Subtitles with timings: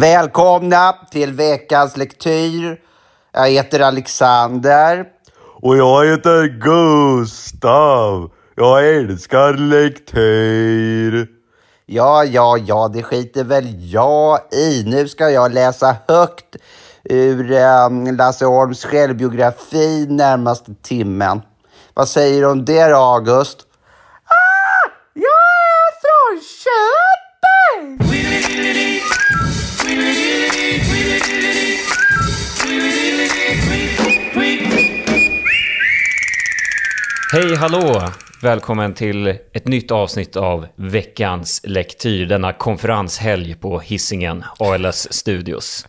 [0.00, 2.80] Välkomna till veckans lektyr.
[3.32, 5.04] Jag heter Alexander.
[5.62, 8.30] Och jag heter Gustav.
[8.56, 11.28] Jag älskar lektyr.
[11.86, 14.84] Ja, ja, ja, det skiter väl jag i.
[14.86, 16.56] Nu ska jag läsa högt
[17.04, 21.42] ur eh, Lasse Holms självbiografi närmaste timmen.
[21.94, 23.58] Vad säger du om det då, August?
[24.24, 28.29] Ah, jag är från Köping!
[37.32, 38.02] Hej hallå!
[38.42, 45.86] Välkommen till ett nytt avsnitt av veckans lektyr, denna konferenshelg på Hisingen, ALS Studios.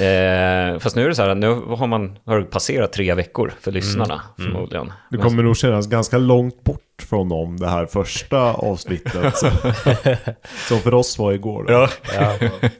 [0.00, 3.72] Eh, fast nu är det så här, nu har man har passerat tre veckor för
[3.72, 4.92] lyssnarna förmodligen.
[5.10, 9.36] Det kommer nog kännas ganska långt bort från dem det här första avsnittet.
[10.68, 11.64] som, för oss var igår.
[11.64, 11.88] Då.
[12.14, 12.38] Ja.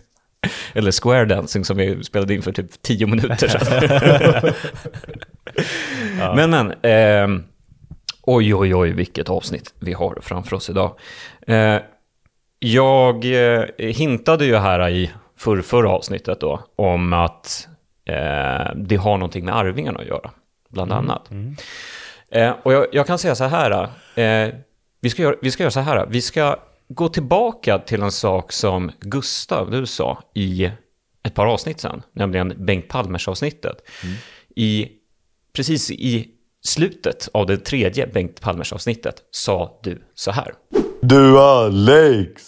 [0.75, 4.55] Eller Square Dancing som vi spelade in för typ tio minuter sedan.
[6.37, 7.43] Men men, ehm,
[8.27, 10.99] oj oj oj vilket avsnitt vi har framför oss idag.
[11.47, 11.79] Eh,
[12.59, 17.69] jag eh, hintade ju här i för, förra avsnittet då om att
[18.05, 20.31] eh, det har någonting med arvingarna att göra,
[20.69, 21.31] bland annat.
[22.31, 24.55] Eh, och jag, jag kan säga så här, eh,
[25.01, 26.57] vi, ska göra, vi ska göra så här, vi ska
[26.89, 30.71] gå tillbaka till en sak som Gustav, du sa, i
[31.23, 33.77] ett par avsnitt sen, nämligen Bengt Palmers avsnittet.
[34.57, 34.89] I,
[35.53, 36.29] precis i
[36.67, 40.53] slutet av det tredje Bengt Palmers avsnittet sa du så här.
[41.01, 42.43] Du Alex.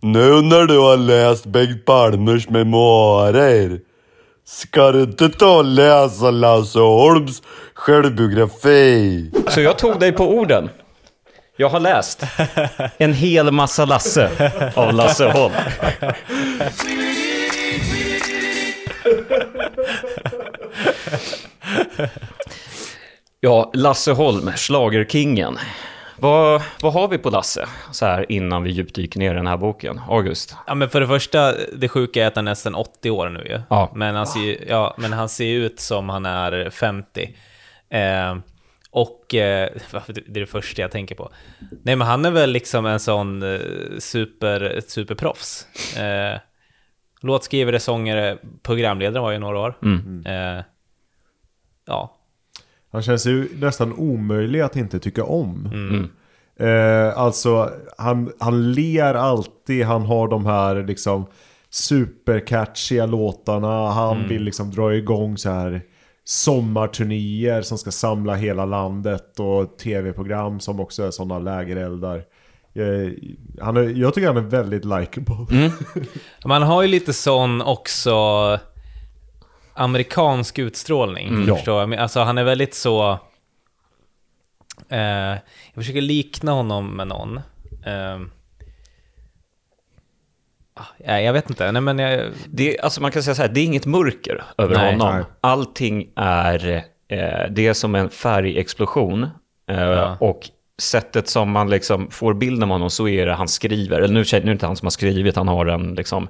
[0.00, 3.80] Nu när du har läst Bengt Palmers memoarer.
[4.44, 7.42] Ska du inte ta och läsa Lasse Holms
[7.74, 9.30] självbiografi?
[9.48, 10.70] Så jag tog dig på orden.
[11.56, 12.22] Jag har läst
[12.98, 14.30] en hel massa Lasse
[14.74, 15.52] av Lasse Holm.
[23.44, 25.58] Ja, Lasse Holm, schlagerkingen.
[26.18, 29.56] Vad, vad har vi på Lasse, så här innan vi djupdyker ner i den här
[29.56, 30.00] boken?
[30.08, 30.56] August?
[30.66, 33.44] Ja, men för det första, det sjuka är att han är nästan 80 år nu
[33.44, 33.60] ju.
[33.70, 33.92] Ja.
[33.94, 37.36] Men, han ser, ja, men han ser ut som han är 50.
[37.90, 38.36] Eh,
[38.90, 39.68] och eh,
[40.06, 41.30] det är det första jag tänker på.
[41.82, 43.60] Nej, men han är väl liksom en sån eh,
[43.98, 45.66] super, ett superproffs.
[45.96, 46.38] Eh,
[47.20, 49.74] låtskrivare, sångare, programledare var ju några år.
[50.26, 50.64] Eh,
[51.86, 52.18] ja,
[52.92, 55.68] Han känns ju nästan omöjlig att inte tycka om.
[56.56, 61.26] Eh, alltså, han, han ler alltid, han har de här liksom
[61.70, 63.90] supercatchiga låtarna.
[63.90, 65.82] Han vill liksom dra igång så här
[66.24, 72.16] sommarturnéer som ska samla hela landet och tv-program som också är sådana lägereldar.
[72.74, 73.12] Eh,
[73.60, 75.70] han är, jag tycker han är väldigt likable.
[76.44, 78.10] Man har ju lite sån också
[79.74, 81.44] amerikansk utstrålning.
[81.48, 81.56] Ja.
[81.56, 81.88] Förstår jag?
[81.88, 83.18] Men Alltså han är väldigt så...
[84.88, 87.36] Eh, jag försöker likna honom med någon.
[87.86, 88.18] Eh,
[91.04, 91.72] ja, jag vet inte.
[91.72, 94.76] Nej, men jag, Det, alltså man kan säga så här, det är inget mörker över
[94.76, 94.92] Nej.
[94.92, 95.14] honom.
[95.16, 95.24] Nej.
[95.40, 96.74] Allting är,
[97.08, 99.26] eh, det är som en färgexplosion.
[99.68, 100.48] Eh, Och
[100.80, 103.96] sättet som man liksom får bilden av honom så är det han skriver.
[104.00, 106.28] Eller nu, nu är det inte han som har skrivit, han har en, liksom,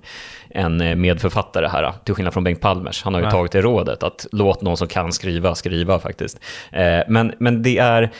[0.51, 1.93] en eh, medförfattare här.
[2.05, 3.03] Till skillnad från Bengt Palmers.
[3.03, 3.33] Han har ju Nej.
[3.33, 6.41] tagit det rådet att låt någon som kan skriva skriva faktiskt.
[6.73, 8.13] Eh, men, men det är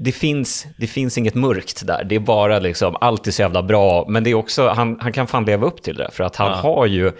[0.00, 2.04] det, finns, det finns inget mörkt där.
[2.04, 4.06] Det är bara liksom, allt är så jävla bra.
[4.08, 6.10] Men det är också, han, han kan fan leva upp till det.
[6.12, 6.54] För att han, Ja.
[6.56, 7.12] har, ju,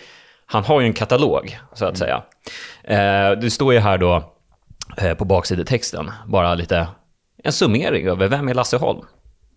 [0.46, 2.22] han har ju en katalog, så att säga.
[2.84, 4.34] Eh, det står ju här då
[4.98, 6.86] eh, på baksidetexten, bara lite
[7.44, 9.04] en summering över vem är Lasse Holm.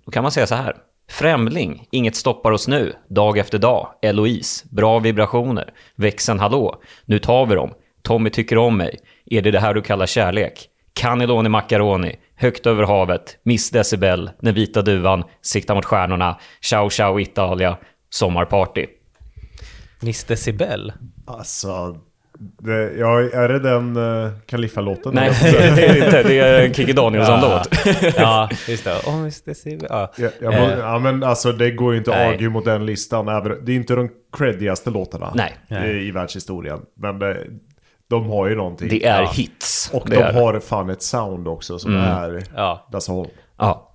[0.06, 0.76] Då kan man säga så här.
[1.12, 7.46] Främling, inget stoppar oss nu, dag efter dag, Eloise, bra vibrationer, växeln hallå, nu tar
[7.46, 10.70] vi dem, Tommy tycker om mig, är det det här du kallar kärlek?
[10.94, 17.20] Cannelloni macaroni, högt över havet, Miss Decibel, den vita duvan, sikta mot stjärnorna, ciao ciao
[17.20, 17.78] Italia,
[18.10, 18.86] sommarparty.
[20.02, 20.94] Miss Decibel.
[21.28, 21.98] Alltså,
[22.39, 25.12] det, ja, är det den uh, Kaliffa-låten?
[25.15, 27.69] Nej, det är det inte, det är en Kikki Danielsson-låt.
[28.18, 28.95] ja, just det.
[29.06, 29.88] Oh, Decibel.
[29.89, 30.12] Ja.
[30.18, 33.25] Ja, må, Eh, ja men alltså det går ju inte att argue mot den listan.
[33.25, 35.56] Det är inte de creddigaste låtarna Nej.
[35.86, 36.80] i, i världshistorien.
[36.97, 37.38] Men det,
[38.09, 38.88] de har ju någonting.
[38.89, 39.30] Det är Ja.
[39.30, 39.89] hits.
[39.94, 40.33] Och det de är.
[40.33, 42.88] har fan ett sound också som är ja.
[42.94, 43.30] Lasse Holm.
[43.57, 43.94] Ja.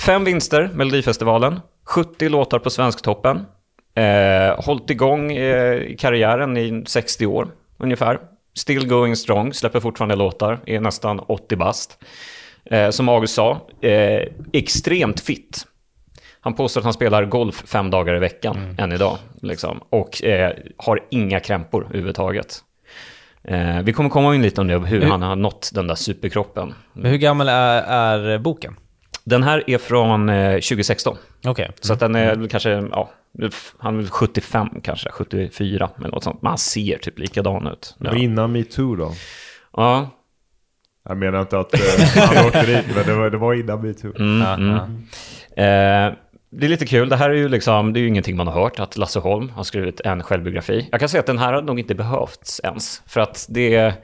[0.00, 1.60] Fem vinster, Melodifestivalen.
[1.86, 3.40] 70 låtar på Svensktoppen.
[3.94, 7.48] Eh, hållit igång eh, karriären i 60 år
[7.82, 8.18] ungefär.
[8.58, 11.98] Still going strong, släpper fortfarande låtar, är nästan 80 bast.
[12.64, 15.66] Eh, som August sa, eh, extremt fit.
[16.40, 19.18] Han påstår att han spelar golf fem dagar i veckan än idag.
[19.42, 22.58] Liksom, och eh, har inga krämpor överhuvudtaget.
[23.44, 25.94] Eh, vi kommer komma in lite om det, hur Hur- han har nått den där
[25.94, 26.74] superkroppen.
[26.92, 28.76] Men hur gammal är, är boken?
[29.24, 31.16] Den här är från eh, 2016.
[31.46, 31.70] Okej.
[31.80, 33.10] Så att den är väl kanske, ja,
[33.78, 36.42] han är väl 75 kanske, 74 eller något sånt.
[36.42, 37.96] Men han ser typ likadan ut.
[37.98, 39.12] Det var innan metoo då.
[39.76, 40.10] Ja,
[41.08, 41.80] Jag menar inte att eh,
[42.16, 44.12] han åkte dit, men det var, det var innan metoo.
[44.18, 44.76] Ja, ja.
[45.62, 46.12] Eh,
[46.54, 48.54] det är lite kul, det här är ju liksom, det är ju ingenting man har
[48.62, 50.88] hört, att Lasse Holm har skrivit en självbiografi.
[50.90, 53.94] Jag kan säga att den här har nog inte behövts ens, för att det,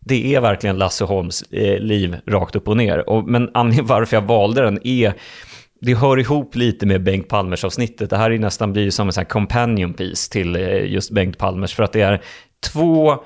[0.00, 3.08] det är verkligen Lasse Holms eh, liv rakt upp och ner.
[3.08, 5.14] Och, men anledningen varför jag valde den är,
[5.84, 8.10] det hör ihop lite med Bengt Palmers avsnittet.
[8.10, 11.38] Det här är nästan blir ju som en sån companion piece till eh, just Bengt
[11.38, 12.22] Palmers, för att det är
[12.72, 13.16] två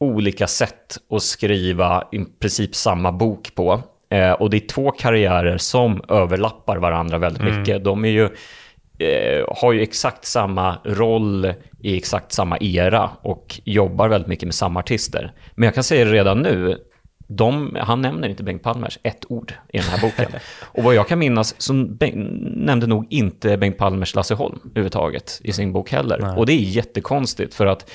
[0.00, 3.82] olika sätt att skriva i princip samma bok på.
[4.10, 7.84] Eh, och det är två karriärer som överlappar varandra väldigt mycket.
[7.84, 8.24] De är ju,
[8.98, 11.52] eh, har ju exakt samma roll
[11.82, 15.32] i exakt samma era och jobbar väldigt mycket med samma artister.
[15.54, 16.78] Men jag kan säga redan nu,
[17.36, 20.26] de, han nämner inte Bengt Palmers ett ord i den här boken.
[20.62, 25.52] och vad jag kan minnas så nämnde nog inte Bengt Palmers Lasse Holm överhuvudtaget i
[25.52, 26.38] sin bok heller.
[26.38, 27.90] Och det är jättekonstigt för att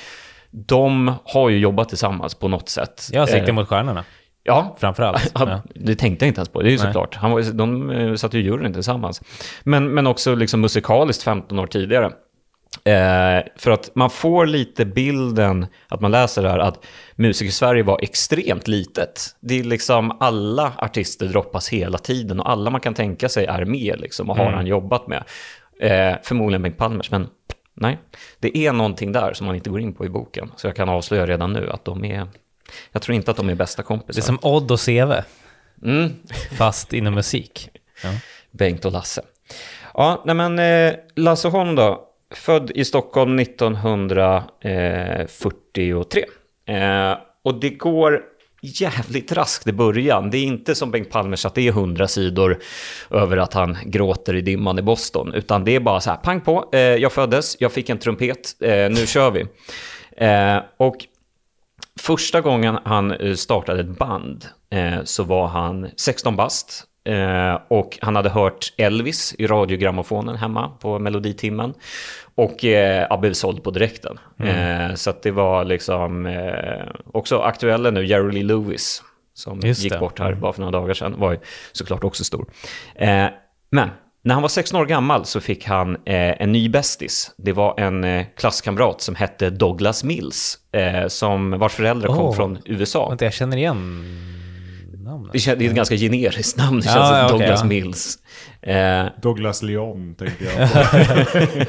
[0.50, 3.08] de har ju jobbat tillsammans på något sätt.
[3.12, 4.04] Jag har sikte Eh, mot stjärnorna,
[4.42, 5.30] Ja, framförallt.
[5.34, 5.62] Ja, Ja.
[5.74, 6.86] Det tänkte jag inte ens på, det är ju Nej.
[6.86, 7.14] såklart.
[7.14, 9.22] Han var, de eh, satt ju i juryn tillsammans.
[9.62, 12.12] Men, men också liksom musikaliskt 15 år tidigare.
[12.84, 16.84] Eh, för att man får lite bilden, att man läser det här, att
[17.16, 19.36] musik i Sverige var extremt litet.
[19.40, 23.64] Det är liksom alla artister droppas hela tiden och alla man kan tänka sig är
[23.64, 25.24] med liksom och har han jobbat med.
[25.80, 27.28] Eh, förmodligen Bengt Palmers, men
[27.74, 27.98] nej.
[28.38, 30.52] Det är någonting där som man inte går in på i boken.
[30.56, 32.26] Så jag kan avslöja redan nu att de är,
[32.92, 34.20] jag tror inte att de är bästa Det kompisar.
[34.20, 35.12] är som Odd och CV,
[35.84, 36.12] Mm.
[36.58, 37.70] fast inom musik.
[38.04, 38.08] Ja.
[38.50, 39.22] Bengt och Lasse.
[39.94, 42.04] Ja, nej men eh, Lasse Holm då,
[42.34, 46.24] född i Stockholm 1943.
[46.66, 47.14] Eh,
[47.44, 48.22] och det går
[48.62, 50.30] jävligt raskt i början.
[50.30, 52.58] Det är inte som Bengt Palmers att det är hundra sidor
[53.10, 56.40] över att han gråter i dimman i Boston, utan det är bara så här, pang
[56.40, 59.46] på, eh, jag föddes, jag fick en trumpet, eh, nu kör vi.
[60.16, 60.96] Eh, och
[62.00, 66.84] Första gången han eh, startade ett band eh, så var han 16 bast.
[67.04, 71.74] Eh, och han hade hört Elvis i radiogrammofonen hemma på meloditimmen.
[72.34, 74.18] Och eh, ja, blev såld på direkten.
[74.38, 79.02] Eh, så det var liksom eh, också aktuella nu, Jerry Lee Lewis.
[79.34, 79.98] Som Just gick det.
[79.98, 81.14] bort här bara för några dagar sedan.
[81.18, 81.38] Var ju
[81.72, 82.46] såklart också stor.
[82.94, 83.26] Eh,
[83.70, 83.90] men
[84.22, 87.30] när han var 16 år gammal så fick han eh, en ny bästis.
[87.36, 92.58] Det var en eh, klasskamrat som hette Douglas Mills, eh, som, vars föräldrar kom från
[92.64, 93.08] USA.
[93.08, 94.04] Vänta, jag känner igen
[95.08, 95.32] namnet.
[95.32, 97.66] Det är ett ganska generiskt namn, det Ja, känns ja, okej, Douglas ja.
[97.66, 98.18] Mills.
[98.62, 100.68] Eh, Douglas Leon tänkte jag.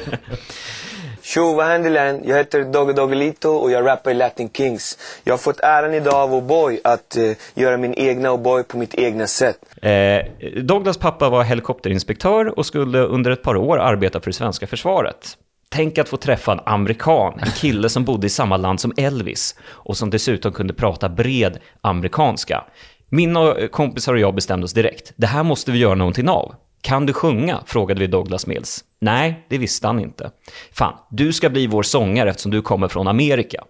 [1.22, 2.22] Tjo, vad händer Len?
[2.24, 4.98] Jag heter Dogge Doggelito och jag rappar i Latin Kings.
[5.24, 8.94] Jag har fått äran idag av O'boy att eh, göra min egna O'boy på mitt
[8.94, 9.58] egna sätt.
[9.82, 10.22] Eh,
[10.62, 15.36] Douglas pappa var helikopterinspektör och skulle under ett par år arbeta för det svenska försvaret.
[15.72, 19.56] Tänk att få träffa en amerikan, en kille som bodde i samma land som Elvis
[19.62, 22.64] och som dessutom kunde prata bred amerikanska.
[23.12, 26.54] Mina kompisar och jag bestämde oss direkt, det här måste vi göra någonting av.
[26.82, 27.62] Kan du sjunga?
[27.66, 28.84] frågade vi Douglas Mills.
[29.00, 30.30] Nej, det visste han inte.
[30.72, 33.64] Fan, du ska bli vår sångare eftersom du kommer från Amerika.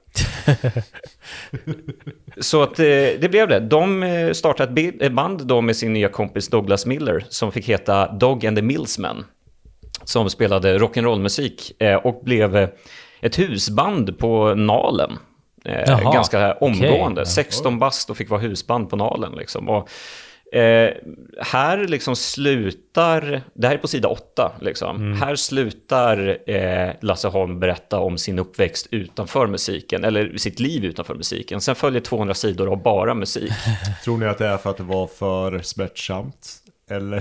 [2.40, 2.84] Så att eh,
[3.20, 3.60] det blev det.
[3.60, 8.12] De eh, startade ett band då med sin nya kompis Douglas Miller som fick heta
[8.12, 9.24] Dog and the Millsmen.
[10.04, 12.68] Som spelade rock'n'roll-musik eh, och blev eh,
[13.20, 15.18] ett husband på Nalen.
[15.64, 17.20] Eh, Jaha, ganska omgående.
[17.20, 17.32] okej.
[17.32, 19.32] 16 bast och fick vara husband på Nalen.
[19.32, 19.68] Liksom.
[19.68, 19.88] Och,
[20.58, 20.94] eh,
[21.40, 25.14] här liksom slutar, det här är på sida 8, liksom.
[25.14, 31.14] här slutar eh, Lasse Holm berätta om sin uppväxt utanför musiken, eller sitt liv utanför
[31.14, 31.60] musiken.
[31.60, 33.52] Sen följer 200 sidor av bara musik.
[34.04, 36.56] Tror ni att det är för att det var för smärtsamt?
[36.90, 37.16] Eller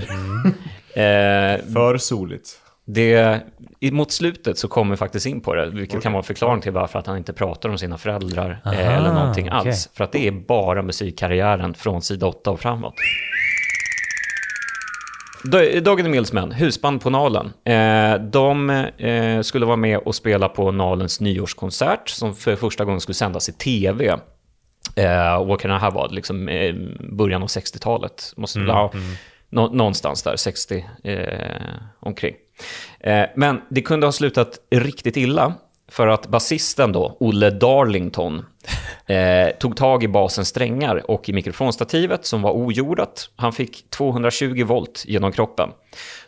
[0.94, 2.60] Eh, för soligt?
[2.94, 3.40] Det,
[3.80, 6.60] i- mot slutet så kommer vi faktiskt in på det, vilket kan vara en förklaring
[6.62, 9.58] till varför att han inte pratar om sina föräldrar eh, Aha, eller någonting okej.
[9.58, 9.90] alls.
[9.94, 12.94] För att det är bara musikkarriären från sida 8 och framåt.
[15.82, 17.52] Dog and the Millsmen, husband på Nalen.
[17.64, 23.00] Eh, de eh, skulle vara med och spela på Nalens nyårskonsert som för första gången
[23.00, 24.16] skulle sändas i tv.
[25.40, 26.06] Och kan det här vara?
[26.06, 26.46] Liksom,
[27.12, 28.32] början av 60-talet.
[28.36, 28.92] Måste, ja,
[29.50, 31.16] nå- någonstans där, 60 eh,
[32.00, 32.34] omkring.
[33.00, 35.54] Eh, men det kunde ha slutat riktigt illa.
[35.88, 38.44] För att basisten då, Olle Darlington,
[39.06, 43.30] Eh, tog tag i basens strängar och i mikrofonstativet som var ojordat.
[43.36, 45.68] Han fick 220 volt genom kroppen.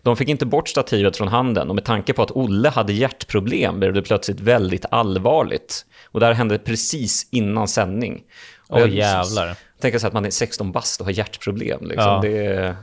[0.02, 3.78] De fick inte bort stativet från handen och med tanke på att Olle hade hjärtproblem
[3.80, 5.86] blev det plötsligt väldigt allvarligt.
[6.10, 8.22] Och det här hände precis innan sändning.
[8.68, 9.56] Åh jag- jävlar.
[9.80, 11.80] Tänka sig att man är 16 bast och har hjärtproblem.
[11.86, 12.04] Liksom.
[12.04, 12.20] Ja.
[12.22, 12.76] Det.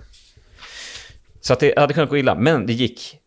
[1.42, 3.18] Så att det hade kunnat gå illa, men det gick,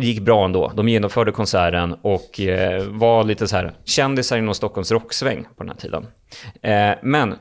[0.00, 0.72] det gick bra ändå.
[0.74, 5.68] De genomförde konserten och eh, var lite så här kändisar inom Stockholms rocksväng på den
[5.68, 6.06] här tiden.
[6.62, 7.34] Eh, men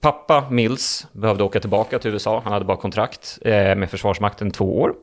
[0.00, 2.40] pappa Mills behövde åka tillbaka till USA.
[2.44, 4.94] Han hade bara kontrakt eh, med Försvarsmakten två år.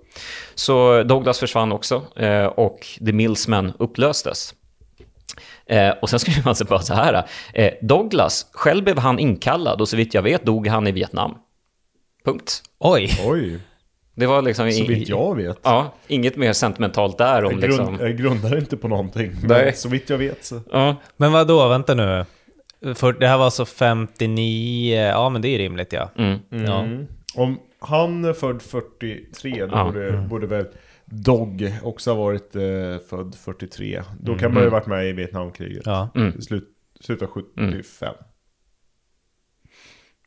[0.55, 4.55] Så Douglas försvann också eh, och The Millsmen upplöstes.
[5.65, 7.23] Eh, och sen skriver man sig bara så här.
[7.53, 11.37] Eh, Douglas, själv blev han inkallad och så vitt jag vet dog han i Vietnam.
[12.25, 12.63] Punkt.
[12.79, 13.09] Oj.
[13.25, 13.59] Oj,
[14.21, 14.71] Det var liksom...
[14.71, 15.59] så vitt jag vet.
[15.63, 17.85] Ja, inget mer sentimentalt där om Jag, liksom...
[17.85, 19.31] grund, jag grundar inte på någonting.
[19.43, 19.65] Nej.
[19.65, 20.61] Men så vitt jag vet så.
[20.71, 21.67] Ja, Men vad då?
[21.67, 22.25] vänta nu.
[22.95, 26.09] För det här var alltså 59, ja men det är rimligt ja.
[26.17, 26.39] mm.
[26.49, 26.79] ja.
[26.83, 27.07] Mm.
[27.35, 29.83] Om han är född 43, då Ja.
[29.85, 30.65] borde, borde väl
[31.05, 32.61] Dog också ha varit eh,
[33.09, 34.01] född 43.
[34.19, 35.81] Då kan man ju ha varit med i Vietnamkriget.
[35.85, 36.09] ja.
[36.15, 36.41] Mm.
[36.41, 36.67] Slut,
[36.99, 38.13] slutet av 75.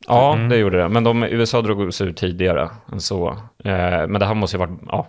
[0.07, 0.89] Ja det gjorde det.
[0.89, 3.27] Men de, USA drog sig ur tidigare än så.
[3.63, 5.07] Eh, men det här måste ju ha varit ja,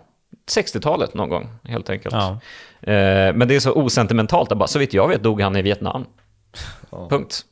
[0.50, 2.14] 60-talet någon gång, helt enkelt.
[2.14, 2.38] Ja.
[2.92, 4.52] Eh, men det är så osentimentalt.
[4.52, 6.04] att Bara, så vitt jag vet dog han i Vietnam.
[6.90, 7.08] Ja.
[7.08, 7.44] Punkt.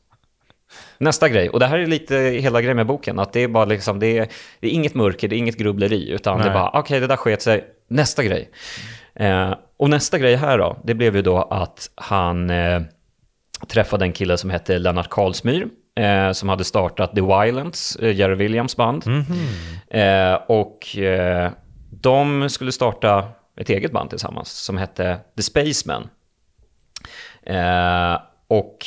[0.99, 3.65] Nästa grej, och det här är lite hela grejen med boken, att det är bara
[3.65, 4.29] liksom, det är,
[4.61, 6.55] det är inget mörker, det är inget grubbleri, utan det är Nej.
[6.55, 8.51] bara, okej, det där sket sig, nästa grej.
[9.15, 12.83] Eh, och nästa grej här då, det blev ju då att han eh,
[13.69, 15.69] träffade en kille som hette Lennart Karlsmyr,
[16.01, 19.05] eh, som hade startat The Violence, eh, Jerry Williams band.
[19.91, 21.51] Eh, och eh,
[21.91, 23.25] de skulle starta
[23.57, 26.09] ett eget band tillsammans som hette The Spacemen.
[27.43, 28.87] Eh, och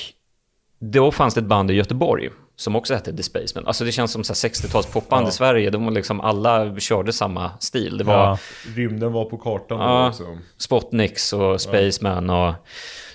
[0.79, 3.67] då fanns det ett band i Göteborg som också hette The Spacemen.
[3.67, 5.69] Alltså det känns som så här 60-tals popband i Sverige.
[5.69, 7.97] De liksom, alla körde samma stil.
[7.97, 8.37] Det var Ja.
[8.75, 10.07] Rymden var på kartan Ja.
[10.09, 10.37] också.
[10.57, 12.53] Spotniks och Spaceman och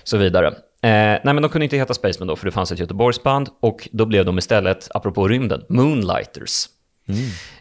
[0.03, 0.53] så vidare.
[0.83, 3.49] Eh, nej, men de kunde inte heta Spaceman då, för det fanns ett Göteborgsband.
[3.59, 6.65] Och då blev de istället, apropå rymden, Moonlighters.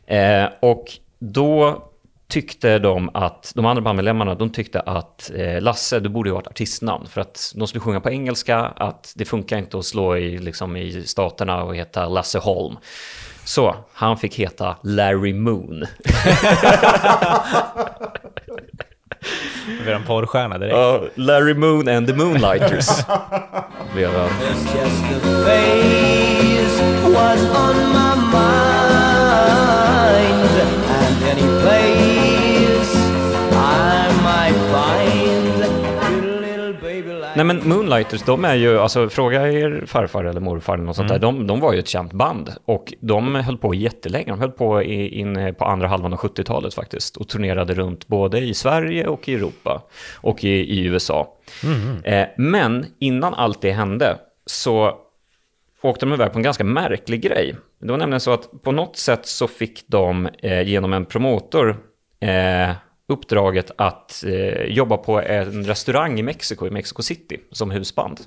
[0.07, 0.85] Eh, och
[1.19, 1.83] då
[2.29, 6.41] tyckte de att, de andra bandmedlemmarna, de tyckte att eh, Lasse, du borde ju ha
[6.41, 7.07] ett artistnamn.
[7.07, 10.77] För att de skulle sjunga på engelska, att det funkar inte att slå i, liksom,
[10.77, 12.77] i staterna och heta Lasse Holm.
[13.45, 15.85] Så han fick heta Larry Moon.
[19.85, 20.77] Vi är en porrstjärna direkt.
[20.77, 22.89] Ja, Larry Moon and the Moonlighters.
[23.95, 24.29] blev han.
[27.15, 29.92] Was on my mind
[37.43, 41.09] Nej men Moonlighters, de är ju, alltså fråga er farfar eller morfar eller något sånt
[41.09, 42.51] där, de, de var ju ett känt band.
[42.65, 46.75] Och de höll på jättelänge, de höll på i, in på andra halvan av 70-talet
[46.75, 47.17] faktiskt.
[47.17, 49.83] Och turnerade runt både i Sverige och i Europa
[50.17, 51.37] och i, i USA.
[52.05, 54.97] Eh, men innan allt det hände så
[55.83, 57.57] åkte de iväg på en ganska märklig grej.
[57.81, 61.77] Det var nämligen så att på något sätt så fick de eh, genom en promotor
[62.21, 62.71] eh,
[63.09, 68.21] uppdraget att eh, jobba på en restaurang i Mexiko, i Mexico City, som husband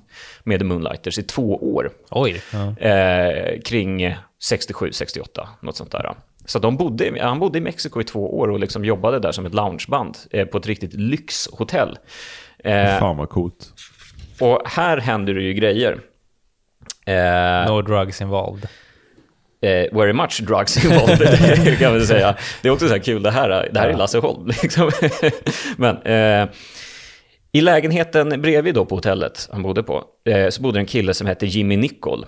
[0.43, 1.91] med The Moonlighters i två år.
[2.11, 2.41] Oj.
[2.53, 2.87] Ja.
[2.87, 4.15] Eh, kring
[4.51, 6.15] 67-68, något sånt där.
[6.45, 9.45] Så de bodde, han bodde i Mexiko i två år och liksom jobbade där som
[9.45, 11.97] ett loungeband eh, på ett riktigt lyxhotell.
[12.59, 13.73] Eh, Fan vad coolt.
[14.39, 15.99] och här händer det ju grejer.
[17.05, 18.67] Eh, No drugs involved.
[19.61, 22.35] Eh, very much drugs involved, kan man säga.
[22.61, 24.47] Det är också så här kul, det här, det här är Lasse Holm.
[24.47, 24.91] Liksom.
[25.77, 26.49] Men eh,
[27.51, 31.27] i lägenheten bredvid då på hotellet han bodde på, eh, så bodde en kille som
[31.27, 32.25] hette Jimmy Nicol.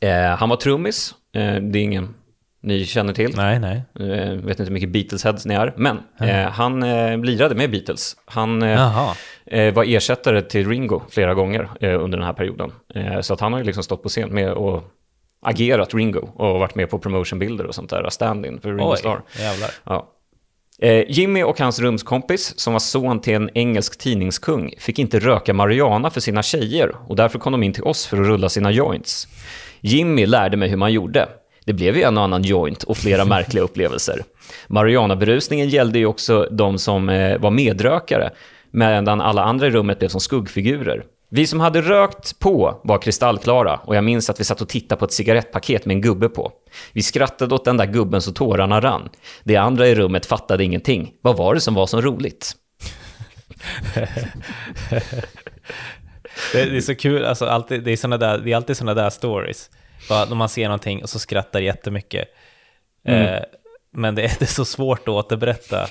[0.00, 2.14] Eh, han var trummis, eh, det är ingen
[2.62, 3.36] ni känner till.
[3.36, 3.82] Nej, nej.
[4.00, 8.16] Eh, vet inte hur mycket Beatles-heads ni är, men eh, han eh, lirade med Beatles.
[8.24, 9.14] Han eh,
[9.46, 12.72] eh, var ersättare till Ringo flera gånger under den här perioden.
[13.20, 14.84] Så att han har ju liksom stått på scen med och
[15.40, 19.22] agerat Ringo och varit med på promotionbilder och sånt där, stand-in för Ringo Oj, Starr.
[19.38, 19.70] jävlar.
[19.84, 20.14] Ja.
[20.80, 25.54] Eh, Jimmy och hans rumskompis, som var son till en engelsk tidningskung, fick inte röka
[25.54, 28.70] marijuana för sina tjejer och därför kom de in till oss för att rulla sina
[28.70, 29.28] joints.
[29.80, 31.28] Jimmy lärde mig hur man gjorde.
[31.64, 34.22] Det blev ju en och annan joint och flera märkliga upplevelser.
[34.66, 38.30] Marijuanaberusningen gällde ju också de som eh, var medrökare,
[38.70, 41.04] medan alla andra i rummet blev som skuggfigurer.
[41.30, 44.98] Vi som hade rökt på var kristallklara och jag minns att vi satt och tittade
[44.98, 46.52] på ett cigarettpaket med en gubbe på.
[46.92, 49.08] Vi skrattade åt den där gubben så tårarna rann.
[49.44, 51.12] De andra i rummet fattade ingenting.
[51.20, 52.52] Vad var det som var så roligt?
[56.52, 59.10] Det, är så kul, alltså, alltid, det, är såna där, det är alltid sådana där
[59.10, 59.70] stories.
[60.08, 62.28] Bara när man ser någonting och så skrattar jättemycket.
[63.04, 63.38] Eh,
[63.92, 65.88] men det är, det är så svårt att återberätta.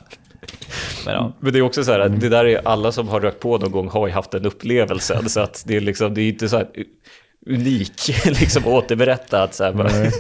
[1.06, 1.34] Men, ja.
[1.40, 3.58] Men det är också så här, att det där är alla som har rökt på
[3.58, 5.30] någon gång har ju haft den upplevelsen.
[5.30, 6.68] Så att det är liksom, det är inte så här
[7.48, 9.90] unik liksom återberätta att så här, bara,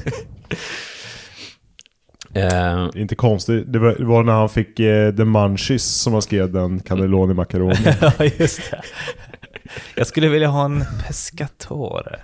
[2.33, 3.73] är inte konstigt.
[3.73, 7.33] Det var, det var när han fick eh, The Munchies som han skrev den cannelloni
[7.33, 7.75] macaroni.
[8.01, 8.81] ja, just det.
[9.95, 12.19] Jag skulle vilja ha en pescatore.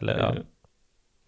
[0.00, 0.34] Eller ja.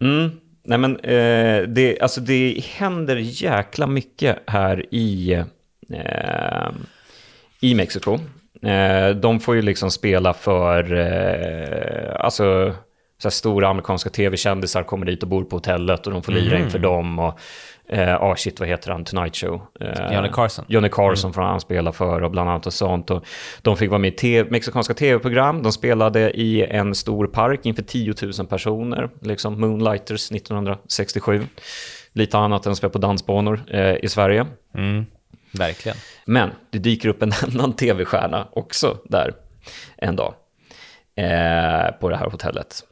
[0.07, 0.31] Mm.
[0.67, 5.33] Nej men eh, det, alltså det händer jäkla mycket här i,
[5.89, 6.69] eh,
[7.61, 8.19] i Mexiko.
[8.61, 12.73] Eh, de får ju liksom spela för, eh, alltså
[13.17, 16.79] så stora amerikanska tv-kändisar kommer dit och bor på hotellet och de får lira inför
[16.79, 17.19] dem.
[17.19, 17.39] Och,
[17.89, 19.05] eh, ah shit, vad heter han?
[19.05, 19.61] Tonight Show.
[19.79, 20.65] Eh, Johnny Carson.
[20.67, 23.11] Johnny Carson får han spela för och bland annat och sånt.
[23.11, 23.25] Och
[23.61, 25.63] de fick vara med i te- mexikanska tv-program.
[25.63, 31.43] De spelade i en stor park inför 10 000 personer, liksom Moonlighters 1967.
[32.13, 34.45] Lite annat än att spela på dansbanor eh, i Sverige.
[34.75, 35.05] Mm,
[35.51, 35.97] verkligen.
[36.25, 39.33] Men det dyker upp en annan tv-stjärna också där
[39.97, 40.33] en dag
[41.15, 42.83] eh, på det här hotellet.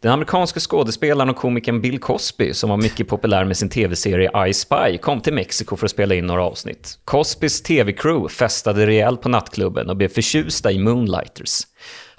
[0.00, 4.54] Den amerikanske skådespelaren och komikern Bill Cosby, som var mycket populär med sin tv-serie I
[4.54, 6.98] Spy, kom till Mexiko för att spela in några avsnitt.
[7.04, 11.60] Cosbys tv-crew festade rejält på nattklubben och blev förtjusta i Moonlighters.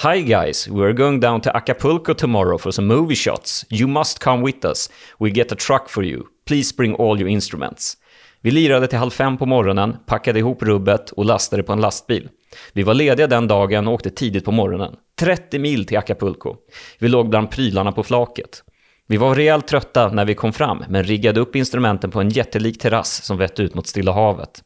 [0.04, 3.66] Hi guys, we're going down to Acapulco tomorrow for some movie shots.
[3.70, 4.90] You must come with us.
[5.20, 6.24] We'll get a truck for you.
[6.48, 7.98] Please bring all your instruments.
[8.44, 12.30] Vi lirade till halv fem på morgonen, packade ihop rubbet och lastade på en lastbil.
[12.74, 14.96] Vi var lediga den dagen och åkte tidigt på morgonen.
[15.22, 16.56] 30 mil till Acapulco.
[17.00, 18.64] Vi låg bland prylarna på flaket.
[19.08, 22.80] Vi var rejält trötta när vi kom fram, men riggade upp instrumenten på en jättelik
[22.80, 24.64] terrass som vette ut mot Stilla havet.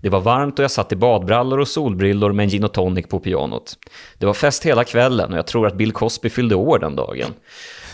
[0.00, 3.06] Det var varmt och jag satt i badbrallor och solbrillor med en gin och tonic
[3.06, 3.76] på pianot.
[4.18, 7.30] Det var fest hela kvällen och jag tror att Bill Cosby fyllde år den dagen.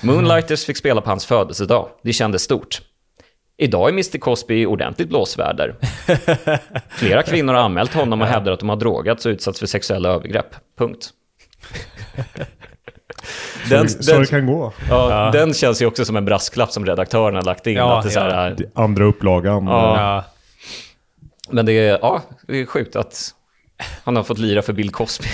[0.02, 1.88] Moonlighters fick spela på hans födelsedag.
[2.02, 2.80] Det kändes stort.
[3.56, 5.76] Idag är Mr Cosby ordentligt blåsväder.
[6.88, 10.08] Flera kvinnor har anmält honom och hävdar att de har drogats och utsatts för sexuella
[10.08, 10.54] övergrepp.
[10.78, 11.12] Punkt.
[13.70, 14.72] Den, Så den, det kan gå.
[14.88, 17.74] ja, den känns ju också som en brasklapp som redaktören har lagt in.
[17.76, 19.66] Ja, att det så här, Andra upplagan.
[19.66, 20.00] Ja.
[20.00, 20.24] Ja.
[21.50, 23.34] Men det är, ja, det är sjukt att
[24.04, 25.28] han har fått lira för Bill Cosby.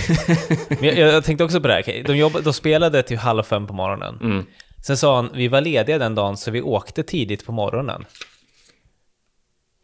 [0.68, 2.02] Men jag, jag tänkte också på det här.
[2.06, 4.18] De, jobb, de spelade till halv fem på morgonen.
[4.22, 4.46] Mm.
[4.86, 8.04] Sen sa han, vi var lediga den dagen så vi åkte tidigt på morgonen.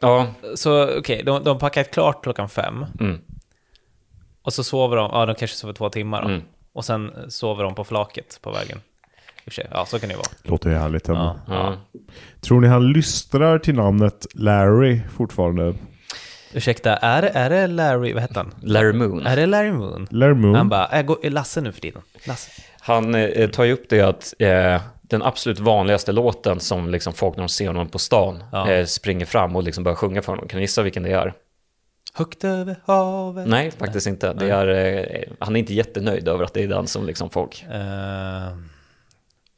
[0.00, 2.86] ja, Så okej, de, de packade klart klockan fem.
[3.00, 3.18] Mm.
[4.50, 6.28] Och så sover de, ja de kanske sover två timmar då.
[6.28, 6.42] Mm.
[6.72, 8.80] Och sen sover de på flaket på vägen.
[9.70, 10.26] Ja, så kan det vara.
[10.42, 11.08] Låter ju härligt.
[11.08, 11.36] Ja.
[11.48, 11.76] ja.
[12.40, 15.74] Tror ni han lystrar till namnet Larry fortfarande?
[16.52, 18.54] Ursäkta, är, det- är det Larry, vad heter han?
[18.62, 19.26] Larry Moon.
[19.26, 20.06] Är det Larry Moon?
[20.10, 20.54] Larry Moon?
[20.54, 22.02] Han bara, äh, gå, är Lasse nu för tiden.
[22.26, 22.50] Lasse.
[22.80, 27.36] Han eh, tar ju upp det att eh, den absolut vanligaste låten som liksom folk
[27.36, 28.70] när de ser honom på stan Ja.
[28.70, 30.48] eh, springer fram och liksom börjar sjunga för honom.
[30.48, 31.32] Kan du gissa vilken det är?
[32.12, 33.46] Högt över havet.
[33.48, 34.32] Nej, faktiskt inte.
[34.32, 37.64] Det är, eh, han är inte jättenöjd över att det är den som liksom folk...
[37.68, 38.56] Uh,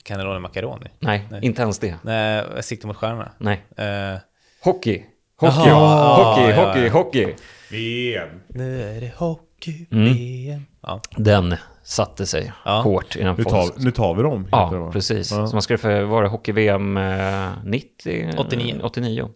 [0.05, 0.87] Cannelloni Macaroni.
[0.99, 1.45] Nej, Nej.
[1.45, 1.95] inte ens det.
[2.03, 3.33] Nej, siktar mot stjärnorna.
[3.39, 3.63] Nej.
[3.77, 4.19] Eh,
[4.65, 5.03] Hockey.
[5.37, 6.93] Hockey, Jaha, hockey, ja, hockey, ja.
[6.93, 7.35] hockey.
[7.71, 8.29] VM.
[8.49, 10.15] nu är det hockey, Mm.
[10.15, 10.63] VM.
[10.83, 11.01] Ja.
[11.17, 12.81] Den satte sig Ja.
[12.81, 14.49] hårt i den Nu tar, nu tar vi dem.
[14.53, 14.91] Ja, va?
[14.93, 15.31] precis.
[15.33, 15.47] Ja.
[15.47, 18.31] Så man skrev för, var det hockey-VM eh, 90?
[18.39, 18.81] 89.
[18.83, 19.29] 89.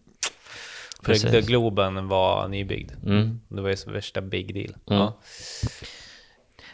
[1.06, 1.30] För.
[1.30, 2.92] The Globen var nybyggd.
[3.06, 3.40] Mm.
[3.48, 4.76] Det var ju värsta big deal.
[4.90, 5.02] Mm.
[5.02, 5.18] Ja.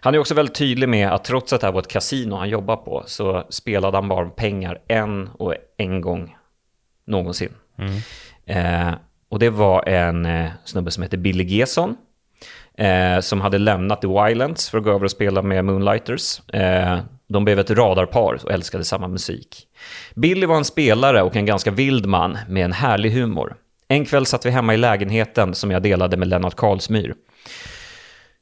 [0.01, 2.49] Han är också väldigt tydlig med att trots att det här var ett kasino han
[2.49, 6.37] jobbar på så spelade han bara pengar en och en gång
[7.07, 7.53] någonsin.
[8.47, 8.93] Eh,
[9.29, 11.97] och det var en eh, snubbe som heter Billy Gesson
[12.79, 16.49] eh, som hade lämnat The Wildlands för att gå över och spela med Moonlighters.
[16.49, 19.67] Eh, de blev ett radarpar och älskade samma musik.
[20.15, 23.57] Billy var en spelare och en ganska vild man med en härlig humor.
[23.93, 27.15] En kväll satt vi hemma i lägenheten som jag delade med Lennart Karlsmyr.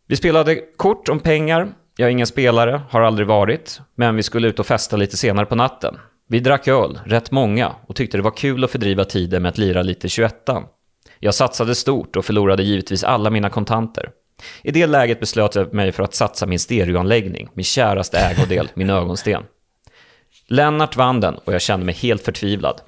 [0.06, 1.72] Vi spelade kort om pengar.
[1.96, 3.80] Jag är ingen spelare, har aldrig varit.
[3.94, 5.98] Men vi skulle ut och festa lite senare på natten.
[6.28, 9.58] Vi drack öl, rätt många, och tyckte det var kul att fördriva tiden med att
[9.58, 10.48] lira lite 21
[11.18, 14.10] Jag satsade stort och förlorade givetvis alla mina kontanter.
[14.62, 18.90] I det läget beslöt jag mig för att satsa min stereoanläggning, min käraste ägodel, min
[18.90, 19.42] ögonsten.
[20.48, 22.80] Lennart vann den och jag kände mig helt förtvivlad.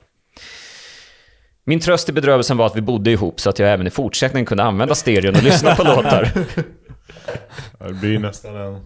[1.64, 4.46] Min tröst i bedrövelsen var att vi bodde ihop så att jag även i fortsättningen
[4.46, 6.30] kunde använda stereon och lyssna på låtar.
[7.78, 8.80] Ja, Det blir nästan en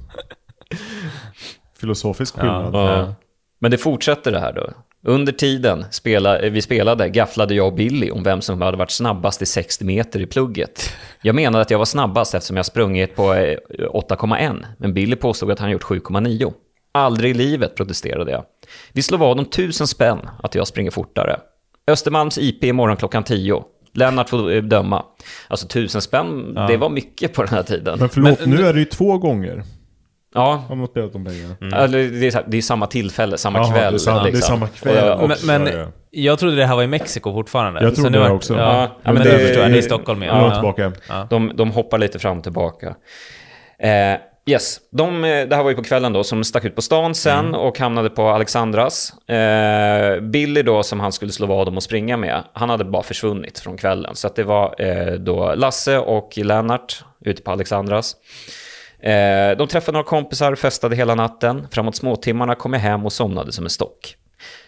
[1.80, 2.74] filosofisk skillnad.
[2.74, 3.14] Ja.
[3.58, 4.70] Men det fortsätter det här då.
[5.06, 9.42] Under tiden spela, vi spelade gafflade jag och Billy om vem som hade varit snabbast
[9.42, 10.90] i 60 meter i plugget.
[11.22, 15.50] Jag menade att jag var snabbast eftersom jag sprungit på eh, 8,1, men Billy påstod
[15.50, 16.52] att han gjort 7,9.
[16.92, 18.44] Aldrig i livet, protesterade jag.
[18.92, 21.40] Vi slår vad om tusen spänn att jag springer fortare.
[21.90, 23.62] Östermalms IP imorgon klockan 10.
[23.94, 25.05] Lennart får döma.
[25.49, 27.99] Alltså tusen spänn, det var mycket på den här tiden.
[27.99, 29.62] Men förlåt, nu är det ju två gånger.
[30.35, 31.77] Ja, Har man spelat de pengarna.
[31.85, 33.92] eller det, är, det är samma tillfälle, samma Jaha, kväll.
[33.92, 34.57] det är samma- det är liksom.
[34.57, 35.12] samma kväll.
[35.12, 35.87] Och- och- Men, Ja, men ja.
[36.11, 37.83] jag trodde det här var i Mexiko fortfarande.
[37.83, 38.55] Jag trodde nu det var- också.
[38.55, 39.72] Ja, Ja, men, men det, det- förstår jag.
[39.72, 40.20] Det är Stockholm.
[40.20, 40.92] Nu är Ja, de tillbaka.
[41.31, 42.87] De, de hoppar lite fram och tillbaka.
[43.79, 43.90] Eh,
[44.46, 47.14] yes, de, eh, det här var ju på kvällen då, som stack ut på stan
[47.14, 49.28] sen och hamnade på Alexandras.
[49.28, 53.02] Eh, Billy då, som han skulle slå vad om och springa med, han hade bara
[53.02, 54.14] försvunnit från kvällen.
[54.14, 58.16] Så att det var eh, då Lasse och Lennart ute på Alexandras.
[59.00, 61.66] Eh, de träffade några kompisar, festade hela natten.
[61.70, 64.16] Framåt småtimmarna kom jag hem och somnade som en stock.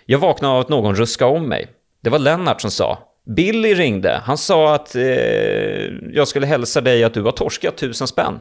[0.07, 1.67] Jag vaknade av att någon ruskade om mig.
[2.03, 2.99] Det var Lennart som sa.
[3.27, 4.21] Billy ringde.
[4.25, 5.03] Han sa att eh,
[6.13, 8.39] jag skulle hälsa dig att du har torskat tusen spänn.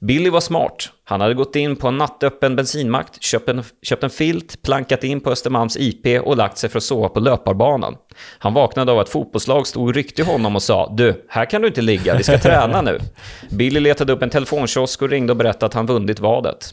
[0.00, 0.90] Billy var smart.
[1.04, 5.20] Han hade gått in på en nattöppen bensinmack, köpt en, köpt en filt, plankat in
[5.20, 7.96] på Östermalms IP och lagt sig för att sova på löparbanan.
[8.38, 11.68] Han vaknade av att fotbollslag stod och ryckte honom och sa “Du, här kan du
[11.68, 12.98] inte ligga, vi ska träna nu”.
[13.50, 16.70] Billy letade upp en telefonkiosk och ringde och berättade att han vunnit vadet.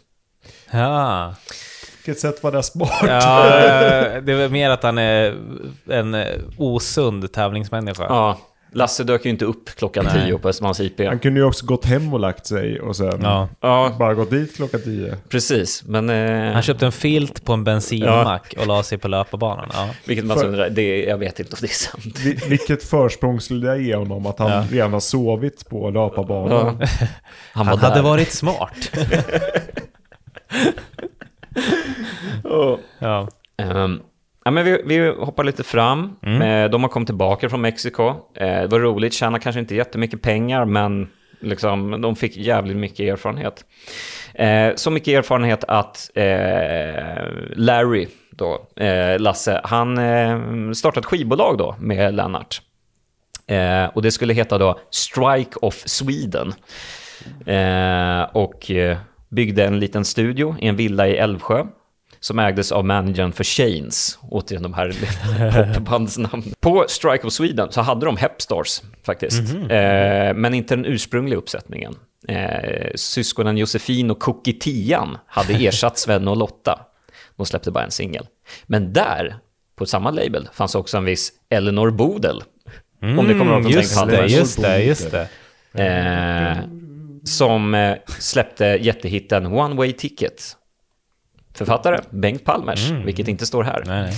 [0.71, 1.35] Ja.
[2.05, 3.03] Vilket sätt var det smart?
[3.07, 3.43] ja,
[4.23, 5.35] det är mer att han är
[5.89, 6.17] en
[6.57, 8.03] osund tävlingsmänniska.
[8.03, 8.37] Ja,
[8.73, 10.25] Lasse dök ju inte upp klockan Nej.
[10.25, 10.99] tio på Östermalms IP.
[11.07, 13.49] Han kunde ju också gått hem och lagt sig och sen Ja.
[13.61, 15.15] Ja, bara gått dit klockan tio.
[15.29, 15.83] precis.
[15.85, 16.09] Men...
[16.09, 19.69] Eh, Han köpte en filt på en bensinmack och la sig på löparbanan.
[19.73, 19.89] Ja.
[20.05, 22.19] vilket man undrar, det, jag vet inte om det är sant.
[22.19, 24.65] Vi- Vilket försprång skulle det ge honom att han Ja.
[24.71, 26.77] redan har sovit på löparbanan?
[26.81, 26.87] Ja.
[27.53, 28.91] Han var Han hade varit smart.
[32.99, 33.27] ja.
[33.57, 33.99] Ehm,
[34.45, 36.15] ja, men vi, vi hoppar lite fram.
[36.41, 38.07] Eh, de har kommit tillbaka från Mexiko.
[38.35, 42.99] Eh, det var roligt, tjänar kanske inte jättemycket pengar, men liksom, de fick jävligt mycket
[42.99, 43.65] erfarenhet.
[44.33, 46.11] Eh, så mycket erfarenhet att
[47.55, 48.67] Larry, då,
[49.17, 49.95] Lasse, han
[50.75, 52.61] startade ett skivbolag då med Lennart.
[53.93, 56.53] Och det skulle heta då Strike of Sweden.
[58.31, 58.71] Och
[59.29, 61.65] byggde en liten studio i en villa i Älvsjö.
[62.23, 64.19] Som ägdes av managern för Chains.
[64.21, 66.43] Återigen de här popbandsnamn.
[66.59, 69.53] På Strike of Sweden så hade de Hepstars faktiskt.
[69.53, 71.95] Eh, men inte den ursprungliga uppsättningen.
[72.27, 76.79] Eh, syskonen Josefin och Cookie Tian hade ersatt Sven och Lotta.
[77.35, 78.27] De släppte bara en singel.
[78.65, 79.35] Men där,
[79.75, 82.43] på samma label, fanns också en viss Eleanor Bodel.
[83.01, 85.27] om ni kommer ihåg från just det, just det, just det.
[85.83, 86.57] Eh,
[87.23, 90.57] som eh, släppte jättehitten One Way Ticket.
[91.53, 93.83] Författare Bengt Palmers, vilket inte står här.
[93.85, 94.13] Nej, nej.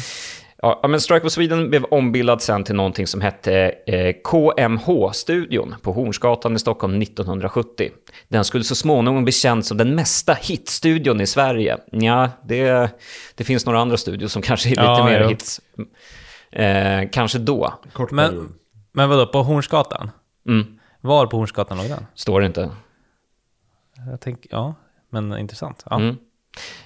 [0.65, 5.91] Ja, men Strike of Sweden blev ombildad sen till någonting som hette eh, KMH-studion på
[5.91, 7.89] Hornsgatan i Stockholm 1970.
[8.27, 11.77] Den skulle så småningom bli känd som den mesta hitstudion i Sverige.
[11.91, 12.89] Ja, det,
[13.35, 15.27] det finns några andra studios som kanske är lite Ja, mer ja.
[15.27, 15.61] hits.
[16.51, 18.11] Eh, kanske då, Kort.
[18.11, 18.53] Men,
[18.91, 20.11] men vadå, på Hornsgatan?
[20.47, 20.79] Mm.
[21.01, 22.05] Var på Hornsgatan låg den?
[22.15, 22.69] står det inte.
[24.11, 24.75] Jag tänker, ja,
[25.09, 25.83] men intressant.
[25.89, 25.95] Ja.
[25.95, 26.17] Mm.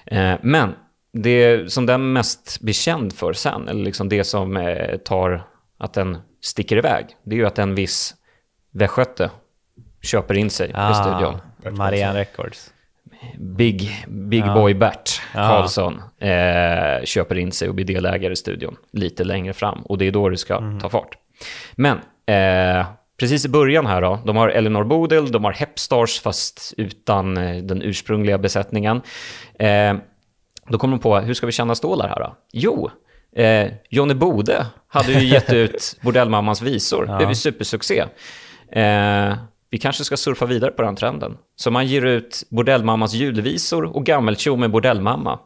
[0.06, 0.74] Eh, men
[1.12, 5.42] det som den mest blir känd för sen, eller liksom det som eh, tar
[5.78, 8.14] att den sticker iväg, det är ju att en viss
[8.70, 9.30] västgöte
[10.02, 11.36] köper in sig i studion.
[11.66, 12.72] Ah, Marianne Records.
[13.38, 14.54] Big, Big Ja.
[14.54, 15.48] Boy Bert Ja.
[15.48, 19.82] Karlsson eh, köper in sig och blir delägare i studion lite längre fram.
[19.82, 20.80] Och det är då det ska Mm.
[20.80, 21.16] ta fart.
[21.74, 22.86] Men eh,
[23.20, 27.56] precis i början här då, de har Eleanor Bodil, de har Hepstars fast utan eh,
[27.56, 29.00] den ursprungliga besättningen.
[29.58, 29.94] Eh,
[30.68, 32.36] då kom de på, hur ska vi tjäna stålar här då?
[32.52, 32.90] Jo,
[33.36, 37.06] eh, Johnny Bode hade ju gett ut Bordellmammans visor.
[37.06, 38.04] Det blev ju supersuccé.
[38.72, 39.34] Eh,
[39.70, 41.36] vi kanske ska surfa vidare på den trenden.
[41.56, 45.38] Så man ger ut Bordellmammas julvisor och Gammeltjo med Bordellmamma.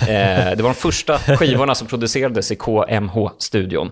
[0.00, 3.90] Eh, det var de första skivorna som producerades i KMH-studion.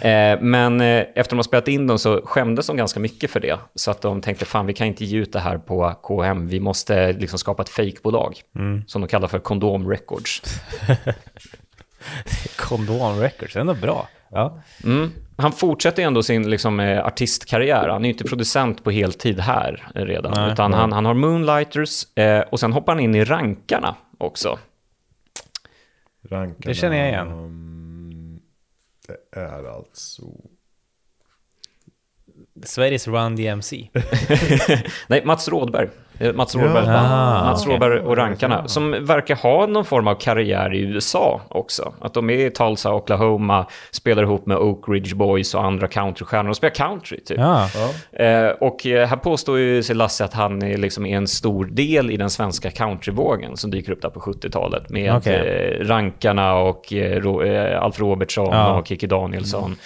[0.00, 3.40] Eh, men eh, efter de har spelat in dem så skämdes de ganska mycket för
[3.40, 3.58] det.
[3.74, 6.60] Så att de tänkte, fan vi kan inte ge ut det här på KM, vi
[6.60, 8.40] måste liksom skapa ett fejkbolag.
[8.86, 10.42] Som de kallar för Kondom Records.
[12.56, 14.08] Kondom Records, det är ändå bra.
[14.30, 14.60] Ja.
[14.84, 15.12] Mm.
[15.36, 17.88] Han fortsätter ändå sin liksom, artistkarriär.
[17.88, 20.32] Han är ju inte producent på heltid här redan.
[20.36, 20.80] Nej, utan nej.
[20.80, 24.58] Han, han har Moonlighters eh, och sen hoppar han in i rankarna också.
[26.30, 27.28] Rankarna, Det känner jag igen.
[27.28, 28.40] mm,
[29.06, 30.22] Det är alltså...
[32.62, 33.88] Sveriges Run DMC.
[35.08, 35.88] Nej, Mats Rådberg
[36.34, 37.00] Mats Rådberg, Ja.
[37.00, 37.72] Ah, Mats okej.
[37.74, 41.94] Rådberg och Rankarna, som verkar ha någon form av karriär i USA också.
[42.00, 46.50] Att de är i Tulsa, Oklahoma, spelar ihop med Oak Ridge Boys och andra countrystjärnor
[46.50, 47.38] och spelar country typ.
[47.38, 47.68] Ja.
[48.12, 52.10] Eh, och eh, här påstår ju sig Lasse att han är liksom en stor del
[52.10, 55.34] i den svenska countryvågen som dyker upp där på 70-talet med Okej.
[55.80, 58.78] eh, Rankarna och eh, eh, Alf Robertsson Ja.
[58.78, 59.76] och Kikki Danielsson.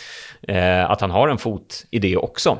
[0.42, 2.58] Eh, att han har en fot i det också.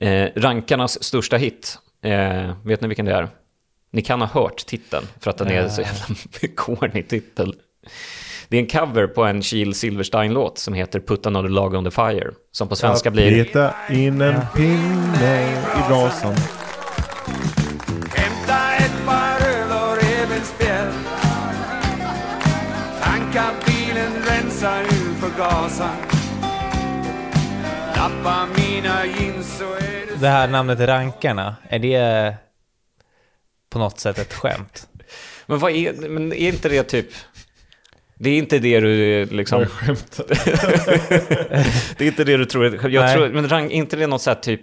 [0.00, 3.28] Eh, Rankarnas största hit, eh, vet ni vilken det är?
[3.92, 6.16] Ni kan ha hört titeln för att den är så jävla
[6.56, 7.54] corny titel.
[8.48, 11.90] Det är en cover på en Kjell Silverstein-låt som heter Put another log on the
[11.90, 12.30] fire.
[12.52, 13.44] Som på svenska blir...
[13.44, 16.34] Peta in en pinne i brasan.
[18.14, 20.92] Hämta ett par öl och revbensspjäll
[23.02, 25.96] Tanka bilen, rensa ur förgasaren
[27.96, 29.29] Lappa mina jeans
[30.20, 32.34] det här namnet Rankarna, är det
[33.70, 34.88] på något sätt ett skämt?
[35.46, 37.06] Men vad är, men är inte det typ...
[38.14, 39.60] Det är inte det du liksom...
[41.96, 42.90] det är inte det du tror.
[42.90, 43.16] Jag Nej.
[43.16, 44.62] tror men rank, inte det något så här typ...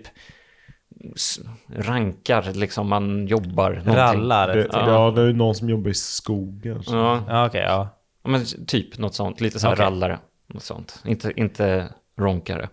[1.75, 3.95] Rankar, liksom man jobbar någonting.
[3.95, 4.55] Rallar?
[4.55, 4.73] Det, typ.
[4.73, 6.83] ja, det är ju någon som jobbar i skogen.
[6.83, 6.95] så.
[6.95, 7.89] Ja, Ja, okej, ja.
[8.23, 9.41] ja, men typ något sånt.
[9.41, 9.85] Lite så här Okej.
[9.85, 10.19] rallare.
[10.47, 11.01] Något sånt.
[11.05, 12.69] Inte, inte ronkare.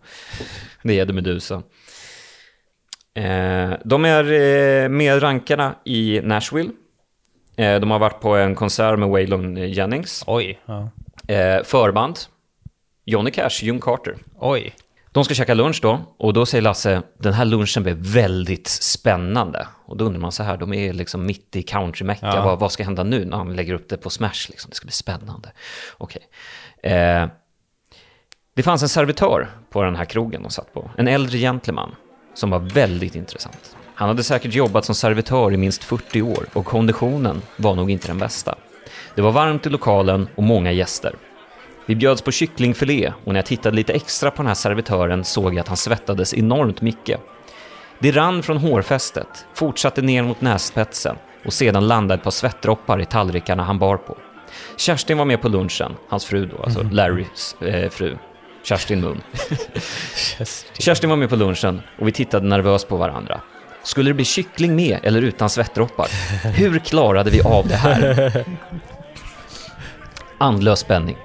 [0.83, 1.62] Det är det Medusa.
[3.14, 6.70] Eh, de är eh, med rankarna i Nashville.
[7.57, 10.24] Eh, de har varit på en konsert med Waylon Jennings.
[10.27, 10.61] Oj.
[10.66, 10.88] Ja.
[11.64, 12.18] Förband,
[13.05, 14.14] Johnny Cash, June Carter.
[14.38, 14.74] Oj.
[15.12, 19.66] De ska käka lunch då, och då säger Lasse, den här lunchen blir väldigt spännande.
[19.87, 22.44] Och då undrar man så här, de är liksom mitt i countrymecka, Ja.
[22.44, 24.48] vad, vad ska hända nu när han lägger upp det på Smash?
[24.48, 24.70] Liksom?
[24.70, 25.53] Det ska bli spännande.
[25.98, 26.22] Okej.
[26.83, 27.27] Eh,
[28.55, 31.94] det fanns en servitör på den här krogen de satt på, en äldre gentleman,
[32.35, 33.77] som var väldigt intressant.
[33.94, 38.07] Han hade säkert jobbat som servitör i minst 40 år och konditionen var nog inte
[38.07, 38.55] den bästa.
[39.14, 41.14] Det var varmt i lokalen och många gäster.
[41.87, 45.55] Vi bjöds på kycklingfilé och när jag tittade lite extra på den här servitören såg
[45.55, 47.20] jag att han svettades enormt mycket.
[47.99, 51.16] Det rann från hårfästet, fortsatte ner mot nässpetsen
[51.47, 54.16] och sedan landade ett par svettdroppar i tallrikarna han bar på.
[54.77, 58.16] Kerstin var med på lunchen, hans fru då, alltså Larrys eh, fru.
[58.64, 59.22] Kerstin Mun.
[60.79, 63.40] Kerstin var med på lunchen och vi tittade nervöst på varandra.
[63.83, 66.09] Skulle det bli kyckling med eller utan svettdroppar?
[66.44, 68.44] Hur klarade vi av det här?
[70.38, 71.16] Andlös spänning.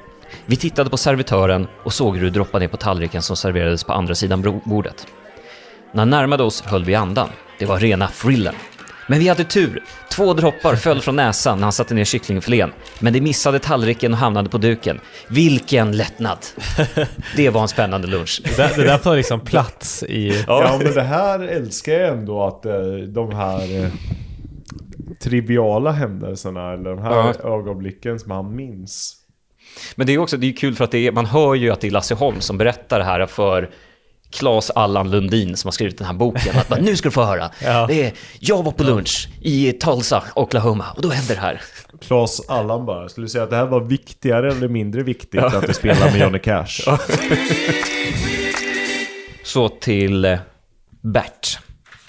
[0.46, 3.94] Vi tittade på servitören och såg hur det droppade ner på tallriken som serverades på
[3.94, 5.08] andra sidan bordet.
[5.92, 7.30] När närmade oss höll vi andan.
[7.60, 8.56] Det var rena thrillen.
[9.10, 9.84] Men vi hade tur.
[10.12, 12.72] Två droppar föll från näsan när han satte ner kycklingfilén.
[13.00, 15.00] Men det missade tallriken och hamnade på duken.
[15.30, 16.38] Vilken lättnad!
[17.36, 18.42] Det var en spännande lunch.
[18.58, 20.44] Det, det där får liksom plats i...
[20.48, 22.74] Ja men det här älskar jag ändå att eh,
[23.08, 23.90] de här eh,
[25.20, 27.50] triviala händelserna eller de här Ja.
[27.60, 29.16] ögonblicken som han minns.
[29.96, 31.82] Men det är också det är kul för att det är, man hör ju att
[31.82, 33.70] det är Lasse Holm som berättar det här för
[34.32, 36.58] Claes Allan Lundin som har skrivit den här boken.
[36.58, 37.50] Att bara, nu ska du få höra.
[37.64, 37.86] Ja.
[37.88, 41.62] Det är, jag var på lunch i Tulsa, Oklahoma och då hände det här.
[42.02, 45.68] Klas Allan bara, skulle du säga att det här var viktigare eller mindre viktigt att
[45.68, 46.82] du spelar med Johnny Cash?
[49.44, 50.40] Så till eh,
[51.02, 51.60] Bert.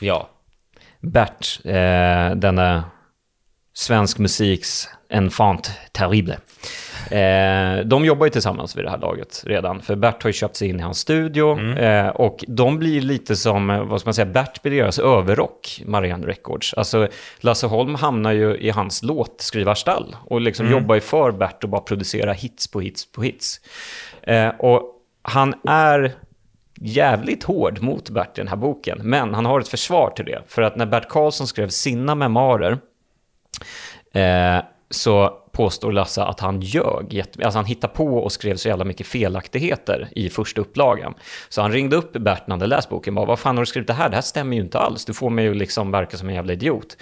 [0.00, 0.28] Ja.
[1.00, 2.84] Bert, eh, denna
[3.74, 6.36] svensk musiks enfant terrible.
[7.10, 10.56] Eh, de jobbar ju tillsammans vid det här laget redan, för Bert har ju köpt
[10.56, 14.14] sig in i hans studio eh, och de blir lite som, eh, vad ska man
[14.14, 16.74] säga, Bert blir deras överrock, Marianne Records.
[16.74, 17.08] Alltså
[17.40, 21.80] Lasse Holm hamnar ju i hans låtskrivarstall och liksom jobbar ju för Bert och bara
[21.80, 23.60] producerar hits på hits på hits.
[24.22, 24.82] Eh, och
[25.22, 26.12] han är
[26.80, 28.98] jävligt hård mot Bert i den här boken.
[29.02, 30.42] Men han har ett försvar till det.
[30.46, 32.78] För att när Bert Karlsson skrev sina memoarer
[34.12, 37.22] eh, så påstår Lasse att han ljög.
[37.42, 41.14] Alltså han hittade på och skrev så jävla mycket felaktigheter i första upplagan.
[41.48, 43.62] Så han ringde upp Bert när han hade läst boken och bara, vad fan har
[43.62, 44.08] du skrivit det här?
[44.08, 45.04] Det här stämmer ju inte alls.
[45.04, 46.96] Du får mig ju liksom verka som en jävla idiot.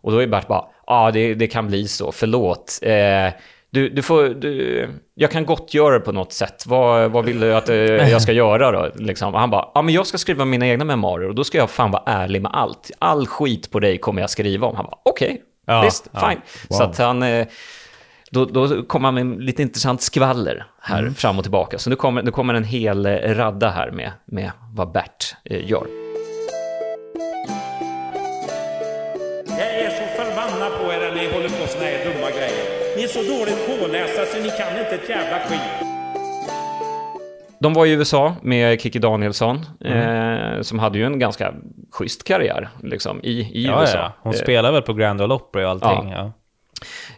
[0.00, 2.78] Och då är Bert bara, ja ah, det, det kan bli så, förlåt.
[2.82, 3.32] Eh,
[3.70, 6.66] du, du får, du, jag kan gottgöra det på något sätt.
[6.66, 7.76] Vad, vad vill du att eh,
[8.10, 8.90] jag ska göra då?
[8.94, 9.34] Liksom.
[9.34, 11.70] Och han bara, ja men jag ska skriva mina egna memoarer och då ska jag
[11.70, 12.90] fan vara ärlig med allt.
[12.98, 14.76] All skit på dig kommer jag skriva om.
[14.76, 16.28] Han bara, okej, Ja, visst, ja.
[16.28, 16.40] fine.
[16.70, 17.46] Så att han, eh,
[18.30, 21.78] då, då kommer han med lite intressant skvaller här fram och tillbaka.
[21.78, 25.68] Så nu kommer, nu kommer en hel eh, radda här med, med vad Bert eh,
[25.70, 25.86] gör.
[29.46, 32.96] Jag är så förbannad på er när ni håller på såna här dumma grejer.
[32.96, 35.97] Ni är så dåligt pålästa så ni kan inte ett jävla skit.
[37.60, 40.54] De var i USA med Kiki Danielsson, Mm.
[40.56, 41.54] eh, som hade ju en ganska
[41.92, 43.98] schysst karriär liksom, i, i Ja, USA.
[43.98, 44.12] ja.
[44.20, 46.10] Hon Eh, spelar väl på Grand Ole Opry och allting.
[46.10, 46.32] Ja.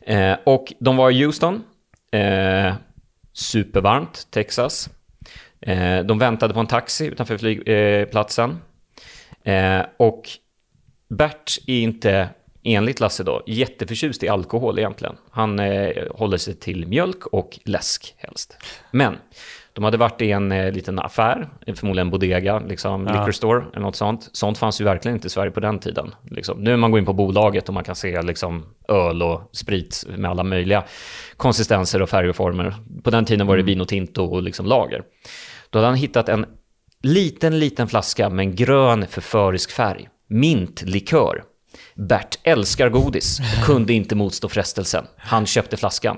[0.03, 1.63] Eh, och de var i Houston,
[2.13, 2.75] eh,
[3.33, 4.91] supervarmt, Texas.
[5.61, 8.59] Eh, de väntade på en taxi utanför flygplatsen.
[9.45, 10.23] Eh, och
[11.09, 12.29] Bert är inte,
[12.65, 15.17] enligt Lasse då, jätteförtjust i alkohol egentligen.
[15.31, 15.59] Han
[16.11, 18.57] håller sig till mjölk och läsk helst.
[18.91, 19.17] Men
[19.73, 23.83] de hade varit i en eh, liten affär, förmodligen en bodega, liksom, liquor store eller
[23.83, 24.29] något sånt.
[24.33, 26.15] Sånt fanns ju verkligen inte i Sverige på den tiden.
[26.31, 26.59] Liksom.
[26.59, 30.31] Nu man går in på bolaget och man kan se liksom, öl och sprit med
[30.31, 30.85] alla möjliga
[31.37, 32.75] konsistenser och färger och former.
[33.03, 35.03] På den tiden var det vin och tinto och liksom lager.
[35.71, 36.47] Då hade han hittat en
[37.03, 40.09] liten, liten flaska med en grön förförisk färg.
[40.29, 41.43] Mintlikör.
[41.95, 45.05] Bert älskar godis kunde inte motstå frestelsen.
[45.17, 46.17] Han köpte flaskan.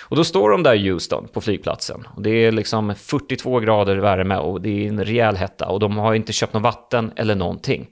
[0.00, 2.06] Och då står de där i Houston på flygplatsen.
[2.14, 5.68] Och det är liksom 42 grader värme och det är en rejäl hetta.
[5.68, 7.86] Och de har inte köpt något vatten eller någonting.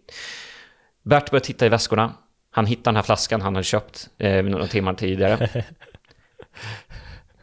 [1.02, 2.14] Bert börjar titta i väskorna.
[2.50, 5.48] Han hittar den här flaskan han hade köpt eh, några timmar tidigare.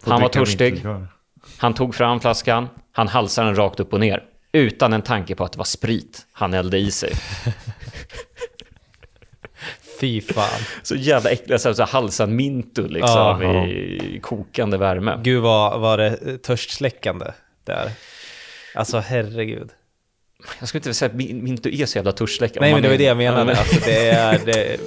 [0.04, 0.86] Han var törstig.
[1.58, 4.24] Han tog fram flaskan, han halsade den rakt upp och ner.
[4.52, 7.12] Utan en tanke på att det var sprit han hällde i sig.
[10.00, 10.60] Fy fan.
[10.84, 13.66] Så jävla äckligt, så här, så här halsad mintu liksom Ja.
[13.68, 15.20] i kokande värme.
[15.24, 17.26] Gud vad var det törstsläckande
[17.64, 17.92] där.
[18.76, 19.70] Alltså herregud.
[20.60, 22.60] Jag skulle inte säga att min- mintu är så jävla törstsläckande.
[22.68, 23.58] Nej men det var det jag är- menade.
[23.58, 24.40] Alltså det är...
[24.46, 24.78] Det, är.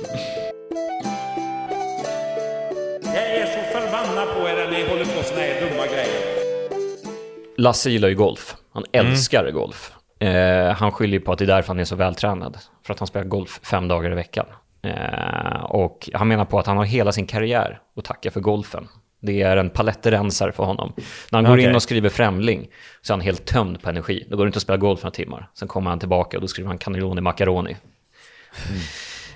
[7.56, 8.56] Lasse gillar ju golf.
[8.72, 9.06] Han Mm.
[9.12, 9.92] älskar golf.
[10.20, 12.58] Eh, han skyller ju på att det är därför han är så vältränad.
[12.86, 14.46] För att han spelar golf fem dagar i veckan.
[14.82, 18.88] Eh, och han menar på att han har hela sin karriär att tacka för golfen.
[19.20, 20.92] Det är en palettrensare för honom.
[21.32, 22.68] När han går in och skriver Främling
[23.02, 24.26] så är han helt tömd på energi.
[24.30, 25.50] Då går det inte att spela golf några timmar.
[25.54, 27.76] Sen kommer han tillbaka och då skriver han cannelloni macaroni.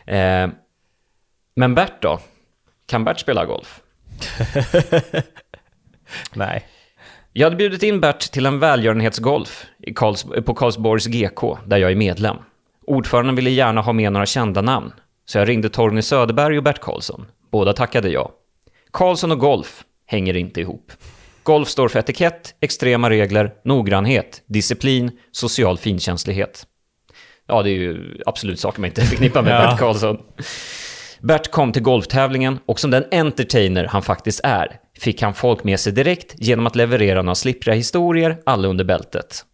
[0.06, 0.48] Eh,
[1.56, 2.20] men Bert då?
[2.86, 3.80] Kan Bert spela golf?
[6.34, 6.66] nej.
[7.32, 11.96] Jag hade bjudit in Bert till en välgörenhetsgolf Karls, på Karlsborgs GK, där jag är
[11.96, 12.36] medlem.
[12.86, 14.92] Ordföranden ville gärna ha med några kända namn,
[15.24, 17.26] så jag ringde Torgny Söderberg och Bert Karlsson.
[17.52, 18.32] Båda tackade ja.
[18.90, 20.92] Karlsson och golf hänger inte ihop.
[21.42, 26.66] Golf står för etikett, extrema regler, noggrannhet, disciplin, social finkänslighet.
[27.46, 29.66] Ja, det är ju absolut saker man inte förknippar med Ja.
[29.66, 30.18] Bert Karlsson.
[31.20, 35.80] Bert kom till golftävlingen och som den entertainer han faktiskt är fick han folk med
[35.80, 39.44] sig direkt genom att leverera några slippriga historier, alla under bältet.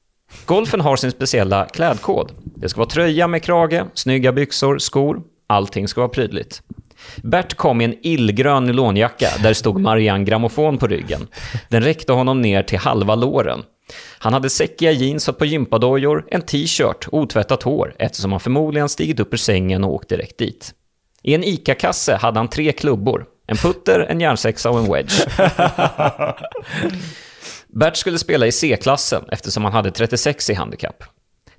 [0.45, 2.33] Golfen har sin speciella klädkod.
[2.57, 5.23] Det ska vara tröja med krage, snygga byxor, skor.
[5.51, 6.63] Allting ska vara prydligt.
[7.23, 11.29] Bert kom i en illgrön nylonjacka där stod Marianne Grammofon på ryggen.
[11.69, 13.63] Den räckte honom ner till halva låren.
[14.19, 18.89] Han hade säckiga jeans och på gympadojor, en t-shirt och otvättat hår eftersom han förmodligen
[18.89, 20.75] stigit upp ur sängen och åkt direkt dit.
[21.23, 23.27] I en ICA-kasse hade han tre klubbor.
[23.47, 25.27] En putter, en järnsexa och en wedge.
[27.69, 31.05] Bert skulle spela i C-klassen eftersom han hade 36 i handikapp.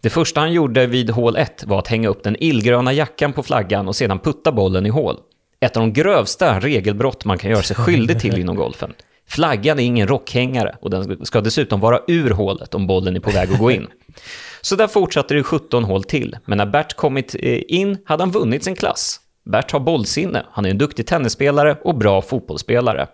[0.02, 3.44] Det första han gjorde vid hål 1 var att hänga upp den illgröna jackan på
[3.44, 5.18] flaggan och sedan putta bollen i hål.
[5.60, 8.94] Ett av de grövsta regelbrott man kan göra sig skyldig till inom golfen.
[9.28, 13.32] Flaggan är ingen rockhängare och den ska dessutom vara ur hålet om bollen är på
[13.32, 13.88] väg att gå in.
[14.62, 18.32] Så där fortsatte det 17 hål till, men när Bert kommit eh, in hade han
[18.32, 19.20] vunnit sin klass.
[19.46, 23.08] Bert har bollsinne, han är en duktig tennisspelare och bra fotbollsspelare.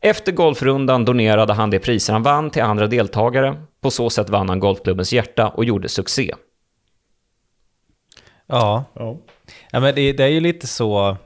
[0.00, 3.62] Efter golfrundan donerade han de priser han vann till andra deltagare.
[3.80, 6.34] På så sätt vann han golfklubbens hjärta och gjorde succé.
[8.46, 8.84] Ja.
[8.94, 9.18] Ja.
[9.72, 11.16] Men det, det är ju lite så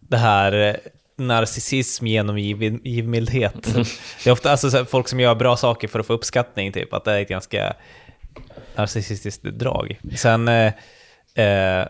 [0.00, 0.74] det här eh,
[1.16, 3.74] narcissism genom giv- givmildhet.
[4.24, 6.72] Det är ofta alltså, så här, folk som gör bra saker för att få uppskattning,
[6.72, 7.74] typ, att det är ett ganska
[8.76, 9.98] narcissistiskt drag.
[10.16, 10.48] Sen...
[10.48, 10.72] Eh,
[11.34, 11.86] eh,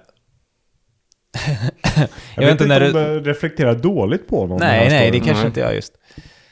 [2.36, 4.58] Jag, vet inte om du reflekterar dåligt på någon.
[4.58, 5.46] Nej, nej, det kanske Nej.
[5.46, 5.92] inte jag just.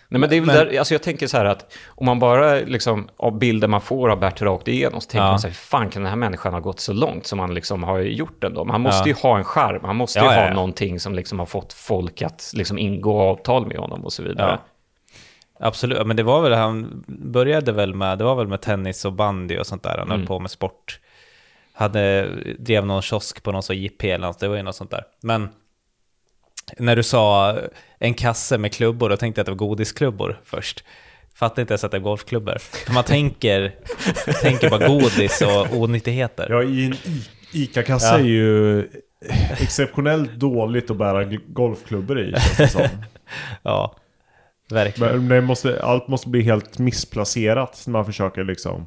[0.09, 2.19] Nej, men det är väl Men- där, alltså jag tänker så här att om man
[2.19, 5.31] bara liksom, av bilder man får av Bert rakt igenom så tänker Ja.
[5.31, 7.55] man så här, hur fan kan den här människan ha gått så långt som han
[7.55, 8.65] liksom har gjort ändå?
[8.65, 9.17] Men han måste Ja.
[9.17, 10.55] ju ha en charm, han måste ju Ja, ja, ha ja.
[10.55, 14.51] någonting som liksom har fått folk att liksom ingå avtal med honom och så vidare.
[14.51, 15.67] Ja.
[15.67, 19.13] Absolut, men det var väl, han började väl med, det var väl med tennis och
[19.13, 20.99] bandy och sånt där, han höll på med sport.
[21.77, 24.91] Hade, drev någon kiosk på någon sån JP eller något, det var ju något sånt
[24.91, 25.05] där.
[25.23, 25.49] Men
[26.79, 27.59] när du sa
[27.99, 30.85] en kasse med klubbor, då tänkte jag att det var godisklubbor först.
[31.35, 32.59] Fattade inte ens att det är golfklubbor.
[32.59, 33.75] För man tänker,
[34.43, 36.47] tänker bara godis och onyttigheter.
[36.51, 36.95] Ja, i en
[37.53, 38.19] ICA-kasse Ja.
[38.19, 38.89] är ju
[39.61, 42.31] exceptionellt dåligt att bära golfklubbor i.
[42.33, 42.89] känns det som.
[43.63, 43.97] Ja.
[44.71, 45.13] Verkligen.
[45.19, 48.87] Men det måste, allt måste bli helt missplacerat när man försöker liksom...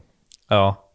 [0.49, 0.91] Ja.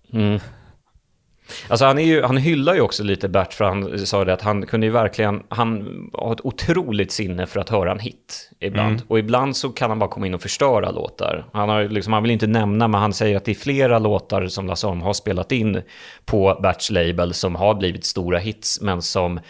[1.68, 4.42] Alltså han, är ju, han hyllar ju också lite Bert för han sa det att
[4.42, 9.02] han kunde ju verkligen, han har ett otroligt sinne för att höra en hit ibland.
[9.08, 11.44] Och ibland så kan han bara komma in och förstöra låtar.
[11.52, 14.46] Han, har, liksom, han vill inte nämna, men han säger att det är flera låtar
[14.46, 15.82] som Lasse Holm har spelat in
[16.24, 19.40] på Berts label som har blivit stora hits, men som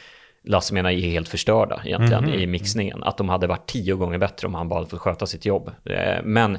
[0.45, 3.03] Lasse menar är helt förstörda egentligen i mixningen.
[3.03, 5.71] Att de hade varit tio gånger bättre om han bara hade fått sköta sitt jobb.
[5.85, 6.59] Eh, Men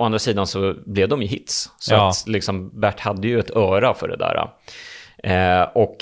[0.00, 1.70] å andra sidan så blev de ju hits.
[1.78, 2.08] Så Ja.
[2.08, 4.50] att liksom Bert hade ju ett öra för det där.
[5.24, 5.96] Eh, och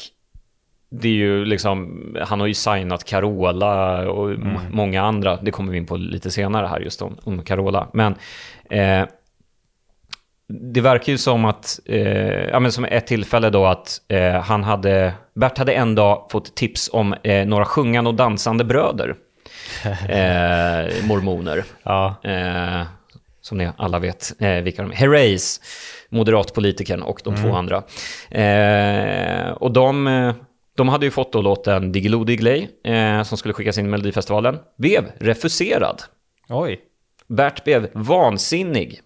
[0.91, 5.37] det är ju liksom, han har ju signat Carola och m- många andra.
[5.37, 7.89] Det kommer vi in på lite senare här just om, om Carola.
[7.93, 8.15] Men
[8.71, 9.07] eh,
[10.73, 14.65] det verkar ju som att, eh, ja men som ett tillfälle då att eh, han
[14.65, 19.15] hade, Bert hade en dag fått tips om eh, några sjungande och dansande bröder.
[20.09, 21.65] Eh, mormoner.
[21.83, 22.15] Ja.
[23.49, 24.97] Som ni alla vet eh, vilka de är.
[24.97, 25.61] Herreys,
[26.09, 27.83] moderatpolitikern och de två andra.
[28.31, 30.35] Eh, och de, eh,
[30.77, 34.59] de hade ju fått då låten Diggiloo Diggiley, eh, som skulle skickas in i Melodifestivalen,
[34.79, 36.03] blev refuserad.
[36.49, 36.81] Oj.
[37.27, 39.01] Bert blev vansinnig.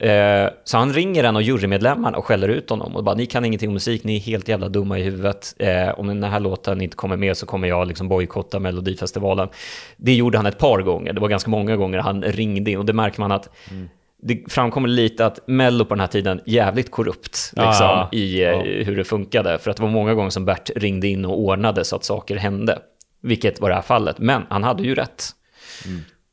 [0.00, 3.44] Eh, så han ringer en av jurymedlemmarna och skäller ut honom och bara ni kan
[3.44, 5.54] ingenting om musik, ni är helt jävla dumma i huvudet.
[5.58, 9.48] Eh, om den här låten inte kommer med så kommer jag liksom bojkotta Melodifestivalen.
[9.96, 12.84] Det gjorde han ett par gånger, det var ganska många gånger han ringde in och
[12.84, 13.48] det märker man att
[14.22, 18.08] det framkommer lite att Mello på den här tiden jävligt korrupt Ja, liksom, ja.
[18.12, 19.58] i eh, hur det funkade.
[19.58, 22.36] För att det var många gånger som Bert ringde in och ordnade så att saker
[22.36, 22.78] hände.
[23.22, 24.18] Vilket var det här fallet.
[24.18, 25.24] Men han hade ju rätt.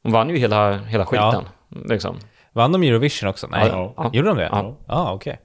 [0.03, 1.43] De vann ju hela, hela skiten.
[1.89, 2.15] Liksom.
[2.58, 3.47] Vann de Eurovision också?
[3.47, 3.68] Nej.
[3.68, 4.10] Ja, ja.
[4.14, 4.49] Gjorde de det?
[4.51, 4.78] Ja.
[4.88, 5.39] Ja, okej.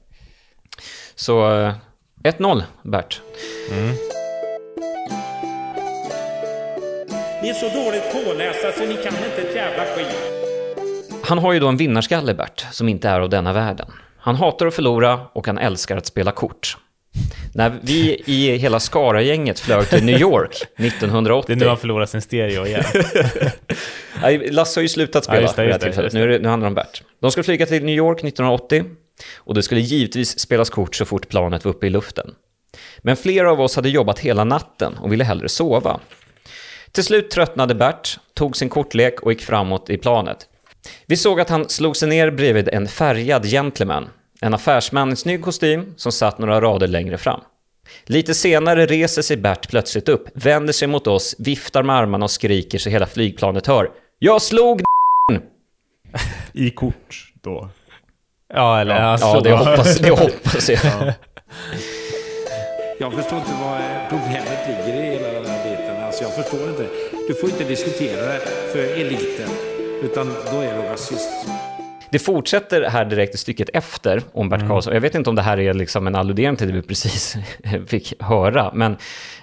[1.15, 1.75] Så eh,
[2.23, 3.21] 1-0, Bert.
[7.43, 10.17] Ni är så dåligt pålästa så ni kan inte ett jävla skit.
[11.25, 13.91] Han har ju då en vinnarskalle, Bert, som inte är av denna världen.
[14.19, 16.77] Han hatar att förlora och han älskar att spela kort.
[17.55, 21.45] När vi i hela Skara-gänget flög till New York 1980...
[21.47, 22.85] Det är nu han förlorar sin stereo igen.
[24.55, 26.19] Lasse har ju slutat spela Ja, just det, just det, just det.
[26.19, 27.03] Nu, det, nu handlar det om Bert.
[27.21, 28.85] De skulle flyga till New York 1980
[29.37, 32.35] och det skulle givetvis spelas kort så fort planet var uppe i luften.
[32.99, 36.01] Men flera av oss hade jobbat hela natten och ville hellre sova.
[36.93, 40.39] Till slut tröttnade Bert, tog sin kortlek och gick framåt i planet.
[41.07, 44.09] Vi såg att han slog sig ner bredvid en färgad gentleman,
[44.43, 47.41] en affärsman i snygg kostym som satt några rader längre fram.
[48.05, 52.31] Lite senare reser sig Bert plötsligt upp, vänder sig mot oss, viftar med armarna och
[52.31, 53.91] skriker så hela flygplanet hör.
[54.19, 54.83] Jag slog
[56.53, 57.69] I kort då.
[58.55, 58.95] Ja, eller...
[58.95, 60.79] Ja, Ja, det hoppas, det hoppas jag.
[62.99, 66.05] Jag förstår inte vad problemet ligger i hela den här biten.
[66.05, 66.87] Alltså jag förstår inte.
[67.29, 68.41] Du får inte diskutera det
[68.73, 69.49] för eliten.
[70.03, 71.49] Utan då är du rasist.
[72.13, 74.95] Det fortsätter här direkt i stycket efter om Bert Karlsson.
[74.95, 77.37] Jag vet inte om det här är liksom en alludering till det vi precis
[77.87, 78.97] fick höra, men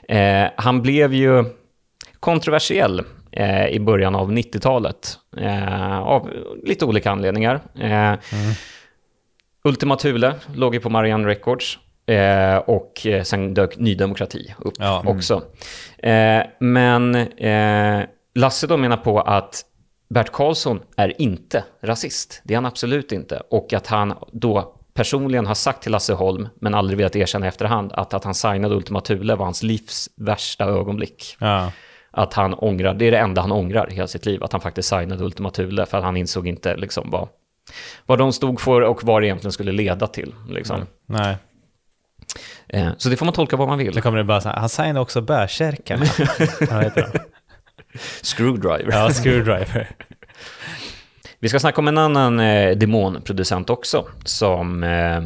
[0.08, 1.46] eh, han blev ju
[2.20, 3.02] kontroversiell
[3.32, 6.30] eh, i början av 90-talet eh, av
[6.64, 7.60] lite olika anledningar.
[7.82, 8.14] Eh,
[9.64, 14.74] Ultima Thule låg ju på Marianne Records eh, och eh, sen dök Ny Demokrati upp
[14.80, 15.04] Ja.
[15.06, 15.44] också.
[15.98, 18.02] Eh, men eh,
[18.36, 19.62] Lasse då menar på att
[20.10, 22.42] Bert Karlsson är inte rasist.
[22.44, 23.42] Det är han absolut inte.
[23.50, 27.50] Och att han då personligen har sagt till Lasse Holm, men aldrig velat erkänna i
[27.50, 31.38] efterhand, att att han signade Ultima Thule var hans livs värsta ögonblick.
[31.40, 31.72] Ja.
[32.12, 34.62] Att han ångrar, det är det enda han ångrar i hela sitt liv, att han
[34.62, 37.28] faktiskt signade Ultima Thule, för att han insåg inte liksom vad,
[38.06, 40.34] vad de stod för och vad det egentligen skulle leda till.
[40.50, 40.86] Liksom.
[41.06, 41.38] Nej.
[42.68, 44.02] Eh, så det får man tolka vad man Så vill.
[44.02, 46.06] kommer det bara så här, han signade också bärsärkarna.
[48.22, 48.92] Screwdriver.
[48.92, 49.90] Ja, screwdriver.
[51.40, 55.24] Vi ska snacka om en annan eh, demonproducent också, som eh,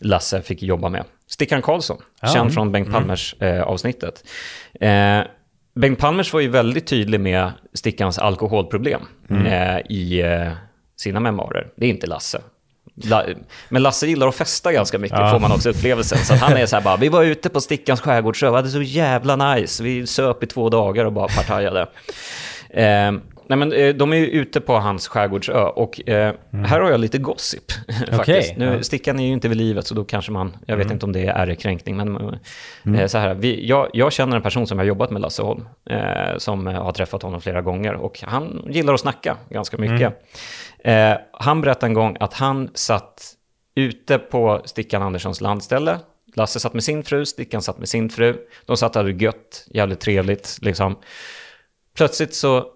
[0.00, 1.04] Lasse fick jobba med.
[1.26, 4.24] Stickan Karlsson, Ja, känd mm, från Bengt Palmers eh, avsnittet.
[4.80, 5.20] Eh,
[5.74, 9.02] Bengt Palmers var ju väldigt tydlig med Stickans alkoholproblem
[9.46, 10.52] eh, i eh,
[10.96, 11.68] sina memoarer.
[11.76, 12.40] Det är inte Lasse.
[13.68, 15.30] Men Lasse gillar att festa ganska mycket, Ja.
[15.30, 16.18] får man också upplevelsen.
[16.18, 18.82] Så han är så här bara, vi var ute på Stickans skärgårdsö, vi hade så
[18.82, 19.82] jävla nice.
[19.82, 21.80] Vi söp i två dagar och bara partajade.
[22.70, 23.12] Eh,
[23.48, 26.34] nej men eh, de är ju ute på hans skärgårdsö och eh,
[26.66, 27.64] här har jag lite gossip
[28.10, 28.56] faktiskt.
[28.56, 28.82] Nu.
[28.82, 31.26] Stickan är ju inte vid livet så då kanske man, jag vet inte om det
[31.26, 32.38] är ärekränkning, men
[32.96, 35.64] eh, så här, vi, jag, jag känner en person som har jobbat med Lasse Holm,
[35.90, 40.22] eh, som eh, har träffat honom flera gånger och han gillar att snacka ganska mycket.
[40.84, 43.34] Eh, han berättade en gång att han satt
[43.74, 45.98] ute på Stickan Anderssons landställe.
[46.34, 48.46] Lasse satt med sin fru, Stickan satt med sin fru.
[48.66, 50.98] De satt och hade gött, jävligt trevligt liksom.
[51.94, 52.66] Plötsligt så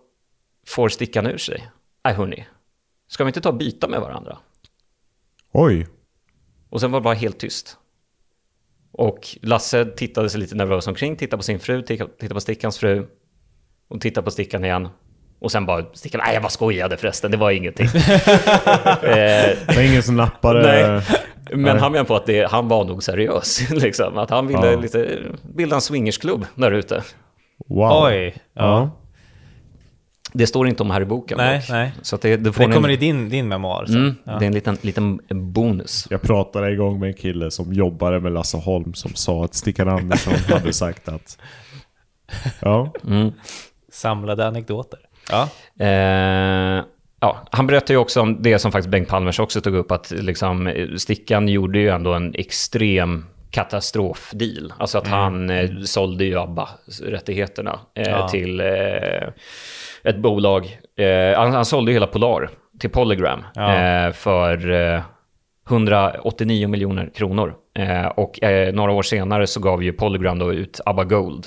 [0.67, 1.71] får Stickan ur sig
[2.07, 2.47] nej hörni,
[3.09, 4.39] ska vi inte ta och byta med varandra?
[5.53, 5.87] Oj.
[6.71, 7.79] Och sen var det bara helt tyst.
[8.93, 12.79] Och Lasse tittade sig lite nervös omkring, tittade på sin fru, tittade tittade på Stickans
[12.79, 13.07] fru.
[13.89, 14.89] Och tittade på Stickan igen.
[15.39, 17.87] Och sen bara Stickan, nej jag bara skojade förresten, det var ingenting.
[17.95, 18.01] eh,
[19.03, 20.63] Det var ingen som nappade.
[20.63, 21.03] Nej.
[21.51, 21.79] Men Nej.
[21.79, 23.71] han menar på att det, han var nog seriös.
[23.71, 24.19] Liksom.
[24.19, 24.81] Att han ville Ja.
[24.81, 25.19] lite,
[25.55, 27.03] bilda en swingersklubb där ute.
[27.69, 28.05] Wow.
[28.05, 28.35] Oj.
[28.55, 28.63] Ja.
[28.63, 28.91] Ja.
[30.33, 31.69] Det står inte om här i boken Nej, dock.
[31.69, 31.93] nej.
[32.03, 33.85] Så att det, det får Det kommer i din, din memoar.
[33.89, 34.33] Mm, Ja.
[34.39, 36.07] Det är en liten, liten bonus.
[36.11, 39.89] Jag pratade igång med en kille som jobbade med Lasse Holm som sa att Stickan
[39.89, 41.39] Andersson hade sagt att...
[42.61, 42.93] Ja.
[43.93, 44.99] Samlade anekdoter.
[45.31, 45.49] Ja.
[45.87, 46.85] Eh,
[47.21, 50.11] ja, han berättade ju också om det som faktiskt Bengt Palmers också tog upp, att
[50.11, 54.73] liksom, eh, Stickan gjorde ju ändå en extrem katastrofdeal.
[54.79, 58.29] Alltså att han eh, sålde ju ABBA-rättigheterna eh, Ja.
[58.29, 59.29] till eh,
[60.05, 60.79] ett bolag.
[60.99, 62.51] Eh, han, han sålde ju hela Polar
[62.81, 63.77] till Polygram Ja.
[64.07, 65.01] eh, för eh,
[65.71, 67.55] 189 miljoner kronor.
[67.79, 71.47] Eh, och eh, några år senare så gav ju Polygram då ut ABBA Gold.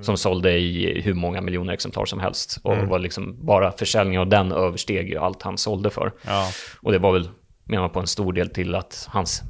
[0.00, 2.58] Som sålde i hur många miljoner exemplar som helst.
[2.62, 6.12] Och var liksom, bara försäljningen av den översteg ju allt han sålde för.
[6.26, 6.48] Ja.
[6.80, 7.28] Och det var väl,
[7.64, 9.42] menar man på en stor del till att hans,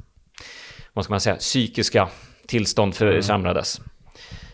[0.93, 2.07] vad ska man säga, psykiska
[2.47, 3.81] tillstånd försämrades.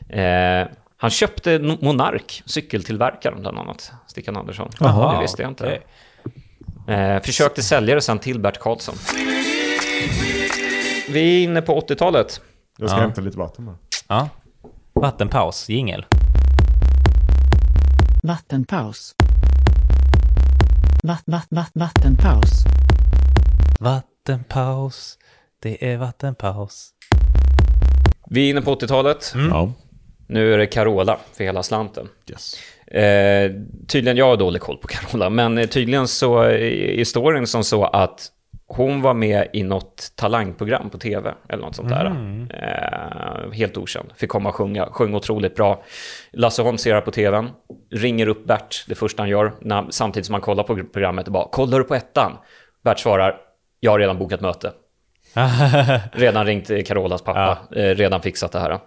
[0.10, 4.70] Eh, han köpte Monark, cykeltillverkaren bland annat, Stickan Andersson.
[4.80, 5.64] Jaha, det visste jag inte.
[5.64, 6.96] okej.
[6.96, 8.96] Eh, försökte sälja det sen till Bert Karlsson.
[11.12, 12.42] Vi är inne på 80-talet.
[12.78, 13.02] Jag ska Ja.
[13.04, 13.76] hämta lite vatten bara.
[14.08, 14.30] ja.
[14.94, 16.06] Vattenpaus, jingel.
[18.24, 19.16] Vattenpaus.
[21.04, 22.50] Vatt, vatt, vatt, vattenpaus.
[23.80, 25.18] Vattenpaus.
[25.62, 26.90] Det är vattenpaus.
[28.30, 29.34] Vi är inne på 80-talet.
[29.50, 29.74] Ja.
[30.28, 32.08] Nu är det Carola för hela slanten.
[32.30, 32.56] Yes.
[32.88, 33.52] Eh,
[33.88, 36.58] tydligen, jag har dålig koll på Carola, men eh, tydligen så är
[36.98, 38.28] historien som så att
[38.70, 42.06] hon var med i något talangprogram på tv eller något sånt där.
[42.50, 44.12] Eh, helt okänd.
[44.16, 45.84] Fick komma och sjunga, sjöng otroligt bra.
[46.32, 47.50] Lasse Holm ser här på tvn,
[47.92, 51.34] ringer upp Bert, det första han gör, när, samtidigt som han kollar på programmet och
[51.34, 52.38] bara “Kollar du på ettan?”
[52.84, 53.38] Bert svarar
[53.80, 54.72] “Jag har redan bokat möte”.
[56.12, 58.80] redan ringt Carolas pappa, eh, redan fixat det här.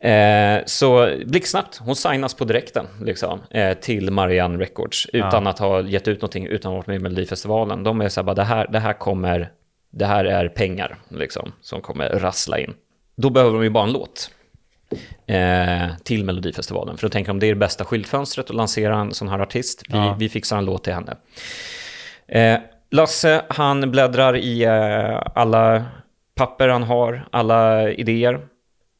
[0.00, 5.80] Eh, så blixtsnabbt, hon signas på direkten liksom, eh, till Marianne Records utan att ha
[5.82, 7.82] gett ut någonting, utan att ha varit med i Melodifestivalen.
[7.82, 9.50] De är så här, bara, det här, det här kommer,
[9.90, 12.74] det här är pengar liksom, som kommer rassla in.
[13.16, 14.30] Då behöver de ju bara en låt
[15.26, 16.96] eh, till Melodifestivalen.
[16.96, 19.82] För då tänker de, det är det bästa skyltfönstret att lansera en sån här artist.
[19.88, 20.16] Vi, Ja.
[20.18, 21.16] vi fixar en låt till henne.
[22.28, 22.60] Eh,
[22.90, 25.84] Lasse, han bläddrar i eh, alla
[26.34, 28.40] papper han har, alla idéer.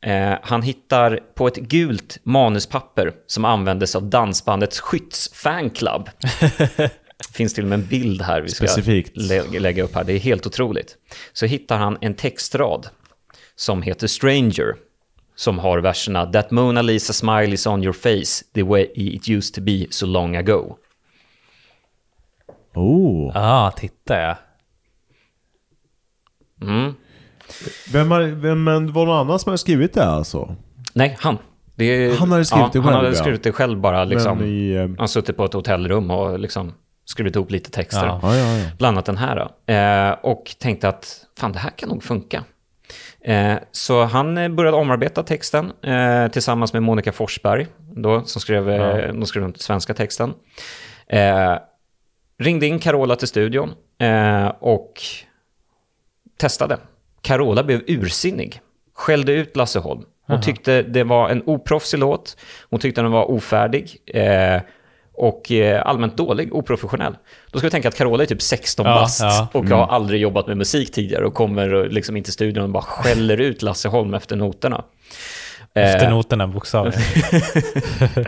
[0.03, 6.11] Eh, han hittar på ett gult manuspapper som användes av dansbandets skyttsfanclub.
[7.35, 9.17] finns till och med en bild här vi ska Specifikt.
[9.17, 10.05] lä- lägga upp här.
[10.05, 10.97] Det är helt otroligt.
[11.33, 12.89] Så hittar han en textrad
[13.57, 14.75] som heter Stranger.
[15.37, 19.55] Som har verserna That Mona Lisa smile is on your face the way it used
[19.55, 20.77] to be so long ago.
[22.75, 23.31] Oh.
[23.35, 24.37] Ja, titta ja.
[26.63, 26.95] Mm.
[27.93, 30.57] Vem, har, vem men var det någon annan som har skrivit det alltså?
[30.95, 31.39] Nej, han.
[31.75, 33.15] Det Han hade skrivit det Han själv, hade ja.
[33.23, 34.05] skrivit det själv bara.
[34.05, 34.45] Liksom.
[34.45, 34.75] I...
[34.77, 36.73] eh, Han suttit på ett hotellrum och liksom
[37.05, 38.07] skrivit ihop lite texter.
[38.07, 38.21] Ja.
[38.23, 38.67] Ja, ja, ja.
[38.79, 39.51] Bland annat den här.
[39.67, 42.45] Eh, och tänkte att fan, det här kan nog funka.
[43.25, 48.71] Eh, så han eh, började omarbeta texten eh, tillsammans med Monica Forsberg, då, som skrev,
[48.71, 50.35] eh, de skrev den svenska texten.
[51.07, 51.55] Eh,
[52.39, 53.75] ringde in Carola till studion
[54.59, 54.93] och
[56.37, 56.79] testade.
[57.23, 58.61] Carola blev ursinnig,
[58.95, 60.03] skällde ut Lasse Holm.
[60.27, 62.37] Hon tyckte det var en oproffsig låt,
[62.71, 64.61] hon tyckte den var ofärdig eh,
[65.15, 67.17] och eh, allmänt dålig, oprofessionell.
[67.51, 69.49] Då ska vi tänka att Carola är typ 16 Ja, bast ja.
[69.53, 72.83] och har aldrig jobbat med musik tidigare och kommer liksom in till studion och bara
[72.83, 74.85] skäller ut Lasse Holm efter noterna.
[75.75, 77.01] Eh, noterna bokstavligen.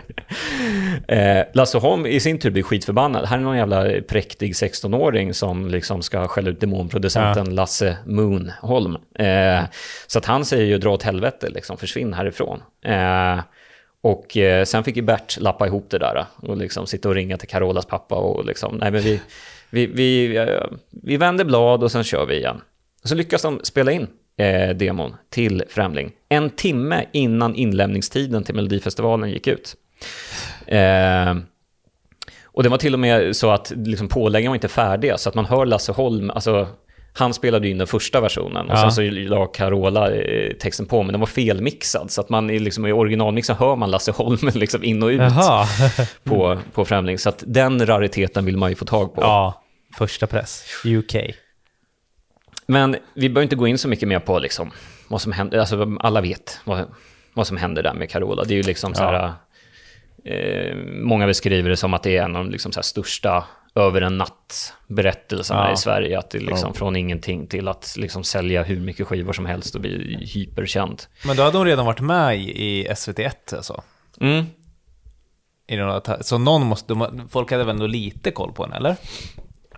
[1.07, 3.25] Eh, Lasse Holm i sin tur blir skitförbannad.
[3.25, 8.97] Här är någon jävla präktig 16-åring som liksom ska skälla ut demonproducenten Lasse Moon Holm.
[9.19, 9.63] Eh,
[10.07, 12.61] så att han säger ju dra åt helvete, liksom, försvinn härifrån.
[12.85, 13.39] Eh,
[14.01, 17.37] och eh, sen fick ju Bert lappa ihop det där och liksom sitta och ringa
[17.37, 19.21] till Carolas pappa och liksom, nej men vi,
[19.69, 20.63] vi, vi, eh,
[21.03, 22.61] vi vänder blad och sen kör vi igen.
[23.03, 24.07] Så lyckas de spela in
[24.37, 29.75] eh, demon till Främling en timme innan inlämningstiden till Melodifestivalen gick ut.
[30.67, 31.35] Eh,
[32.45, 35.35] och det var till och med så att liksom, påläggen var inte färdiga, så att
[35.35, 36.67] man hör Lasse Holm, alltså
[37.15, 38.81] Han spelade in den första versionen och Ja.
[38.81, 42.11] sen så la Carola eh, texten på, men den var felmixad.
[42.11, 45.19] Så att man i, liksom, i originalmixen hör man Lasse Holmen liksom in och ut
[45.21, 45.67] Jaha.
[46.23, 47.17] på, på Främling.
[47.17, 49.21] Så att den rariteten vill man ju få tag på.
[49.21, 49.63] ja,
[49.97, 50.65] första press.
[50.85, 51.15] UK.
[52.65, 54.71] Men vi behöver inte gå in så mycket mer på liksom,
[55.07, 55.57] vad som händer.
[55.57, 56.85] Alltså, alla vet vad,
[57.33, 58.43] vad som händer där med Carola.
[58.43, 59.33] Det är ju liksom så här...
[60.25, 63.43] Eh, många beskriver det som att det är en av de liksom så här största
[63.75, 65.73] över en natt-berättelserna Ja.
[65.73, 66.19] i Sverige.
[66.19, 69.81] Att det liksom från ingenting till att liksom sälja hur mycket skivor som helst och
[69.81, 71.03] bli hyperkänd.
[71.25, 73.83] Men då hade hon redan varit med i, i SVT1 alltså.
[74.21, 74.45] Mm.
[75.67, 76.95] I några så någon måste,
[77.29, 78.95] folk hade väl ändå lite koll på henne, eller?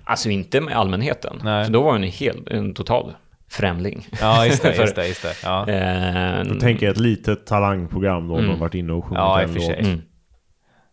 [0.06, 1.42] Alltså inte med allmänheten.
[1.44, 1.66] Nej.
[1.66, 3.14] För då var hon en, hel, en total
[3.50, 4.08] främling.
[4.22, 5.34] Ja, just det, För- just det, just det.
[5.44, 9.54] Ja, Eh, Jag tänker ett litet talangprogram då, de varit inne och sjungit ja en
[9.54, 9.64] låt.
[9.64, 9.80] sig.
[9.80, 10.02] Mm.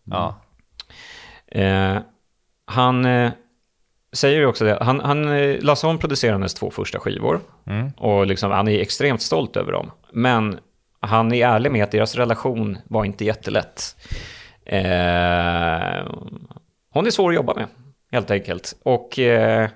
[0.05, 0.41] Ja.
[1.47, 1.97] Eh,
[2.65, 3.31] han eh,
[4.13, 4.77] säger ju också det.
[4.81, 7.39] Han, han, eh, Lasse Holm producerade hennes två första skivor.
[7.97, 9.91] Och liksom, han är extremt stolt över dem.
[10.11, 10.59] Men
[10.99, 13.95] han är ärlig med att deras relation var inte jättelätt.
[14.65, 16.05] Eh,
[16.89, 17.65] hon är svår att jobba med,
[18.13, 18.75] helt enkelt.
[18.83, 19.69] Och eh,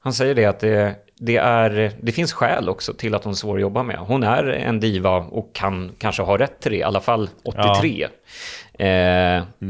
[0.00, 3.36] han säger det att det, det, är, det finns skäl också till att hon är
[3.36, 3.96] svår att jobba med.
[3.96, 8.02] Hon är en diva och kan kanske ha rätt till det, i alla fall 83.
[8.04, 8.08] Eh,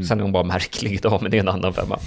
[0.07, 1.99] Sen är hon bara märklig idag, men det är en annan femma.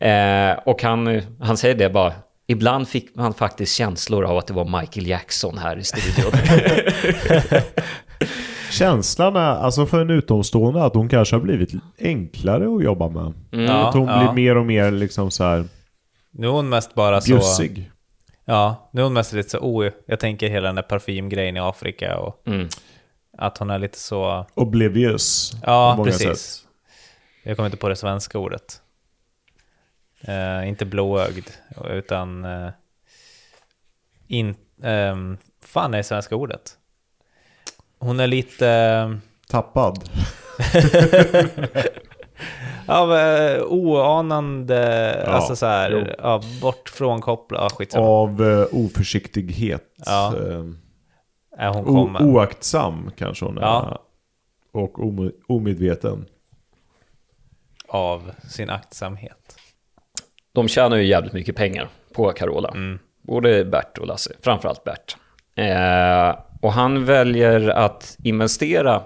[0.00, 2.12] eh, och han, han säger det bara,
[2.46, 6.32] ibland fick man faktiskt känslor av att det var Michael Jackson här i studion.
[8.72, 13.32] Känslan är, alltså för en utomstående, att hon kanske har blivit enklare att jobba med.
[13.50, 14.18] Ja, att hon ja.
[14.18, 15.64] blir mer och mer liksom så här
[16.30, 17.32] Nu är hon mest bara så...
[17.32, 17.90] bjussig.
[18.44, 21.60] Ja, nu är hon mest lite så, oh, jag tänker hela den där parfymgrejen i
[21.60, 22.68] Afrika och Mm.
[23.38, 24.46] att hon är lite så...
[24.54, 25.52] Oblivious.
[25.62, 26.40] Ja, precis.
[26.40, 26.68] sätt.
[27.42, 28.80] Jag kommer inte på det svenska ordet.
[30.20, 31.46] Eh, inte blåögd,
[31.90, 32.44] utan...
[32.44, 32.70] Uh,
[34.28, 36.76] in, ehm, fan är det svenska ordet?
[38.02, 38.68] Hon är lite...
[38.68, 40.04] ehm, Tappad.
[42.86, 48.06] Ja, eh, oanande, Ja, alltså så här, ja, bort från koppla, ja, skitsamma.
[48.06, 49.84] Av eh, oförsiktighet.
[50.06, 50.34] Ja.
[50.36, 50.64] Eh,
[51.58, 52.22] Är hon o- kommer.
[52.22, 53.62] oaktsam kanske hon är.
[53.62, 54.02] Ja.
[54.72, 56.26] Och om- omedveten.
[57.88, 59.56] Av sin aktsamhet.
[60.52, 62.68] De tjänar ju jävligt mycket pengar på Carola.
[62.68, 62.98] Mm.
[63.22, 65.16] Både Bert och Lasse, framförallt Bert.
[65.54, 69.02] Eh, och han väljer att investera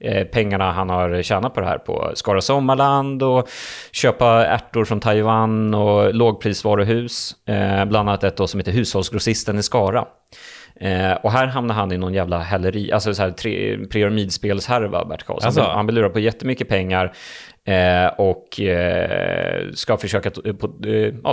[0.00, 3.48] eh, pengarna han har tjänat på det här på Skara Sommarland och
[3.92, 7.36] köpa ärtor från Taiwan och lågprisvaruhus.
[7.48, 10.04] Eh, bland annat ett då som heter Hushållsgrossisten i Skara.
[10.80, 15.22] Eh, och här hamnar han i någon jävla hälleri, alltså så här tre, pyramidspelshärva, Bert
[15.22, 15.46] Karlsson.
[15.46, 15.62] Alltså?
[15.62, 17.12] Han blir lurad på jättemycket pengar
[17.64, 18.60] eh, och
[19.74, 20.30] ska försöka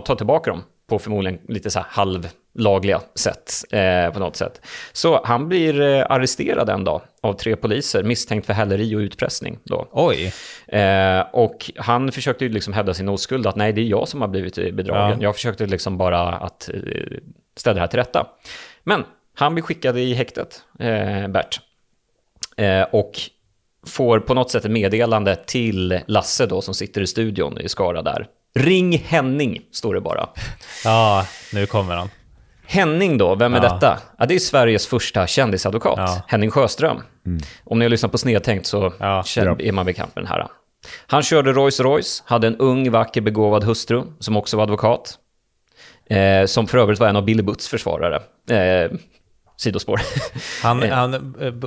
[0.06, 4.62] ta tillbaka dem på förmodligen lite så halvlagliga sätt eh, på något sätt.
[4.92, 9.60] Så han blir eh, arresterad en dag av tre poliser misstänkt för häleri och utpressning.
[9.64, 9.88] Då.
[9.92, 10.34] Oj!
[10.68, 14.22] Eh, och han försökte ju liksom hävda sin oskuld, att nej, det är jag som
[14.22, 15.18] har blivit eh, bedragen.
[15.22, 15.28] Ja.
[15.28, 16.80] Jag försökte liksom bara att eh,
[17.56, 18.28] ställa det här till rätta.
[18.84, 19.04] Men
[19.36, 21.60] han blir skickad i häktet, eh, Bert.
[22.58, 23.20] Eh, och
[23.88, 28.02] får på något sätt ett meddelande till Lasse då, som sitter i studion i Skara
[28.02, 28.28] där.
[28.56, 30.30] Ring Henning, står det bara.
[30.84, 32.10] Ja, nu kommer han.
[32.66, 33.74] Henning då, vem är Ja.
[33.74, 34.00] detta?
[34.18, 36.22] Ja, det är Sveriges första kändisadvokat, Ja.
[36.28, 37.02] Henning Sjöström.
[37.64, 39.24] Om ni har lyssnat på Snedtänkt så Ja.
[39.60, 40.48] är man bekant med den här.
[41.08, 45.18] Han körde Rolls Royce, hade en ung, vacker, begåvad hustru som också var advokat.
[46.10, 48.16] Eh, som för övrigt var en av Billy Butts försvarare.
[48.50, 48.92] Eh,
[49.62, 50.02] sidospår.
[50.64, 50.90] Han, Eh.
[50.90, 51.14] han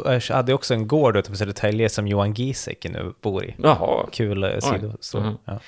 [0.06, 3.54] eh, hade också en gård utanför Södertälje som Johan Giesecke nu bor i.
[3.62, 4.06] Jaha.
[4.12, 5.24] Kul eh, sidostory.
[5.24, 5.34] Mhm.
[5.44, 5.58] Ja.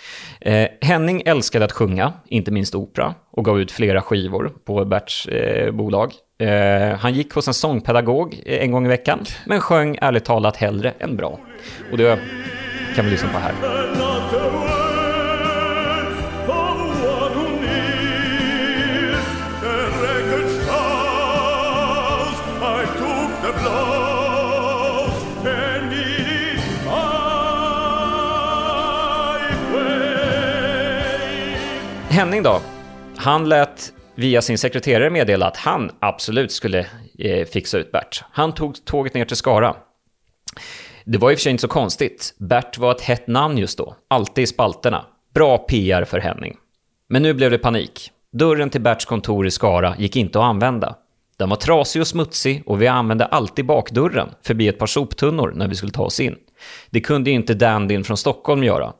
[0.40, 5.26] Eh, Henning älskade att sjunga, inte minst opera, och gav ut flera skivor på Berts
[5.28, 6.12] eh, bolag.
[6.38, 10.92] Eh, han gick hos en sångpedagog en gång i veckan, men sjöng ärligt talat hellre
[10.98, 11.38] än bra.
[11.92, 12.18] Och det
[12.96, 13.52] kan vi lyssna på här.
[32.16, 32.60] Henning då,
[33.16, 36.86] han lät via sin sekreterare meddela att han absolut skulle
[37.18, 38.24] eh, fixa ut Bert.
[38.30, 39.76] Han tog tåget ner till Skara.
[41.04, 42.34] Det var i och för sig inte så konstigt.
[42.38, 45.04] Bert var ett hett namn just då, alltid i spalterna.
[45.34, 46.56] Bra PR för Henning.
[47.08, 48.10] Men nu blev det panik.
[48.32, 50.94] Dörren till Berts kontor i Skara gick inte att använda.
[51.36, 55.68] Den var trasig och smutsig och vi använde alltid bakdörren förbi ett par soptunnor när
[55.68, 56.36] vi skulle ta oss in.
[56.90, 58.92] Det kunde ju inte dandyn från Stockholm göra.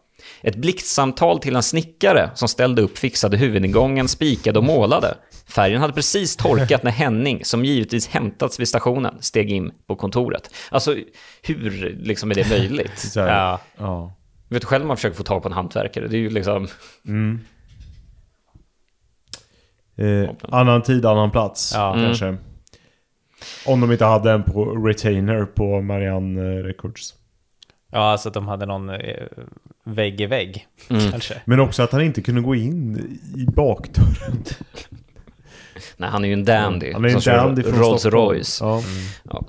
[0.46, 5.16] Ett blixtsamtal till en snickare som ställde upp fixade huvudingången, spikade och målade.
[5.48, 10.54] Färgen hade precis torkat när Henning, som givetvis hämtats vid stationen, steg in på kontoret.
[10.70, 10.96] Alltså,
[11.42, 13.12] hur liksom är det möjligt?
[13.14, 13.60] Ja.
[13.76, 14.14] ja.
[14.48, 16.08] Vet du själv man försöker få tag på en hantverkare?
[16.08, 16.68] Det är ju liksom...
[19.96, 21.92] Eh, annan tid, annan plats Ja.
[21.94, 22.36] kanske.
[23.66, 27.14] Om de inte hade en på retainer på Marianne Records.
[27.92, 29.26] Ja, alltså att de hade någon eh,
[29.86, 30.66] vägg i vägg,
[31.10, 31.34] kanske.
[31.44, 32.96] Men också att han inte kunde gå in
[33.36, 34.44] i bakdörren.
[35.96, 36.92] Nej, han är ju en dandy.
[36.92, 38.28] Han är en dandy från Rolls Stockholm.
[38.28, 38.60] Royce.
[38.60, 38.82] Ja.
[39.22, 39.44] Ja.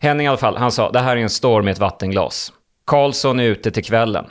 [0.00, 2.52] Henning i alla fall, han sa det här är en storm med ett vattenglas.
[2.86, 4.24] Karlsson är ute till kvällen.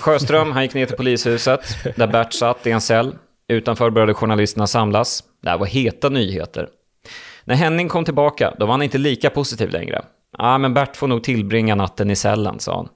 [0.00, 1.60] Sjöström, han gick ner till polishuset,
[1.96, 3.14] där Bert satt i en cell.
[3.48, 5.24] Utanför började journalisterna samlas.
[5.42, 6.68] Det här var heta nyheter.
[7.44, 10.02] När Henning kom tillbaka, då var han inte lika positiv längre.
[10.38, 12.88] Ja, men Bert får nog tillbringa natten i cellen, sa han.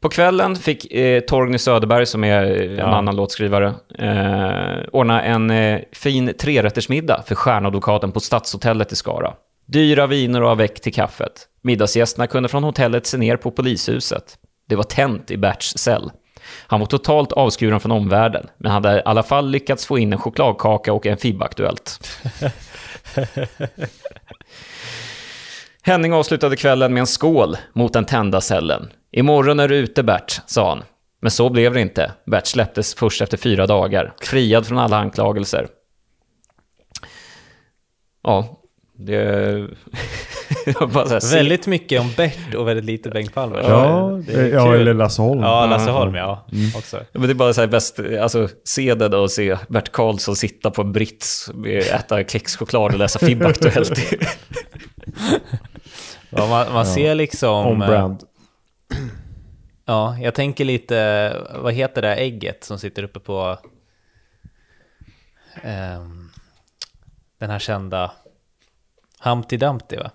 [0.00, 5.50] På kvällen fick eh, Torgny Söderberg, som är eh, en annan låtskrivare, eh, ordna en
[5.50, 9.34] eh, fin trerättersmiddag för stjärnadvokaten på Stadshotellet i Skara.
[9.66, 11.46] Dyra viner och avec till kaffet.
[11.62, 14.38] Middagsgästerna kunde från hotellet se ner på polishuset.
[14.68, 16.10] Det var tänt i Berts cell.
[16.66, 20.18] Han var totalt avskuren från omvärlden, men hade i alla fall lyckats få in en
[20.18, 22.00] chokladkaka och en FIB-aktuellt.
[25.88, 28.90] Henning avslutade kvällen med en skål mot den tända cellen.
[29.12, 30.82] Imorgon är du ute Bert, sa han.
[31.20, 32.12] Men så blev det inte.
[32.26, 35.68] Bert släpptes först efter fyra dagar, friad från alla anklagelser.
[38.22, 38.60] Ja,
[38.96, 39.68] det...
[41.32, 43.58] Väldigt mycket om Bert och väldigt lite Bengt Palmer.
[43.58, 44.80] Ja, det är ja kul.
[44.80, 45.40] eller Lasse Holm.
[45.40, 46.46] Ja, Lasse Holm, ja.
[46.76, 47.00] Också.
[47.12, 50.36] Men det är bara så här bäst, alltså se det då och se Bert Karlsson
[50.36, 51.50] sitta på en Brits,
[51.92, 54.00] äta kexchoklad och läsa FIB-aktuellt.
[56.30, 57.66] Ja, man, man ser liksom...
[57.66, 58.24] On brand.
[59.84, 63.58] Ja, jag tänker lite, vad heter det ägget som sitter uppe på
[65.62, 66.30] ehm,
[67.38, 68.12] den här kända
[69.20, 70.10] Humpty Dumpty va?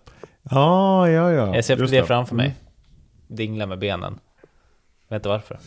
[0.52, 1.56] Ja, ja, ja.
[1.56, 2.56] Jag ser Just det framför mig.
[3.28, 4.20] Dingla med benen.
[5.10, 5.60] Vet inte varför.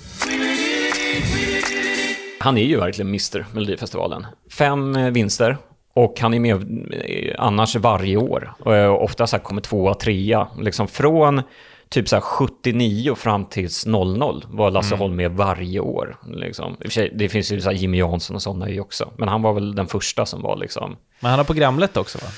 [2.40, 4.26] Han är ju verkligen Mr Melodifestivalen.
[4.50, 5.56] Fem eh, vinster
[5.96, 6.54] och han är med
[6.92, 8.54] eh, annars varje år.
[8.58, 10.48] Och eh, ofta så kommer tvåa, trea.
[10.60, 11.42] Liksom från
[11.88, 16.16] typ så här 79 fram tills 00 var Lasse Holm med varje år.
[16.26, 16.76] Liksom.
[16.88, 19.12] Sig, Det finns ju så Jimmy Jansson och sådana ju också.
[19.16, 20.96] Men han var väl den första som var liksom...
[21.20, 22.28] Men han har programlet också va?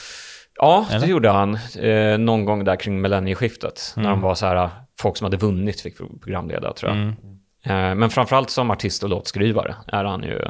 [0.57, 1.07] Ja, det Eller?
[1.07, 1.59] gjorde han.
[1.81, 3.93] Eh, någon gång där kring millennieskiftet.
[3.97, 6.99] När de var så här, folk som hade vunnit fick programleda tror jag.
[7.73, 10.41] Eh, men framförallt som artist och låtskrivare är han ju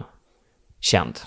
[0.80, 1.20] känd.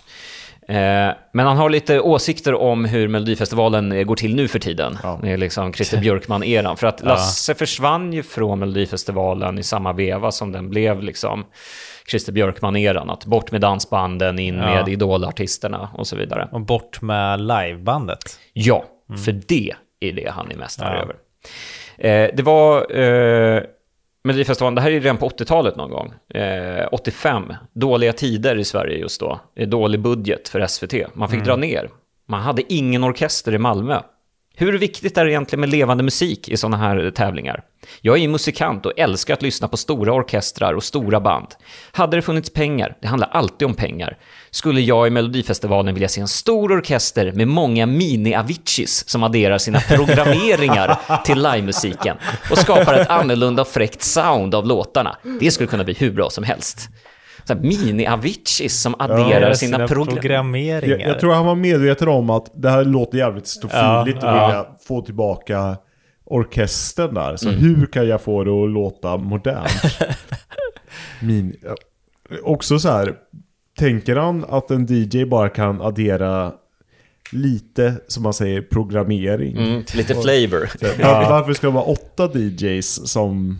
[0.72, 4.98] Eh, men han har lite åsikter om hur Melodifestivalen eh, går till nu för tiden.
[5.22, 6.78] Det är liksom Christer Björkman-eran.
[6.78, 11.46] För att Lasse försvann ju från Melodifestivalen i samma veva som den blev liksom
[12.08, 13.10] Christer Björkman-eran.
[13.10, 14.62] Att bort med dansbanden, in Ja.
[14.66, 16.50] med idolartisterna och så vidare.
[16.52, 18.40] Och bort med livebandet.
[18.54, 18.86] Ja,
[19.26, 21.16] för det är det han är mest arg över.
[21.98, 23.62] Eh, det var eh,
[24.24, 26.14] Melodifestivalen, det här är redan på 80-talet någon gång.
[26.34, 29.40] Eh, 85, dåliga tider i Sverige just då.
[29.68, 30.94] Dålig budget för SVT.
[31.14, 31.90] Man fick dra ner.
[32.28, 34.02] Man hade ingen orkester i Malmö.
[34.56, 37.64] Hur viktigt är det egentligen med levande musik i sådana här tävlingar?
[38.02, 41.48] Jag är ju musikant och älskar att lyssna på stora orkestrar och stora band.
[41.92, 44.18] Hade det funnits pengar, det handlar alltid om pengar,
[44.52, 49.80] skulle jag i Melodifestivalen vilja se en stor orkester med många mini-Aviciis som adderar sina
[49.90, 52.18] programmeringar till livemusiken
[52.52, 55.18] och skapar ett annorlunda fräckt sound av låtarna.
[55.40, 56.90] Det skulle kunna bli hur bra som helst.
[57.48, 60.16] Mini-Aviciis som adderar Göra sina, program...
[60.16, 60.98] programmeringar.
[60.98, 64.38] Jag, jag tror han var medveten om att det här låter jävligt stofiligt Ja, och
[64.38, 64.48] ja.
[64.48, 65.78] vilja få tillbaka
[66.26, 67.28] orkestern där.
[67.28, 67.38] Mm.
[67.38, 69.82] Så hur kan jag få det att låta modernt?
[71.20, 71.76] Min, ja.
[72.44, 73.14] Också så här,
[73.78, 76.54] tänker han att en DJ bara kan addera
[77.32, 79.58] lite, som man säger, programmering?
[79.58, 80.70] Mm, lite flavor.
[81.04, 83.58] Var, varför ska det vara åtta DJs som,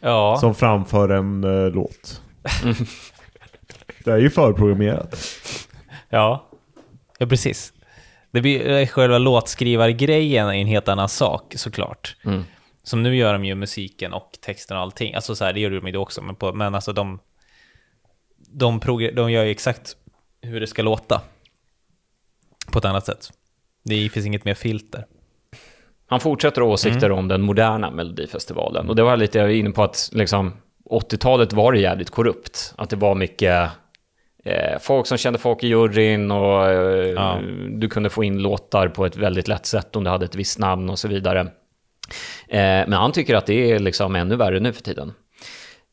[0.00, 2.20] Ja, som framför en eh, låt?
[4.04, 5.16] Det är ju förprogrammerat.
[6.08, 6.48] ja.
[7.18, 7.72] ja, precis.
[8.30, 12.16] Det blir eh, själva låtskrivargrejen är en helt annan sak såklart.
[12.24, 12.44] Mm.
[12.82, 15.14] Som nu gör de ju musiken och texten och allting.
[15.14, 16.22] Alltså så här, det gör de ju då också.
[16.22, 17.18] Men, på, men alltså de,
[18.52, 18.80] de,
[19.14, 19.96] de gör ju exakt
[20.42, 21.20] hur det ska låta.
[22.72, 23.30] På ett annat sätt.
[23.84, 25.06] Det finns inget mer filter.
[26.06, 28.88] Han fortsätter ha åsikter om den moderna Melodifestivalen.
[28.88, 30.52] Och det var lite jag var inne på att liksom,
[30.90, 32.74] 80-talet var det jävligt korrupt.
[32.76, 33.70] Att det var mycket
[34.44, 37.40] eh, folk som kände folk i juryn och eh, Ja.
[37.70, 40.58] du kunde få in låtar på ett väldigt lätt sätt om du hade ett visst
[40.58, 41.40] namn och så vidare.
[42.48, 45.12] Eh, men han tycker att det är liksom ännu värre nu för tiden.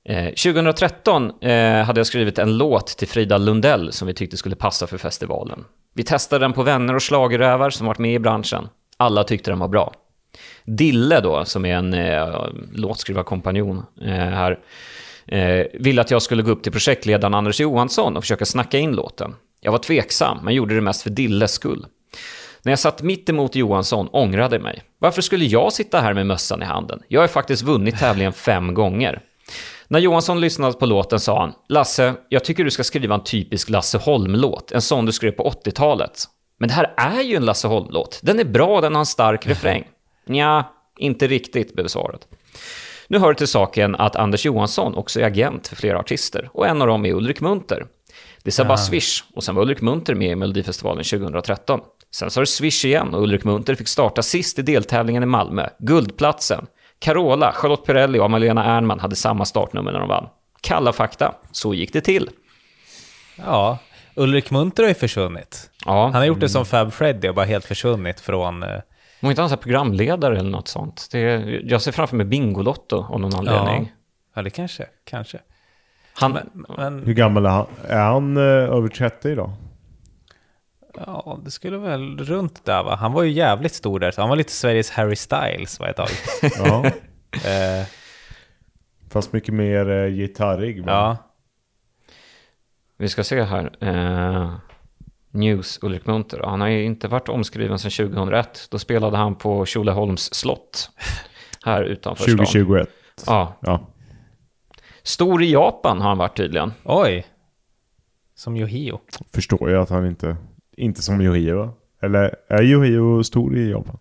[0.05, 4.55] Eh, 2013 eh, hade jag skrivit en låt till Frida Lundell som vi tyckte skulle
[4.55, 5.65] passa för festivalen.
[5.93, 8.69] Vi testade den på vänner och slagerövar som varit med i branschen.
[8.97, 9.93] Alla tyckte den var bra.
[10.65, 14.59] Dille då, som är en eh, låtskrivarkompanjon eh, här,
[15.27, 18.91] eh, ville att jag skulle gå upp till projektledaren Anders Johansson och försöka snacka in
[18.91, 19.35] låten.
[19.61, 21.85] Jag var tveksam, men gjorde det mest för Dilles skull.
[22.63, 24.81] När jag satt mitt emot Johansson ångrade jag mig.
[24.99, 27.01] Varför skulle jag sitta här med mössan i handen?
[27.07, 29.21] Jag har faktiskt vunnit tävlingen fem gånger.
[29.91, 33.69] När Johansson lyssnade på låten sa han, Lasse, jag tycker du ska skriva en typisk
[33.69, 36.23] Lasse Holm-låt, en sån du skrev på 80-talet.
[36.59, 38.19] Men det här är ju en Lasse Holm-låt.
[38.23, 39.87] Den är bra, den har en stark refräng.
[40.27, 40.63] Nja,
[40.97, 42.27] inte riktigt, blev svaret.
[43.07, 46.67] Nu hör det till saken att Anders Johansson också är agent för flera artister, och
[46.67, 47.85] en av dem är Ulrik Munter.
[48.43, 51.79] Det sa bara Swish, och sen var Ulrik Munter med i Melodifestivalen 2013.
[52.11, 55.69] Sen sa det Swish igen, och Ulrik Munter fick starta sist i deltävlingen i Malmö,
[55.79, 56.65] Guldplatsen.
[56.99, 60.27] Carola, Charlotte Perrelli och Amalena Ernman hade samma startnummer när de vann.
[60.61, 62.29] Kalla fakta, så gick det till.
[63.35, 63.77] Ja,
[64.15, 65.69] Ulrik Munter har ju försvunnit.
[65.85, 68.63] Ja, Han har gjort det som Fab Freddy och bara helt försvunnit från...
[68.63, 68.79] eh,
[69.21, 71.07] var inte han så programledare eller något sånt?
[71.11, 71.19] Det,
[71.63, 73.91] jag ser framför mig Bingolotto av någon anledning.
[74.35, 75.39] Ja, det kanske, kanske.
[76.13, 77.65] Han, Men, men Hur gammal är han?
[77.87, 79.51] Är han eh, över 30 idag?
[81.05, 82.95] Ja, det skulle väl runt där va?
[82.95, 85.95] Han var ju jävligt stor där, så han var lite Sveriges Harry Styles var ett
[85.95, 86.09] tag.
[86.57, 86.85] Ja.
[87.31, 87.85] Eh,
[89.09, 90.85] Fast mycket mer eh, gitarrig.
[90.85, 90.91] va?
[90.91, 91.17] ja,
[92.97, 93.71] Vi ska se här.
[93.83, 94.53] Eh,
[95.31, 96.41] News, Ulrik Munter.
[96.45, 98.67] Han har ju inte varit omskriven sedan 2001.
[98.71, 100.89] Då spelade han på Tjolöholms slott.
[101.65, 102.37] Här utanför stan.
[102.37, 102.89] 2021.
[103.25, 103.57] Ja.
[103.61, 103.87] Ja.
[105.03, 106.73] Stor i Japan har han varit tydligen.
[106.83, 107.27] oj.
[108.35, 108.99] Som Yohio.
[109.33, 110.37] Förstår jag att han inte...
[110.79, 111.73] Inte som Yohio?
[112.01, 113.97] Eller är Yohio stor i Japan?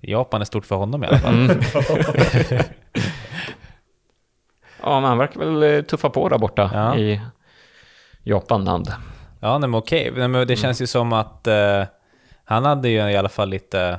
[0.00, 1.34] Japan är stort för honom i alla fall.
[1.34, 1.60] Mm.
[4.82, 6.96] Ja, men han verkar väl eh, tuffa på där borta Ja.
[6.96, 7.20] i
[8.22, 8.88] Japanland.
[9.40, 10.12] Ja, nej, men okej.
[10.16, 11.84] Nej, men det känns ju som att eh,
[12.44, 13.98] han hade ju i alla fall lite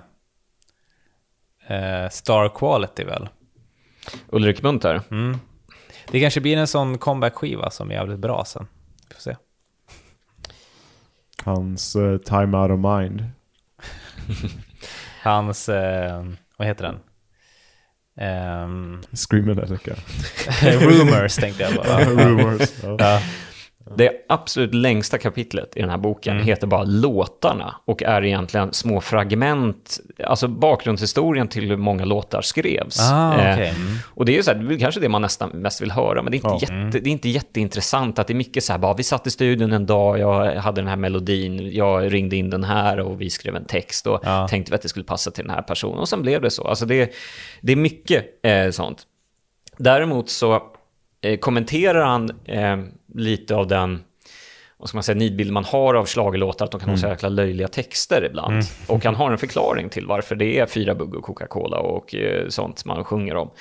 [1.67, 3.29] eh, star quality väl.
[4.29, 5.01] Ulrik Munter.
[5.11, 5.37] Mm.
[6.11, 8.67] Det kanske blir en sån comeback-skiva som är jävligt bra sen.
[9.09, 9.35] Vi får se.
[11.45, 13.23] Hans eh, Time Out of Mind.
[15.23, 16.23] Hans, eh,
[16.57, 16.99] vad heter den?
[18.17, 19.95] Ehm, Screaming Electra.
[20.79, 21.99] rumors tänkte jag bara.
[22.05, 22.83] Rumors.
[22.83, 23.21] Ja.
[23.97, 26.47] Det absolut längsta kapitlet i den här boken Mm.
[26.47, 32.99] heter bara Låtarna och är egentligen små fragment, alltså bakgrundshistorien till hur många låtar skrevs.
[33.11, 33.69] Ah, Eh, okej.
[33.69, 33.97] Mm.
[34.13, 36.21] Och det är ju så här, det är kanske det man nästan mest vill höra,
[36.23, 36.75] men det är inte, Ja.
[36.85, 39.31] jätte, det är inte jätteintressant att det är mycket så här, bara vi satt i
[39.31, 43.29] studion en dag, jag hade den här melodin, jag ringde in den här och vi
[43.29, 44.47] skrev en text och Ja.
[44.47, 46.63] tänkte att det skulle passa till den här personen och sen blev det så.
[46.67, 47.13] Alltså det,
[47.61, 49.03] det är mycket eh, sånt.
[49.77, 50.61] Däremot så
[51.25, 52.77] eh, kommenterar han eh,
[53.13, 54.03] lite av den
[54.77, 57.29] vad ska man säga, nidbild man har av schlagerlåtar, att de kan ha så jäkla
[57.29, 58.63] löjliga texter ibland.
[58.87, 62.47] Och han har en förklaring till varför det är fyra bugg och Coca-Cola och eh,
[62.49, 63.51] sånt man sjunger om.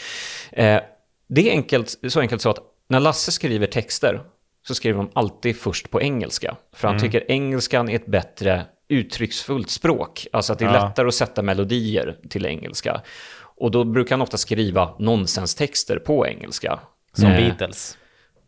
[0.52, 0.80] Eh,
[1.28, 2.58] det är enkelt, så enkelt så att
[2.88, 4.20] när Lasse skriver texter
[4.66, 6.56] så skriver de alltid först på engelska.
[6.76, 10.26] För han tycker engelskan är ett bättre uttrycksfullt språk.
[10.32, 10.86] Alltså att det är Ja.
[10.88, 13.00] lättare att sätta melodier till engelska.
[13.56, 16.78] Och då brukar han ofta skriva nonsenstexter på engelska.
[17.14, 17.98] Som Eh, Beatles.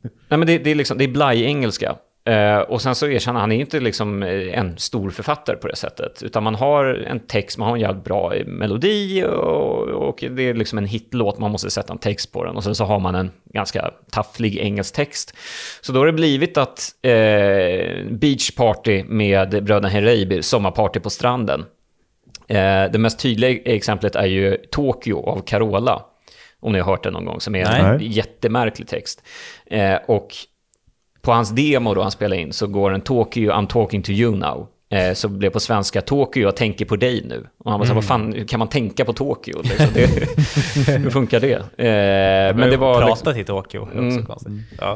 [0.02, 1.96] Nej, men det, det är liksom, det är blaj-engelska.
[2.26, 5.68] Eh, och sen så erkänner han, han är inte liksom eh, en stor författare på
[5.68, 6.22] det sättet.
[6.22, 10.42] Utan man har en text, man har en jävligt bra eh, melodi och, och det
[10.42, 12.56] är liksom en hitlåt, man måste sätta en text på den.
[12.56, 15.36] Och sen så har man en ganska tafflig engelsk text.
[15.80, 17.10] Så då har det blivit att eh,
[18.10, 21.64] Beach Party med bröderna Herreybir, Sommarparty på stranden.
[22.48, 26.02] Eh, det mest tydliga exemplet är ju Tokyo av Carola.
[26.60, 28.08] Om ni har hört den någon gång, som är en Nej.
[28.08, 29.22] jättemärklig text.
[29.66, 30.28] Eh, och
[31.22, 34.36] på hans demo då han spelade in så går en Tokyo, I'm talking to you
[34.36, 34.68] now.
[34.90, 37.46] Eh, så blev på svenska Tokyo, jag tänker på dig nu.
[37.58, 39.62] Och han var så här, vad fan, kan man tänka på Tokyo?
[39.62, 40.06] Liksom, det,
[40.98, 41.52] hur funkar det?
[41.54, 43.00] Eh, men det var...
[43.00, 44.08] Prata Liksom, till Tokyo, det Mm.
[44.16, 44.52] också konstigt.
[44.80, 44.92] Ja.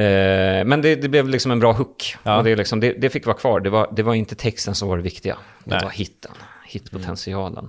[0.00, 2.16] eh, men det, det blev liksom en bra hook.
[2.22, 2.36] Ja.
[2.38, 3.60] Och det, liksom, det, det fick vara kvar.
[3.60, 5.36] Det var, det var inte texten som var det viktiga.
[5.64, 5.80] Det Nej.
[5.84, 6.32] var hitten,
[6.66, 7.68] hitpotentialen.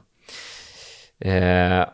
[1.19, 1.85] Eh,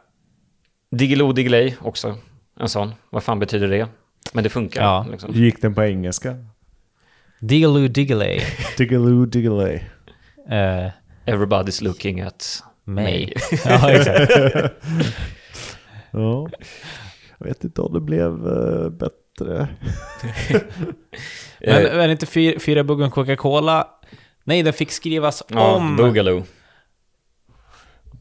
[0.92, 2.18] Diggiloo Diggiley också,
[2.60, 2.94] en sån.
[3.10, 3.88] Vad fan betyder det?
[4.34, 4.82] Men det funkar.
[4.82, 5.06] Ja.
[5.12, 5.32] Liksom.
[5.34, 6.36] Gick den på engelska?
[7.40, 8.42] Diggiloo Diggiley.
[8.78, 9.76] Diggaloo diggalay.
[10.50, 10.92] Eh,
[11.26, 13.34] Everybody's looking at mig.
[13.66, 14.32] ja, exakt.
[16.14, 16.50] Ja.
[17.38, 19.68] Jag vet inte om det blev eh, bättre.
[21.60, 23.88] Men Eh, är det inte fyra, fyra buggen Coca-Cola?
[24.44, 25.96] Nej, den fick skrivas ja, om...
[25.96, 26.44] Boogaloo.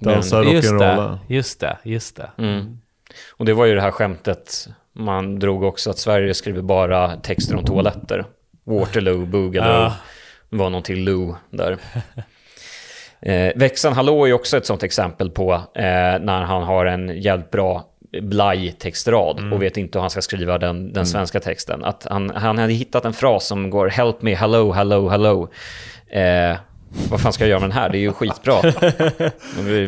[0.01, 1.19] Dansa Just det, rock'n'rolla.
[1.29, 2.31] just det, just det.
[2.39, 2.79] Mm.
[3.37, 7.57] Och det var ju det här skämtet man drog också att Sverige skriver bara texter
[7.57, 8.25] om toaletter.
[8.65, 9.91] Waterloo, Boogaloo.
[10.51, 11.79] Det var någon till Lou där.
[13.23, 15.83] Eh, Växeln Hallå är också ett sånt exempel på eh,
[16.21, 17.85] när han har en jävligt bra
[18.23, 21.85] blaj-textrad och vet inte hur han ska skriva den, den svenska texten.
[21.85, 25.49] Att han, han hade hittat en fras som går “Help me, hello, hello, hello”.
[26.07, 26.57] Eh,
[27.11, 27.89] vad fan ska jag göra med den här?
[27.89, 28.63] Det är ju skitbra.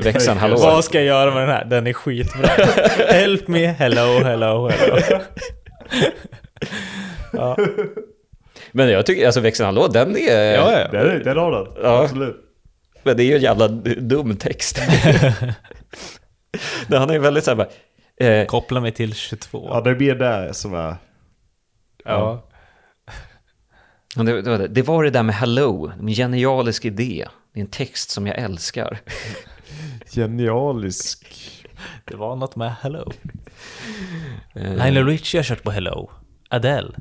[0.03, 0.57] Växeln Hallå.
[0.57, 1.65] Vad ska jag göra med den här?
[1.65, 2.47] Den är skitbra.
[3.09, 5.21] Help me, hello, hello, hello.
[8.73, 10.55] Men jag tycker, alltså Växeln Hallå, den är...
[10.55, 10.89] Ja, ja.
[10.89, 11.67] Den, den har den.
[11.83, 12.03] Ja.
[12.03, 12.37] Absolut.
[13.03, 14.79] Men det är ju en jävla dum text.
[16.89, 17.69] Han är ju väldigt såhär bara...
[18.27, 19.69] Eh, Koppla mig till 22.
[19.71, 20.97] Ja, det är mer det som är...
[22.05, 22.43] Ja.
[22.51, 22.52] det,
[24.17, 24.69] det, var det.
[24.69, 27.29] det var det där med hello, en genialisk idé.
[27.53, 29.01] Det är en text som jag älskar.
[30.15, 31.27] Genialisk.
[32.05, 33.13] Det var något med hello.
[34.55, 36.11] Eh, Lionel Richie har kört på hello.
[36.49, 36.93] Adele.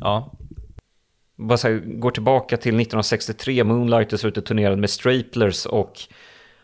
[0.00, 0.32] Ja.
[1.36, 5.92] bara så här, går tillbaka till 1963, Moonlighters var ute och turnerade med Straplers och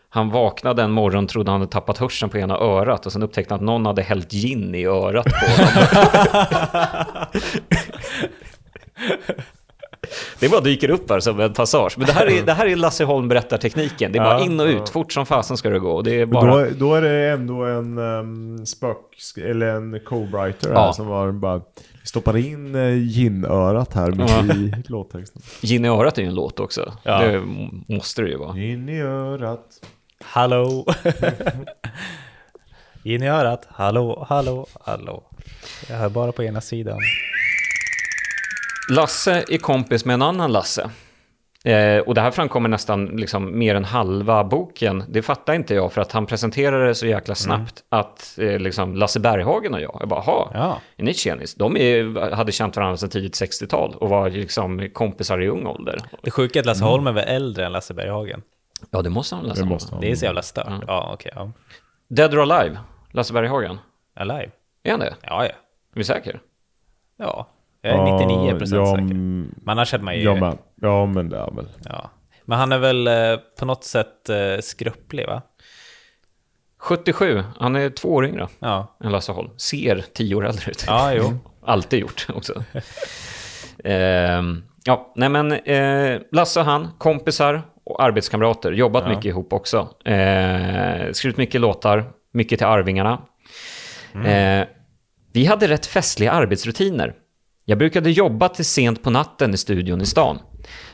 [0.09, 3.53] han vaknade en morgon, trodde han hade tappat hörseln på ena örat och sen upptäckte
[3.53, 5.85] han att någon hade hällt gin i örat på honom.
[10.39, 11.93] Det bara dyker upp här som en passage.
[11.97, 14.11] Men det här är, det här är Lasse Holm berättar-tekniken.
[14.11, 16.01] Det är bara Ja, in och ut, fort som fasen ska det gå.
[16.01, 16.63] Det är bara...
[16.65, 18.97] Då, då är det ändå en um, spök,
[19.37, 20.79] eller en co-writer Ja.
[20.85, 21.61] här som var bara
[22.03, 24.55] stoppar in uh, ginörat här mitt Ja.
[24.55, 25.41] i låttexten.
[25.61, 26.93] Gin i örat är ju en låt också.
[27.03, 27.19] Ja.
[27.19, 27.41] Det
[27.87, 28.57] måste det ju vara.
[28.57, 29.65] In i örat.
[30.23, 30.85] Hallå.
[33.03, 33.67] In i örat.
[33.71, 35.23] Hallå, hallå, hallå.
[35.89, 36.97] Jag hör bara på ena sidan.
[38.89, 40.89] Lasse är kompis med en annan Lasse.
[41.63, 45.03] Eh, och det här framkommer nästan liksom mer än halva boken.
[45.09, 48.95] Det fattar inte jag för att han presenterade det så jäkla snabbt att eh, liksom
[48.95, 50.77] Lasse Berghagen och jag, jag bara, jaha, Ja.
[50.97, 51.55] är ni tjenis?
[51.55, 55.99] De är, hade känt varandra sedan tidigt 60-tal och var liksom kompisar i ung ålder.
[56.21, 58.41] Det sjuka är att Lasse Holm är väl äldre än Lasse Berghagen.
[58.91, 59.55] Ja, det måste han läsa.
[59.55, 59.69] Det om.
[59.69, 60.01] måste han.
[60.01, 60.83] Det är så jävla stört.
[60.87, 61.31] Ja, okej.
[61.35, 61.51] ja.
[62.07, 62.77] Dead or Alive,
[63.11, 63.77] Lasse Berghagen.
[64.15, 64.51] Alive.
[64.83, 65.15] Är han det?
[65.21, 65.51] Ja, ja.
[65.51, 65.53] Är
[65.93, 66.37] vi säkra?
[67.17, 67.47] Ja.
[67.87, 69.13] Jag är 99 procent ja, säker.
[69.13, 70.23] Men annars hade man ju...
[70.23, 71.67] Ja men, ja men det är väl.
[71.85, 72.11] Ja.
[72.45, 73.13] Men han är väl eh,
[73.59, 75.41] på något sätt eh, skrupplig, va?
[76.79, 78.97] 77, han är två år yngre Ja.
[79.03, 79.49] än Lasse Holm.
[79.57, 80.83] Ser tio år äldre ut.
[80.87, 81.39] Ja, jo.
[81.65, 82.63] Alltid gjort också.
[83.83, 89.09] Ehm, ja, nej men eh, Lasse och han, kompisar och arbetskamrater, jobbat Ja.
[89.09, 89.89] mycket ihop också.
[90.05, 93.21] Eh, skrivit mycket låtar, mycket till Arvingarna.
[94.13, 94.61] Mm.
[94.61, 94.67] Eh,
[95.33, 97.13] vi hade rätt festliga arbetsrutiner.
[97.69, 100.39] Jag brukade jobba till sent på natten i studion i stan.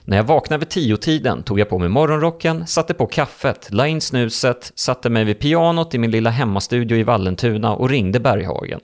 [0.05, 4.01] När jag vaknade vid tio-tiden tog jag på mig morgonrocken, satte på kaffet, la in
[4.01, 8.79] snuset, satte mig vid pianot i min lilla hemmastudio i Vallentuna och ringde Berghagen.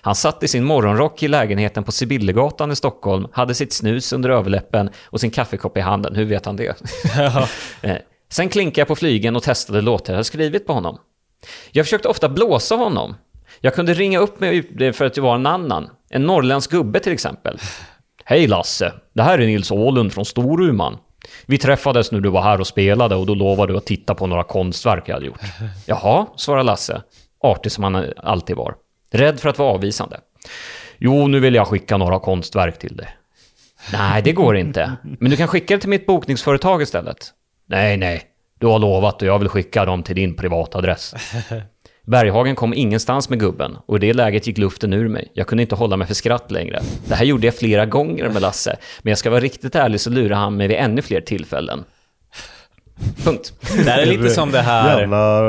[0.00, 4.30] Han satt i sin morgonrock i lägenheten på Sibyllegatan i Stockholm, hade sitt snus under
[4.30, 6.16] överläppen och sin kaffekopp i handen.
[6.16, 6.82] Hur vet han det?
[7.82, 7.96] Eh,
[8.28, 10.98] Sen klinkade jag på flygen och testade låtar jag skrivit på honom.
[11.72, 13.14] Jag försökte ofta blåsa honom.
[13.60, 15.90] Jag kunde ringa upp mig för att det var en annan.
[16.08, 17.58] En norrländsk gubbe till exempel.
[18.24, 20.98] Hej Lasse, det här är Nils Ålund från Storuman.
[21.46, 24.26] Vi träffades när du var här och spelade och då lovade du att titta på
[24.26, 25.40] några konstverk jag hade gjort.
[25.86, 27.02] Jaha, svarade Lasse.
[27.40, 28.74] Artig som han alltid var.
[29.10, 30.20] Rädd för att vara avvisande.
[30.98, 33.08] Jo, nu vill jag skicka några konstverk till dig.
[33.92, 34.92] Nej, det går inte.
[35.02, 37.32] Men du kan skicka det till mitt bokningsföretag istället.
[37.66, 38.22] Nej, nej.
[38.58, 41.14] Du har lovat och jag vill skicka dem till din privatadress.
[42.06, 45.28] Berghagen kom ingenstans med gubben och i det läget gick luften ur mig.
[45.34, 46.80] Jag kunde inte hålla mig för skratt längre.
[47.08, 50.10] Det här gjorde jag flera gånger med Lasse, men jag ska vara riktigt ärlig så
[50.10, 51.84] lurade han mig vid ännu fler tillfällen.
[53.24, 53.52] Punkt.
[53.84, 55.00] Det här är lite som det här...
[55.00, 55.42] Jävla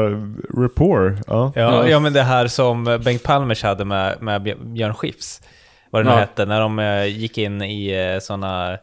[0.63, 1.13] rapport.
[1.27, 1.51] Ja.
[1.55, 5.41] Ja, ja, men det här som Bengt Palmers hade med, med Björ- Björn Skifs.
[5.91, 6.19] Vad det nu Ja.
[6.19, 8.77] hette, när de eh, gick in i uh, sådana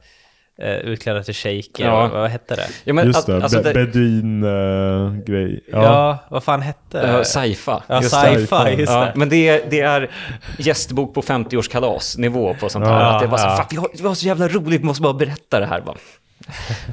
[0.62, 1.84] uh, utklädda till shejker.
[1.84, 1.94] Ja.
[2.00, 2.66] Vad, vad hette det?
[2.84, 5.64] Ja, men, Just det, alltså, be- beduin-grej.
[5.72, 5.82] Ja.
[5.82, 6.18] ja.
[6.30, 7.24] vad fan hette Ja, det?
[7.24, 7.82] Saifa.
[7.86, 9.12] Ja, Just sci-fi, just Ja, det.
[9.16, 10.10] men det är, det är
[10.58, 12.92] gästbok på 50-årskalas nivå på sånt här.
[13.00, 13.56] Ja, att det, är bara så, ja.
[13.56, 15.80] "Fan, vi har, vi har så jävla roligt, vi måste bara berätta det här.
[15.80, 15.96] Bara.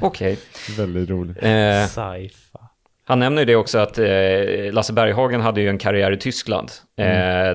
[0.00, 0.38] Okej.
[0.78, 1.36] Väldigt roligt.
[1.42, 2.58] Eh, Saifa.
[3.06, 4.06] han nämner ju det också att eh,
[4.72, 6.70] Lasse Berghagen hade ju en karriär i Tyskland.
[6.98, 7.04] Eh,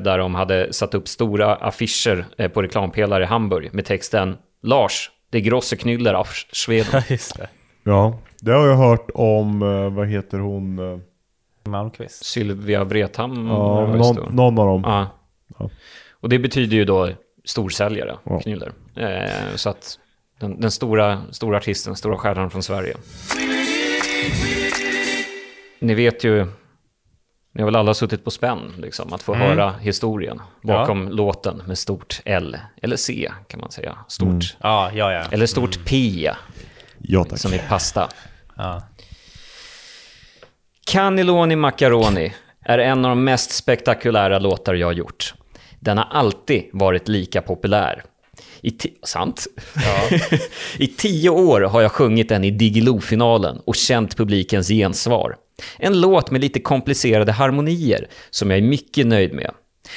[0.01, 5.09] Där de hade satt upp stora affischer eh, på reklampelare i Hamburg med texten Lars,
[5.30, 6.88] det grosse knyller av Schweden.
[6.93, 7.49] Ja, just det.
[7.84, 10.80] Ja, det har jag hört om, eh, vad heter hon?
[10.80, 10.99] eh,
[11.69, 12.25] Malmqvist.
[12.25, 13.47] Sylvia Vretham.
[13.47, 14.82] Ja, någon, någon av dem.
[14.86, 15.07] Ja.
[15.59, 15.69] Ja.
[16.19, 17.09] Och det betyder ju då
[17.45, 18.39] storsäljare, Ja.
[18.39, 18.71] Knyller.
[18.95, 19.99] Eh, så att
[20.39, 22.93] den, den stora, stora artisten, stora stjärnan från Sverige.
[25.80, 26.47] Ni vet ju,
[27.57, 29.47] Ni har väl alla suttit på spänn, liksom, att få Mm.
[29.47, 33.97] höra historien bakom låten med stort L, eller C kan man säga.
[34.07, 34.41] Stort, Mm.
[34.61, 35.23] Ja, ja, ja.
[35.31, 36.29] eller stort P,
[36.97, 37.39] Ja tack.
[37.39, 38.09] som i pasta.
[38.57, 38.81] ja.
[40.85, 42.33] Cannelloni Macaroni
[42.65, 45.33] är en av de mest spektakulära låtar jag har gjort.
[45.79, 48.03] Den har alltid varit lika populär.
[48.61, 48.71] I
[49.03, 49.47] sant?
[50.77, 55.35] I tio år har jag sjungit den i Diggiloo-finalen och känt publikens gensvar.
[55.77, 59.51] En låt med lite komplicerade harmonier som jag är mycket nöjd med.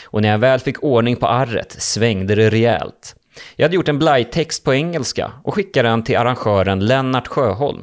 [0.05, 3.17] Och när jag väl fick ordning på arret svängde det rejält.
[3.57, 7.83] Jag hade gjort en blajtext på engelska och skickade den till arrangören Lennart Sjöholm.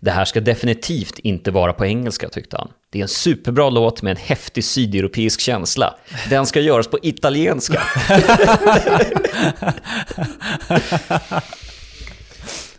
[0.00, 2.70] Det här ska definitivt inte vara på engelska, tyckte han.
[2.90, 5.94] Det är en superbra låt med en häftig sydeuropeisk känsla.
[6.30, 7.82] Den ska göras på italienska.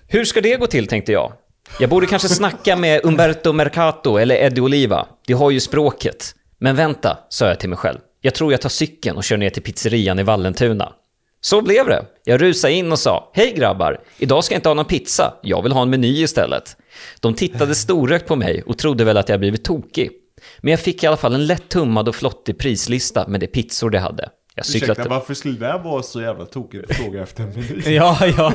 [0.07, 1.33] Hur ska det gå till, tänkte jag.
[1.77, 5.07] Jag borde kanske snacka med Umberto Mercato eller Eddie Oliva.
[5.27, 6.35] De har ju språket.
[6.57, 7.97] Men vänta, sa jag till mig själv.
[8.21, 10.93] Jag tror jag tar cykeln och kör ner till pizzerian i Vallentuna.
[11.41, 12.05] Så blev det.
[12.23, 15.63] Jag rusade in och sa, hej grabbar, idag ska jag inte ha någon pizza, jag
[15.63, 16.77] vill ha en meny istället.
[17.19, 20.11] De tittade storögt på mig och trodde väl att jag blivit tokig.
[20.59, 23.89] Men jag fick i alla fall en lätt tummad och flottig prislista med de pizzor
[23.89, 24.29] de hade.
[24.59, 24.91] Jag cyklade...
[24.91, 27.81] Ursäkta, varför skulle det vara så jävla tokigt att fråga efter en meny?
[27.95, 28.53] Ja, ja.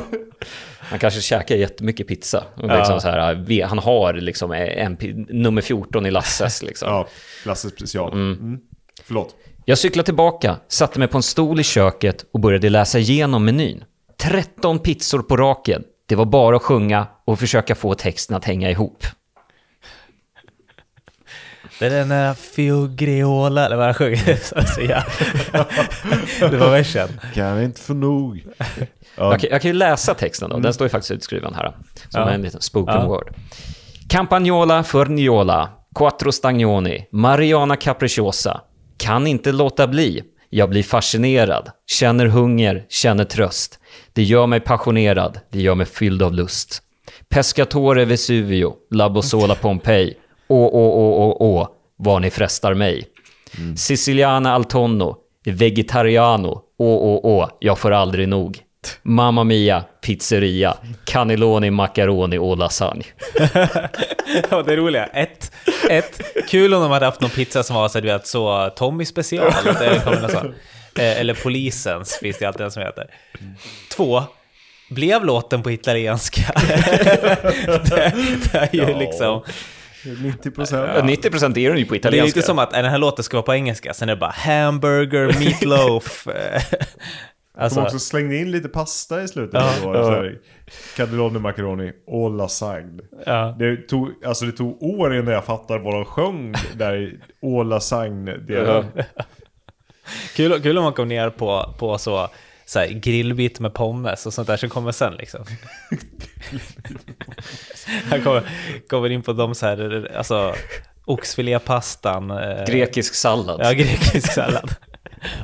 [0.79, 2.45] Han kanske käkar jättemycket pizza.
[2.57, 4.97] Och liksom så här, han har liksom en,
[5.29, 6.63] nummer 14 i Lasses.
[6.69, 6.89] Liksom.
[6.89, 7.09] Ja,
[7.47, 8.13] Lasse special.
[8.13, 8.59] Mm.
[9.05, 9.35] Förlåt.
[9.65, 13.85] Jag cyklade tillbaka, satte mig på en stol i köket och började läsa igenom menyn.
[14.23, 15.85] 13 pizzor på raken.
[16.07, 19.05] Det var bara att sjunga och försöka få texten att hänga ihop.
[21.79, 24.39] Det är den där Fiogriola, eller vad han sjunger.
[26.51, 27.09] Det var versen.
[27.35, 28.45] Kan inte få nog.
[28.57, 28.65] Ja,
[29.17, 31.77] Jag, kan, jag kan ju läsa texten då, den står ju faktiskt utskriven här.
[32.09, 32.31] Som Ja.
[32.31, 33.07] en liten spoken Ja.
[33.07, 33.35] word.
[34.09, 38.61] Campagnola Furniola, Quattro Stagnoni, Mariana Capricciosa.
[38.97, 40.23] Kan inte låta bli.
[40.51, 43.79] Jag blir fascinerad, känner hunger, känner tröst.
[44.13, 46.83] Det gör mig passionerad, det gör mig fylld av lust.
[47.29, 50.15] Pescatore Vesuvio, Labosola Pompeji.
[50.49, 53.09] Åh, åh, åh, åh, åh, vad ni frestar mig.
[53.77, 55.17] Siciliana Altonno,
[55.47, 58.59] Vegetariano, åh, åh, åh, jag får aldrig nog.
[59.03, 63.05] Mamma Mia, pizzeria, cannelloni, macaroni och lasagne.
[64.51, 65.07] Ja, det roliga.
[65.07, 65.53] Ett,
[65.91, 69.05] ett, kul om de hade haft någon pizza som var så, du vet, så Tommy
[69.05, 69.53] special.
[70.99, 73.07] Eh, Eller polisens finns det alltid en som heter.
[73.97, 74.23] Två,
[74.91, 76.53] blev låten på italienska?
[77.67, 78.15] det,
[78.53, 79.43] det är ju liksom...
[80.23, 80.91] 90 procent.
[80.95, 81.01] Ja.
[81.03, 82.27] 90% är den ju på Det är italienska.
[82.39, 84.31] lite som att eh, den här låten ska vara på engelska, sen är det bara
[84.31, 86.27] hamburger, meatloaf.
[86.27, 86.63] eh,
[87.57, 89.63] De alltså, också slängde in lite pasta i slutet.
[89.83, 89.95] Ja.
[89.95, 90.31] Ja.
[90.97, 93.03] Cannelloni macaroni och lasagne.
[93.27, 93.57] ja.
[93.59, 97.63] Det tog, alltså det tog år innan jag fattade vad de sjöng där i å
[97.63, 98.37] lasagne.
[98.37, 98.85] Det,
[100.37, 102.29] Kul, kul om man kom ner på, på så,
[102.67, 105.45] så här, grillbit med pommes och sånt där som kommer sen liksom.
[108.11, 108.43] Han kommer,
[108.89, 110.55] kommer in på de så här, alltså
[111.05, 112.31] oxfilépastan.
[112.31, 113.61] Eh, Grekisk sallad.
[113.65, 114.75] Ja, grekisk sallad.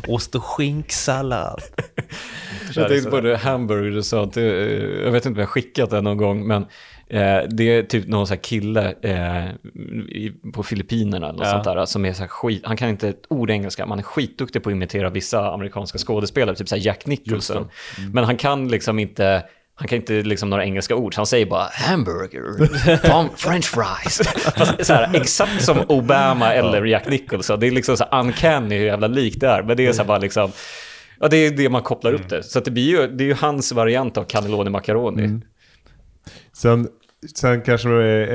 [0.08, 1.62] Ost och skinksallad.
[2.74, 4.24] Jag tänkte på det hamburger du sa.
[4.24, 6.66] Att, eh, jag vet inte om jag har skickat det någon gång, men
[7.10, 9.44] eh, det är typ någon här kille eh,
[10.52, 11.50] på Filippinerna eller Ja.
[11.50, 14.02] sånt där, som är så skit, han kan inte ett ord engelska, men han är
[14.02, 17.68] skitduktig på att imitera vissa amerikanska skådespelare, typ så Jack Nicholson.
[18.12, 19.42] Men han kan liksom inte,
[19.74, 22.42] han kan inte liksom några engelska ord, så han säger bara hamburger,
[23.36, 24.28] french fries.
[24.56, 27.60] Fast så här, exakt som Obama eller Jack Nicholson.
[27.60, 29.62] Det är liksom så här uncanny hur jävla likt det är.
[29.62, 30.50] Men det är så bara liksom,
[31.20, 32.42] ja det är det man kopplar upp det.
[32.42, 35.40] Så det blir ju, det är ju hans variant av cannelloni macaroni.
[36.52, 36.88] Sen,
[37.34, 37.90] sen kanske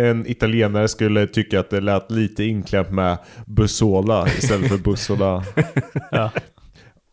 [0.10, 5.44] en italienare skulle tycka att det lät lite inklämt med bussola istället för bussola.
[6.12, 6.32] Ja.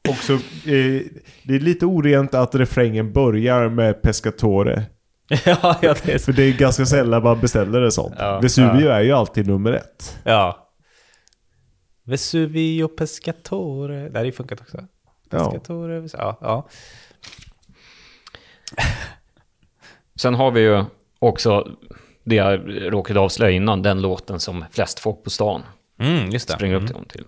[0.08, 1.02] Också, eh,
[1.44, 4.82] det är lite orent att refrängen börjar med pescatore.
[5.44, 6.24] ja, ja, det är så.
[6.24, 8.14] För det är ganska sällan man beställer det sånt.
[8.18, 10.18] Ja, Vesuvio är ju alltid nummer ett.
[10.24, 10.68] Ja.
[12.04, 14.08] Vesuvio pescatore.
[14.08, 14.84] Det hade ju funkat också.
[15.30, 15.38] Ja.
[15.50, 16.38] Pescatore, Ves- ja.
[16.40, 16.68] ja.
[20.20, 20.84] Sen har vi ju
[21.22, 21.68] också,
[22.24, 22.60] det jag
[22.92, 25.62] råkade avslöja innan, den låten som flest folk på stan
[26.00, 26.54] Mm, just det.
[26.54, 27.24] springer upp dem till.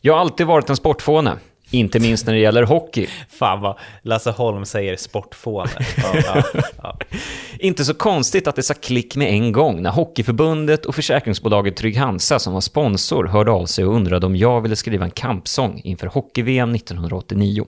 [0.00, 1.36] Jag har alltid varit en sportfåne,
[1.70, 3.06] inte minst när det gäller hockey.
[3.28, 5.70] Fan vad Lasse Holm säger sportfåne.
[5.96, 6.98] Ja, ja, ja.
[7.58, 12.38] Inte så konstigt att det sa klick med en gång när Hockeyförbundet och försäkringsbolaget Trygg-Hansa
[12.38, 16.06] som var sponsor hörde av sig och undrade om jag ville skriva en kampsång inför
[16.06, 17.64] Hockey-VM 1989.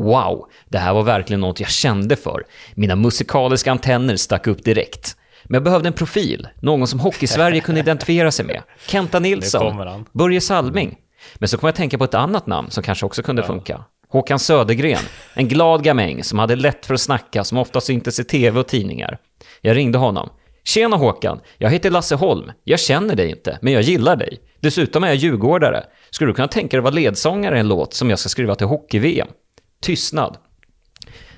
[0.00, 2.44] Wow, det här var verkligen något jag kände för.
[2.74, 5.16] Mina musikaliska antenner stack upp direkt.
[5.44, 8.62] Men jag behövde en profil, någon som Hockeysverige kunde identifiera sig med.
[8.86, 10.04] Kenta Nilsson.
[10.12, 10.96] Börje Salming.
[11.34, 13.84] Men så kom jag att tänka på ett annat namn som kanske också kunde funka.
[14.08, 15.02] Håkan Södergren,
[15.34, 18.66] en glad gamäng som hade lätt för att snacka, som ofta syntes i tv och
[18.66, 19.18] tidningar.
[19.60, 20.30] Jag ringde honom.
[20.64, 22.52] Tjena Håkan, jag heter Lasse Holm.
[22.64, 24.40] Jag känner dig inte, men jag gillar dig.
[24.60, 25.84] Dessutom är jag djurgårdare.
[26.10, 28.54] Skulle du kunna tänka dig att vara ledsångare i en låt som jag ska skriva
[28.54, 29.28] till hockey-VM?
[29.82, 30.36] Tystnad.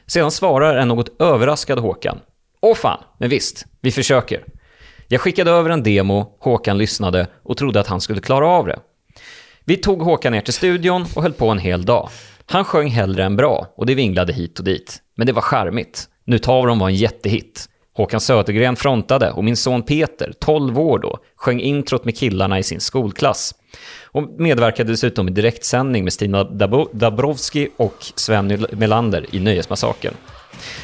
[0.07, 2.21] Sedan svarar en något överraskad Håkan.
[2.61, 4.45] Åh fan, men visst, vi försöker.
[5.09, 8.79] Jag skickade över en demo, Håkan lyssnade och trodde att han skulle klara av det.
[9.65, 12.09] Vi tog Håkan ner till studion och höll på en hel dag.
[12.47, 14.99] Han sjöng hellre än bra och det vinglade hit och dit.
[15.17, 16.09] Men det var charmigt.
[16.25, 17.69] Nu tar de var en jättehit.
[17.97, 22.63] Håkan Södergren frontade och min son Peter, 12 år då, sjöng introt med killarna i
[22.63, 23.55] sin skolklass.
[24.15, 26.45] Och medverkade dessutom i direktsändning med Stina
[26.93, 30.15] Dabrowski och Sven Melander i Nöjesmassakern.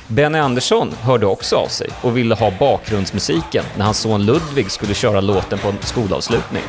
[0.06, 4.94] Benny Andersson hörde också av sig och ville ha bakgrundsmusiken när hans son Ludvig skulle
[4.94, 6.62] köra låten på en skolavslutning.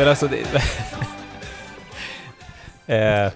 [0.00, 0.36] Men, alltså, det,
[3.26, 3.32] eh,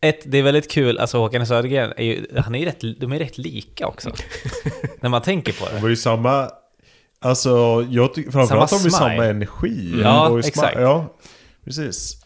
[0.00, 3.12] ett, det är väldigt kul, alltså Håkan Södergren, är ju, han är ju rätt, de
[3.12, 4.10] är rätt lika också.
[5.00, 5.82] när man tänker på Det det.
[5.82, 6.50] var ju samma...
[7.18, 10.00] Alltså, jag tycker framförallt har Samma de ju samma energi.
[10.02, 10.80] Ja, Och sma- exakt.
[10.80, 11.14] Ja,
[11.64, 12.16] precis.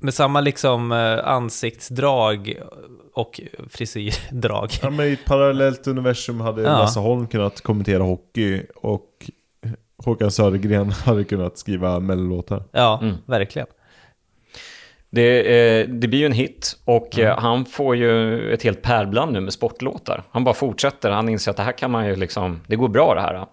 [0.00, 2.54] Med samma liksom eh, ansiktsdrag
[3.14, 3.40] och
[3.70, 4.70] frisyrdrag.
[4.82, 6.68] Ja, men I ett parallellt universum hade Ja.
[6.68, 9.30] Lasse Holm kunnat kommentera hockey och
[10.04, 12.62] Håkan Södergren hade kunnat skriva mellolåtar.
[12.72, 13.16] Ja, Mm.
[13.26, 13.66] verkligen.
[15.10, 15.40] Det,
[15.80, 19.40] eh, det blir ju en hit och eh, han får ju ett helt pärlbland nu
[19.40, 20.22] med sportlåtar.
[20.30, 23.14] Han bara fortsätter, han inser att det här kan man ju liksom, det går bra
[23.14, 23.46] det här.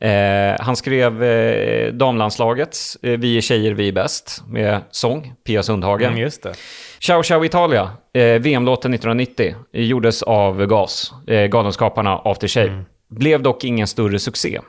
[0.00, 5.62] Eh, han skrev eh, damlandslagets eh, Vi är tjejer, vi är bäst med sång, Pia
[5.62, 6.08] Sundhagen.
[6.08, 6.54] Mm, just det.
[7.00, 12.84] Ciao Ciao Italia, eh, VM-låten 1990, eh, gjordes av GAS, eh, Galenskaparna After Shave.
[13.08, 14.60] Blev dock ingen större succé.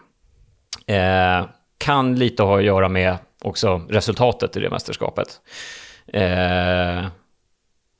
[0.87, 1.45] Eh,
[1.77, 5.27] kan lite ha att göra med också resultatet i det mästerskapet.
[6.13, 7.07] Eh,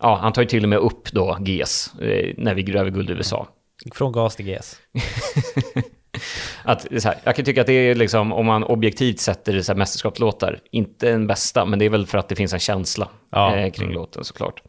[0.01, 3.09] ja, han tar ju till och med upp då GS eh, när vi gräver guld
[3.09, 3.47] i USA.
[3.93, 4.77] Från gas till GS.
[6.64, 9.77] Att, här, jag kan tycka att det är liksom, om man objektivt sätter så här
[9.77, 13.55] mästerskapslåtar, inte den bästa, men det är väl för att det finns en känsla Ja.
[13.55, 14.61] eh, kring låten såklart.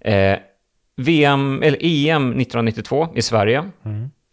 [0.00, 0.38] Eh,
[0.96, 3.70] VM, eller EM 1992 i Sverige.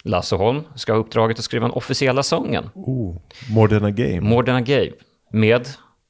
[0.05, 3.15] Lasse Holm ska ha uppdraget att skriva den officiella sången, Oh,
[3.51, 4.21] More than a game.
[4.21, 4.91] More than I gave,
[5.31, 5.67] med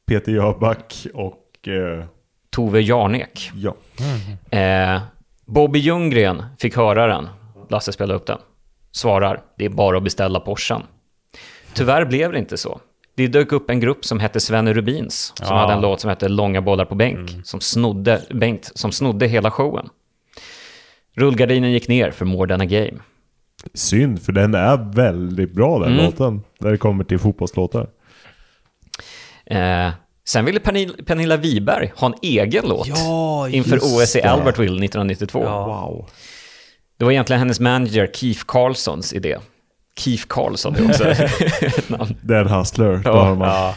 [0.07, 1.67] Peter Jöback och...
[1.67, 2.05] Eh,
[2.49, 3.51] Tove Jarnek.
[3.55, 3.75] ja.
[4.57, 5.01] Eh,
[5.45, 7.27] Bobby Ljunggren fick höra den.
[7.69, 8.37] Lasse spelade upp den.
[8.91, 10.81] Svarar, det är bara att beställa Porschen.
[11.73, 12.79] Tyvärr blev det inte så.
[13.15, 15.61] Det dök upp en grupp som hette Svenne Rubins, som Ja.
[15.61, 19.51] hade en låt som hette Långa bollar på bänk, som snodde, Bengt, som snodde hela
[19.51, 19.89] showen.
[21.13, 22.97] Rullgardinen gick ner för More than a game.
[23.73, 26.05] Synd, för den är väldigt bra den Mm.
[26.05, 26.41] låten.
[26.59, 27.87] När det kommer till fotbollslåtar.
[29.45, 29.89] Eh,
[30.27, 34.21] sen ville Pernilla, Pernilla Wiberg ha en egen låt Ja, inför OS i.
[34.21, 35.39] Albertville 1992.
[35.39, 36.09] Wow.
[36.97, 39.37] Det var egentligen hennes manager Keith Carlsons idé.
[39.99, 42.15] Keith Carlson är också ett namn.
[42.21, 43.01] Det är en hustler.
[43.05, 43.73] Ja, har man.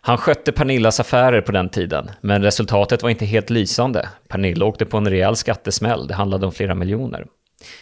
[0.00, 4.08] Han skötte Pernillas affärer på den tiden, men resultatet var inte helt lysande.
[4.28, 7.26] Pernilla åkte på en rejäl skattesmäll, det handlade om flera miljoner.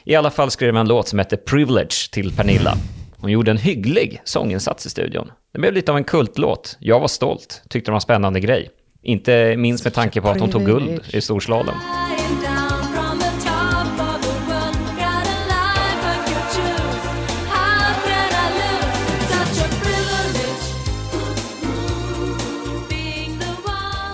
[0.05, 2.74] I alla fall skrev han en låt som hette Privilege till Pernilla.
[3.16, 5.32] Hon gjorde en hygglig sånginsats i studion.
[5.53, 6.77] Det blev lite av en kultlåt.
[6.81, 8.70] Jag var stolt, tyckte det var en spännande grej.
[9.03, 11.74] Inte minst med tanke på att hon tog guld i storslalom.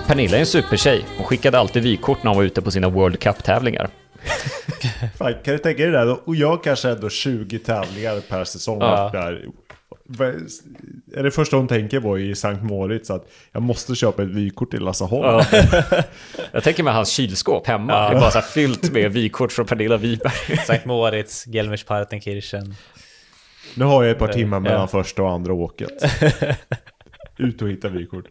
[0.07, 1.05] Pernilla är en supertjej.
[1.17, 3.91] Hon skickade alltid vykort när hon var ute på sina World Cup-tävlingar.
[5.19, 5.99] Fan, kan du tänka dig det?
[5.99, 6.29] där?
[6.29, 8.79] Och jag kanske ändå 20 tävlingar per säsong.
[8.81, 9.11] Ja.
[9.13, 9.45] Där.
[11.17, 14.71] Är det första hon tänker på i Sankt Moritz att jag måste köpa ett vykort
[14.71, 15.45] till Lasse Holm?
[16.53, 18.11] Jag tänker med hans kylskåp hemma.
[18.11, 20.57] Det är bara så här fyllt med vykort från Pernilla Wiberg.
[20.67, 22.75] Sankt Moritz, Gelmerspartenkirchen.
[23.75, 24.87] Nu har jag ett par timmar mellan Ja.
[24.87, 25.93] första och andra åket.
[27.39, 28.25] Ut och hitta vykort.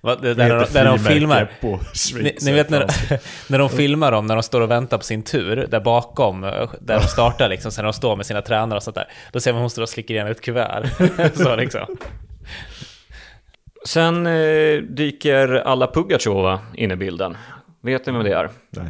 [0.00, 1.50] Vad- det- Det Där, de filmar.
[1.60, 1.80] på
[2.14, 2.86] Ni, ni vet när,
[3.50, 6.70] när de filmar dem, när de står och väntar på sin tur, där bakom, eh,
[6.80, 9.08] där de startar liksom, sen när de står med sina tränare och sånt där.
[9.32, 10.86] Då ser man hon står och slickar igen ett kuvert.
[11.34, 11.96] Så liksom.
[13.86, 17.36] Sen eh, dyker alla Pugachova in i bilden.
[17.82, 18.50] Vet ni vem det är?
[18.70, 18.86] Nej.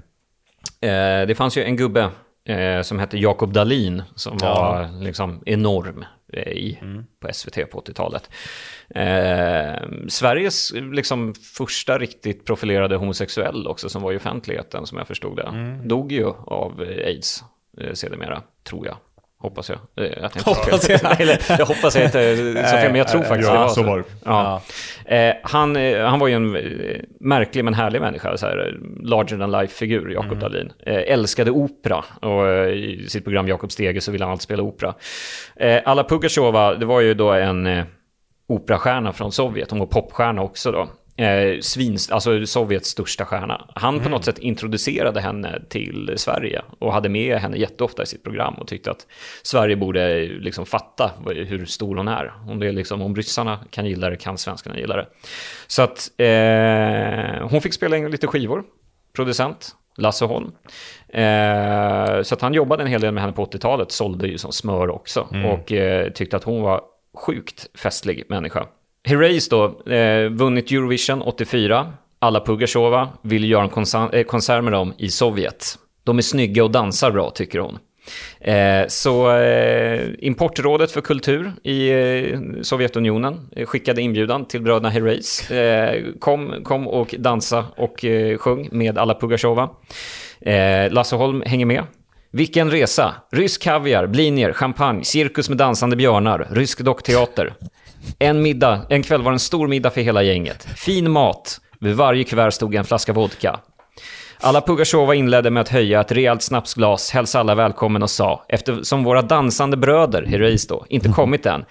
[0.90, 2.08] Eh, det fanns ju en gubbe
[2.48, 6.04] eh, som hette Jakob Dalin som var liksom enorm
[6.38, 6.78] i,
[7.20, 8.30] på SVT på 80-talet.
[8.94, 15.36] Eh, Sveriges liksom första riktigt profilerade homosexuell också som var i offentligheten som jag förstod
[15.36, 15.78] det.
[15.84, 17.44] Dog ju av aids
[17.78, 18.96] eh, sedermera, tror jag.
[19.42, 19.78] Hoppas jag.
[20.06, 20.42] Eh, att jag.
[20.42, 21.20] Hoppas jag.
[21.20, 23.82] Eller, jag hoppas jag inte så fel, men jag tror faktiskt ja, det var så
[23.82, 24.04] var det.
[24.24, 24.62] Ja.
[25.04, 26.56] Eh, han, eh, han var ju en
[27.20, 30.72] märklig men härlig människa, så här, larger than life-figur, Jakob Dahlin.
[30.86, 34.94] Eh, älskade opera och i sitt program Jakob Stege så ville han alltid spela opera.
[35.84, 37.84] Alla Pugacheva, det var ju då en
[38.48, 40.88] operastjärna från Sovjet, hon var popstjärna också då.
[41.20, 43.68] Eh, svins, alltså Sovjets största stjärna.
[43.74, 48.22] Han på något sätt introducerade henne till Sverige och hade med henne jätteofta i sitt
[48.22, 49.06] program och tyckte att
[49.42, 52.32] Sverige borde liksom fatta hur stor hon är.
[52.48, 55.06] Om, det är liksom, om ryssarna kan gilla det kan svenskarna gilla det.
[55.66, 58.64] Så att eh, hon fick spela in lite skivor,
[59.16, 59.76] producent.
[59.96, 60.52] Lasse Holm.
[61.08, 64.52] Eh, så att han jobbade en hel del med henne på 80-talet, sålde ju som
[64.52, 65.28] smör också.
[65.46, 66.80] Och eh, tyckte att hon var
[67.14, 68.66] sjukt festlig människa.
[69.10, 71.92] Herreys då, eh, vunnit Eurovision 84.
[72.18, 75.78] Alla Pugasjova, vill göra en konsa- eh, konsert med dem i Sovjet.
[76.04, 77.78] De är snygga och dansar bra, tycker hon.
[78.40, 85.50] Eh, så eh, Importrådet för kultur i eh, Sovjetunionen eh, skickade inbjudan till bröderna Herreys.
[85.50, 89.70] Eh, kom, kom och dansa och eh, sjung med alla Pugasjova.
[90.40, 91.82] Eh, Lasse Holm hänger med.
[92.32, 93.14] Vilken resa!
[93.32, 97.54] Rysk kaviar, blinier, champagne, cirkus med dansande björnar, rysk dockteater.
[98.18, 100.68] En middag, en kväll var en stor middag för hela gänget.
[100.76, 101.60] Fin mat.
[101.80, 103.60] Vid varje kuvert stod en flaska vodka.
[104.40, 109.04] Alla Pugachova inledde med att höja ett rejält snapsglas, hälsa alla välkommen och sa, eftersom
[109.04, 111.64] våra dansande bröder, Herois då, inte kommit än,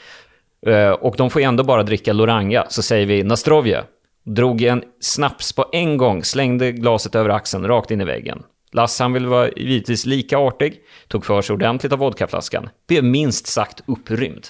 [0.67, 3.83] eh, och de får ju ändå bara dricka Loranga, så säger vi Nastrovje.
[4.25, 8.43] Drog en snaps på en gång, slängde glaset över axeln, rakt in i väggen.
[8.71, 10.73] Lasse, han ville vara givetvis lika artig,
[11.07, 14.47] tog för sig ordentligt av vodkaflaskan, blev minst sagt upprymd.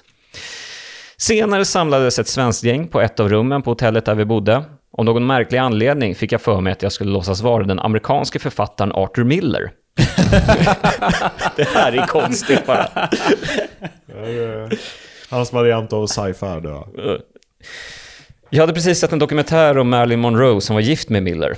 [1.21, 4.63] Senare samlades ett svenskt gäng på ett av rummen på hotellet där vi bodde.
[4.97, 8.39] Av någon märklig anledning fick jag för mig att jag skulle låtsas vara den amerikanske
[8.39, 9.71] författaren Arthur Miller.
[11.55, 13.09] det här är konstigt bara.
[15.29, 16.87] Hans variant av sci-fi då.
[18.49, 21.55] Jag hade precis sett en dokumentär om Marilyn Monroe som var gift med Miller.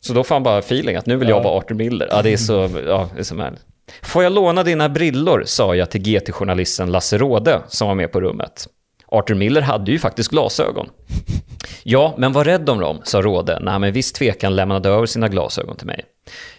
[0.00, 2.08] Så då han bara feeling att nu vill jag vara Arthur Miller.
[2.10, 3.62] Ja, det är så, ja, det är så märkligt.
[4.02, 8.20] Får jag låna dina brillor, sa jag till GT-journalisten Lasse Råde som var med på
[8.20, 8.68] rummet.
[9.08, 10.88] Arthur Miller hade ju faktiskt glasögon.
[11.82, 15.06] Ja, men var rädd om dem, sa Råde när han med viss tvekan lämnade över
[15.06, 16.04] sina glasögon till mig.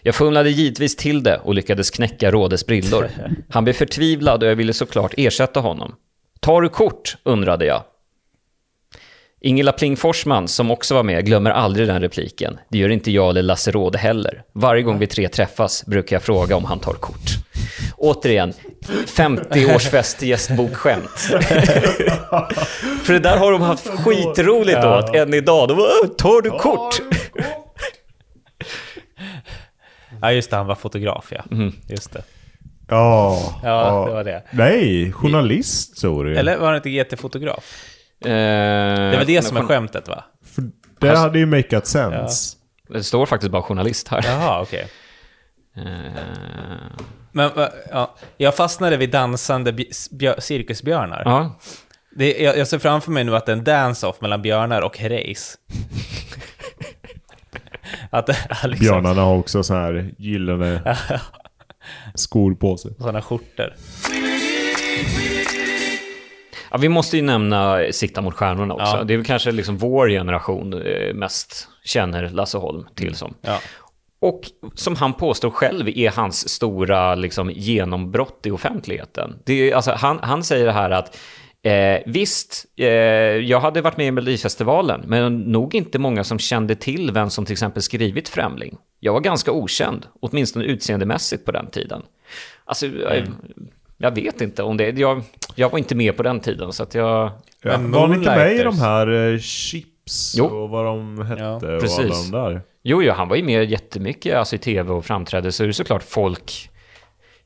[0.01, 3.09] Jag fumlade givetvis till det och lyckades knäcka Rådes brillor.
[3.49, 5.95] Han blev förtvivlad och jag ville såklart ersätta honom.
[6.39, 7.17] Tar du kort?
[7.23, 7.83] undrade jag.
[9.41, 12.59] Ingela Pling Forsman, som också var med, glömmer aldrig den repliken.
[12.69, 14.43] Det gör inte jag eller Lasse Råde heller.
[14.53, 17.29] Varje gång vi tre träffas brukar jag fråga om han tar kort.
[17.97, 18.53] Återigen,
[19.07, 21.09] 50-årsfest gästbokskämt.
[23.03, 25.67] För det där har de haft skitroligt åt än idag.
[25.69, 27.01] De bara, "Åh, tar du kort?
[30.21, 31.43] Ja, just det, han var fotograf ja.
[31.51, 31.73] Mhm.
[31.87, 32.23] Just det.
[32.89, 34.43] Ja, Ja, det var det.
[34.51, 36.39] Nej, journalist så det.
[36.39, 37.75] Eller var han inte GT-fotograf?
[38.25, 40.23] Eh, Det är väl det som är skämtet va?
[40.55, 40.63] För
[40.99, 42.57] det hade ju makeat sense.
[42.89, 44.23] Det står faktiskt bara journalist här.
[44.25, 44.87] Jaha, okej.
[45.77, 45.83] Eh,
[47.31, 47.51] Men
[47.91, 51.21] ja, jag fastnade vid dansande bj- bjö- cirkusbjörnar.
[51.25, 51.59] ja.
[52.15, 54.97] Det, jag, jag ser framför mig nu att det är en dance-off mellan björnar och
[54.97, 55.57] Herreys.
[58.09, 58.27] att
[58.63, 60.95] liksom Björnarna har också så här gyllene
[62.15, 62.91] skor på sig.
[62.99, 63.73] sådana skjortor.
[66.71, 68.97] Ja, vi måste ju nämna Sikta mot stjärnorna också.
[68.97, 69.03] Ja.
[69.03, 73.33] Det är väl kanske liksom vår generation eh, mest känner Lasse Holm till som.
[73.41, 73.59] Ja.
[74.19, 74.41] Och
[74.75, 79.39] som han påstår själv är hans stora liksom, genombrott i offentligheten.
[79.45, 81.17] Det är, alltså, han, han säger det här att
[81.63, 86.75] eh, visst, eh, jag hade varit med i Melodifestivalen, men nog inte många som kände
[86.75, 88.77] till vem som till exempel skrivit Främling.
[88.99, 92.01] Jag var ganska okänd, åtminstone utseendemässigt på den tiden.
[92.65, 93.27] Alltså, jag,
[93.97, 95.23] jag vet inte om det, jag,
[95.55, 97.31] jag var inte med på den tiden, så att jag...
[97.61, 100.45] Ja, Men var han inte med i de här eh, Chips Jo.
[100.45, 102.31] och vad de hette Ja, och alla precis.
[102.31, 102.61] de där?
[102.83, 105.73] Jo, jo, han var ju med jättemycket alltså, i tv och framträdde, så är det
[105.73, 106.69] såklart folk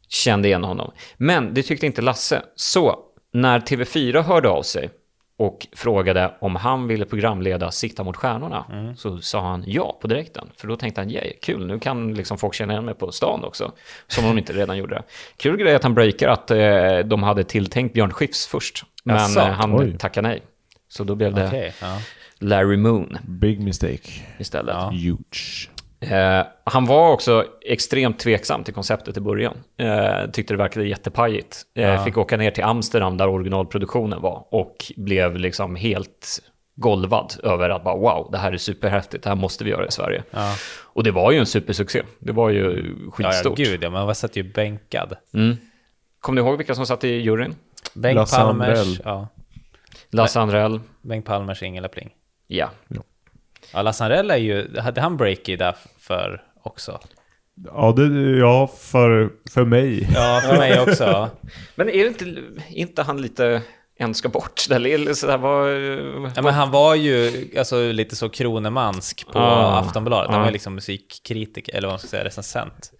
[0.07, 0.91] kände igen honom.
[1.17, 2.41] Men det tyckte inte Lasse.
[2.55, 2.99] Så
[3.33, 4.89] när TV4 hörde av sig
[5.37, 8.93] och frågade om han ville programleda Sikta mot stjärnorna.
[8.97, 10.49] Så sa han ja på direkten.
[10.57, 13.43] För då tänkte han, yeah, kul, nu kan liksom folk känna igen mig på stan
[13.43, 13.71] också.
[14.07, 15.03] Som de inte redan gjorde.
[15.37, 18.83] Kul grej att han breakar att eh, de hade tilltänkt Björn Skifs först.
[19.03, 19.39] Men Jaså?
[19.39, 19.97] eh, han Oj.
[19.97, 20.41] tackade nej.
[20.87, 21.97] Så då blev det Okej, ja.
[22.39, 24.09] Larry Moon Big mistake.
[24.37, 24.75] istället.
[24.91, 25.69] Huge.
[26.01, 29.57] Eh, han var också extremt tveksam till konceptet i början.
[29.77, 31.61] Eh, tyckte det verkade jättepajigt.
[31.75, 36.39] Eh, Fick åka ner till Amsterdam där originalproduktionen var och blev liksom helt
[36.75, 39.91] golvad över att bara wow, det här är superhäftigt, det här måste vi göra i
[39.91, 40.23] Sverige.
[40.81, 42.01] Och det var ju en supersuccé.
[42.19, 43.57] Det var ju Ja, ja, skitstort.
[43.57, 45.15] gud ja, man var satt ju bänkad.
[46.19, 47.55] Kommer ni ihåg vilka som satt i juryn?
[47.93, 48.99] Bengt Lasse Palmers, Andrell.
[49.05, 49.27] ja.
[50.09, 52.09] Lasse Andrell, Bengt Palmers Ingela Pling.
[52.47, 52.69] ja.
[52.87, 53.01] Ja,
[53.73, 56.99] Lasse Andrell är ju, hade han breaky där för också?
[57.65, 60.09] Ja, det, ja för, för mig.
[60.15, 61.29] Ja, för mig också.
[61.75, 62.35] Men är det inte,
[62.69, 63.61] inte han lite
[63.97, 64.67] en ska bort?
[64.71, 65.67] Eller så där, var,
[66.35, 69.79] Ja, men han var ju alltså, lite så kronemansk på Ah.
[69.79, 70.29] Aftonbladet.
[70.29, 70.39] Han Ah.
[70.39, 72.91] var ju liksom musikkritiker, eller vad man ska säga, recensent.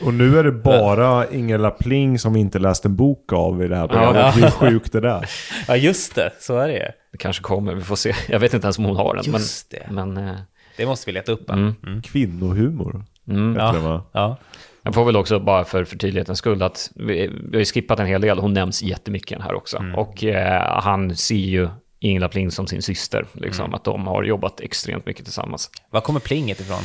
[0.00, 3.68] Och nu är det bara Ingela Pling som vi inte läst en bok av i
[3.68, 4.36] det här programmet.
[4.36, 5.30] Hur sjukt det där.
[5.68, 6.30] Ja, just det.
[6.40, 8.14] Så är det det kanske kommer, vi får se.
[8.28, 9.32] Jag vet inte ens om hon har den.
[9.32, 10.14] Just men, det.
[10.14, 10.34] Men eh,
[10.76, 11.50] Det måste vi leta upp.
[11.50, 12.02] Mm.
[12.02, 13.04] Kvinnohumor.
[13.28, 13.52] Mm.
[13.52, 14.02] Heter det, va?
[14.12, 14.36] Ja.
[14.82, 18.00] Jag får väl också bara för, för tydlighetens skull att vi, vi har ju skippat
[18.00, 18.38] en hel del.
[18.38, 19.84] Hon nämns jättemycket här också.
[19.96, 21.68] Och eh, han ser ju
[22.00, 23.26] Ingela Pling som sin syster.
[23.32, 25.70] Liksom, Att de har jobbat extremt mycket tillsammans.
[25.90, 26.82] Var kommer plinget ifrån?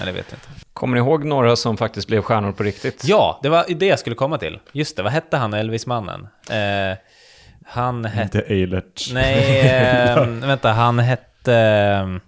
[0.00, 0.48] Eller vet jag inte.
[0.72, 3.04] Kommer ni ihåg några som faktiskt blev stjärnor på riktigt?
[3.04, 4.58] Ja, det var det jag skulle komma till.
[4.72, 6.28] Just det, vad hette han, Elvis-mannen?
[6.50, 6.96] Eh,
[7.66, 8.38] han hette...
[8.38, 9.10] Inte Eilert.
[9.12, 9.60] Nej,
[10.16, 11.54] eh, vänta, han hette...
[11.54, 12.20] ehm,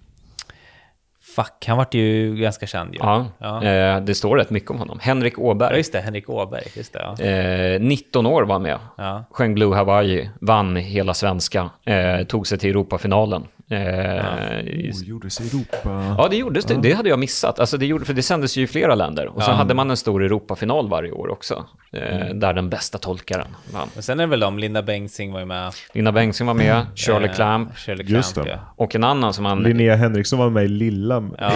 [1.35, 2.99] Fuck, han vart ju ganska känd ju.
[2.99, 3.63] Ja, Ja.
[3.63, 4.99] Eh, det står rätt mycket om honom.
[5.01, 5.77] Henrik Ja, Åberg.
[5.77, 6.63] just det, Henrik Åberg.
[6.75, 7.25] Just det, ja.
[7.25, 8.79] Eh, 19 år var han med.
[8.97, 9.23] Ja.
[9.31, 13.47] Sjöng Blue Hawaii, vann hela svenska, eh, tog sig till Europafinalen.
[13.69, 16.15] Eh, Oh, gjordes i Europa.
[16.17, 16.75] Ja, det gjordes det.
[16.81, 17.59] Det hade jag missat.
[17.59, 19.27] Alltså, det gjorde, för det sändes ju i flera länder.
[19.27, 21.65] Och sen hade man en stor Europafinal varje år också.
[21.93, 23.87] Eh, Där den bästa tolkaren vann.
[23.93, 25.71] Men sen är det väl de, Linda Bengtzing var ju med.
[25.93, 28.53] Linda Bengtzing var med, Shirley Eh, Clamp Shirley Just Clamp, det.
[28.53, 28.73] ja.
[28.75, 29.63] och en annan som han...
[29.63, 31.29] Linnea Henriksson var med i Lilla.
[31.39, 31.51] Ja.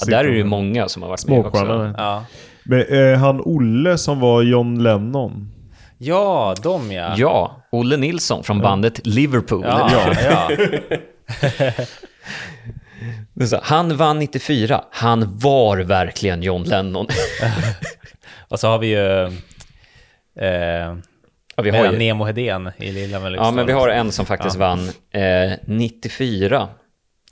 [0.00, 1.94] Ja, där är det ju många som har varit med också.
[1.98, 2.24] Ja.
[2.64, 2.80] Men
[3.12, 5.52] eh, han Olle som var John Lennon.
[6.02, 7.14] Ja, de ja.
[7.16, 9.62] Ja, Olle Nilsson från bandet Liverpool.
[9.64, 10.50] Ja, ja.
[13.62, 14.84] Han vann 94.
[14.90, 17.06] Han var verkligen John Lennon.
[18.48, 19.24] Och så har vi ju...
[20.44, 20.96] Eh,
[21.56, 23.54] Ja, vi har ju, Nemo Hedén i Lilla ja, Melodifestivalen.
[23.54, 24.60] men vi har en som faktiskt Ja.
[24.68, 26.68] vann eh, 94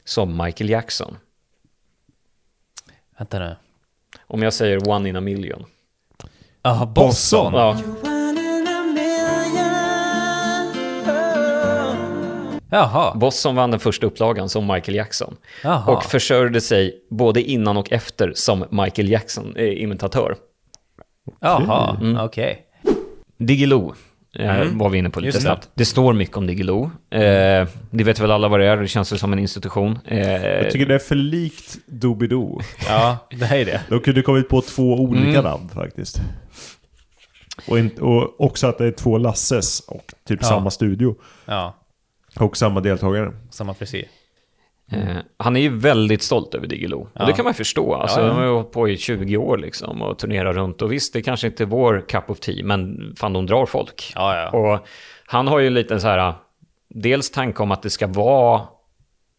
[0.04, 1.16] som Michael Jackson.
[3.18, 3.56] Vänta nu.
[4.26, 5.64] Om jag säger one in a million.
[6.62, 7.52] Ja, Boston.
[7.54, 7.76] Ja,
[12.70, 13.14] Jaha.
[13.16, 15.36] Boston vann den första upplagan som Michael Jackson.
[15.64, 15.92] Jaha.
[15.96, 20.36] Och försörjde sig både innan och efter som Michael Jackson-imitatör.
[21.40, 22.58] Jaha, okej.
[23.38, 23.94] Diggiloo
[24.38, 25.42] eh, var vi inne på lite Mm.
[25.42, 25.68] Snabbt.
[25.74, 25.84] Det.
[25.84, 26.84] står mycket om Diggiloo.
[27.10, 29.98] Eh, det vet väl alla vad det är, det känns som en institution.
[30.04, 32.60] Eh, Jag tycker det är för likt Doobidoo.
[32.88, 33.80] Ja, det här är det.
[33.88, 35.44] De kunde kommit på två olika Mm.
[35.44, 36.20] namn faktiskt.
[37.68, 40.48] Och, in, och också att det är två Lasses och typ Ja.
[40.48, 41.14] samma studio.
[41.46, 41.74] Ja,
[42.40, 43.32] Och samma deltagare.
[43.50, 44.08] samma frisyr.
[44.92, 47.00] Eh, han är ju väldigt stolt över Diggiloo.
[47.02, 47.24] Och Ja.
[47.26, 47.94] det kan man förstå.
[47.94, 48.28] Alltså, Ja, ja.
[48.28, 50.82] De har ju hållit på i 20 år liksom och turnerar runt.
[50.82, 54.12] Och visst, det kanske inte är vår cup of tea, men fan de drar folk.
[54.14, 54.58] Ja, ja.
[54.58, 54.86] Och
[55.26, 56.34] han har ju lite så här,
[56.94, 58.60] dels tanke om att det ska vara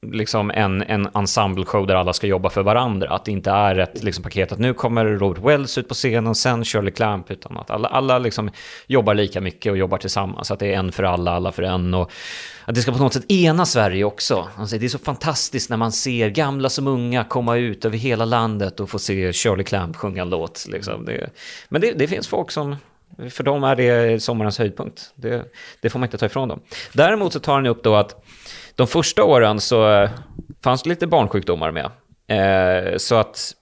[0.01, 3.09] liksom en, en ensemble-show där alla ska jobba för varandra.
[3.09, 6.35] Att det inte är ett liksom, paket att nu kommer Robert Wells ut på scenen,
[6.35, 8.49] sen Shirley Clamp, utan att alla, alla liksom
[8.87, 10.51] jobbar lika mycket och jobbar tillsammans.
[10.51, 11.93] Att det är en för alla, alla för en.
[11.93, 12.11] Och
[12.65, 14.47] att det ska på något sätt ena Sverige också.
[14.57, 18.25] Alltså, det är så fantastiskt när man ser gamla som unga komma ut över hela
[18.25, 20.65] landet och få se Shirley Clamp sjunga en låt.
[20.69, 21.05] Liksom.
[21.05, 21.29] Det,
[21.69, 22.75] men det, det finns folk som
[23.29, 25.11] för dem är det sommarens höjdpunkt.
[25.15, 25.45] Det,
[25.81, 26.59] det får man inte ta ifrån dem.
[26.93, 28.25] Däremot så tar han upp då att
[28.75, 30.09] de första åren så eh,
[30.63, 31.91] fanns det lite barnsjukdomar med.
[32.27, 33.53] Eh, så att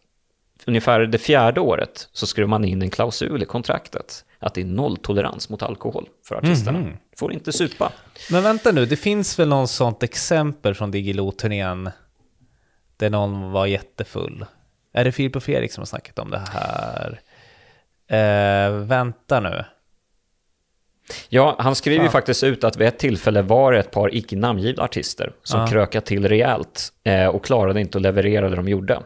[0.65, 4.23] ungefär det fjärde året så skrev man in en klausul i kontraktet.
[4.39, 6.79] Att det är nolltolerans mot alkohol för artisterna.
[7.17, 7.91] Får inte supa.
[8.31, 11.91] Men vänta nu, det finns väl någon sånt exempel från Diggiloo-turnén
[12.97, 14.45] där någon var jättefull?
[14.93, 17.21] Är det Filip och Fredrik som har snackat om det här?
[18.09, 19.65] Eh, vänta nu.
[21.29, 24.35] Ja, han skriver ju faktiskt ut att vid ett tillfälle var det ett par icke
[24.35, 25.67] namngivna artister som Ja.
[25.67, 28.99] krökat till rejält eh, och klarade inte att leverera det de gjorde.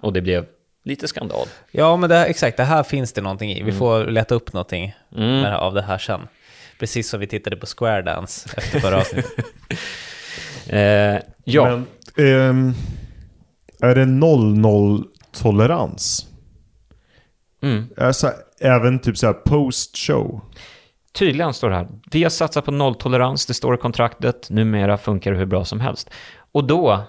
[0.00, 0.46] Och det blev
[0.84, 1.46] lite skandal.
[1.70, 3.62] Ja, men det här, exakt, det här finns det någonting i.
[3.62, 5.40] Vi får leta upp någonting Mm.
[5.40, 6.20] med, av det här sen.
[6.78, 9.32] Precis som vi tittade på Square Dance efter förra avsnittet.
[10.68, 11.86] Eh, ja, Men
[12.16, 12.74] ehm,
[13.80, 16.26] är det 0-0-tolerans?
[17.62, 17.88] mm.
[17.96, 20.40] Alltså, även typ så här post-show?
[21.16, 21.88] Tydligen står det här.
[22.10, 24.50] Vi har satsat på nolltolerans, det står i kontraktet.
[24.50, 26.10] Numera funkar det hur bra som helst.
[26.52, 27.00] Och då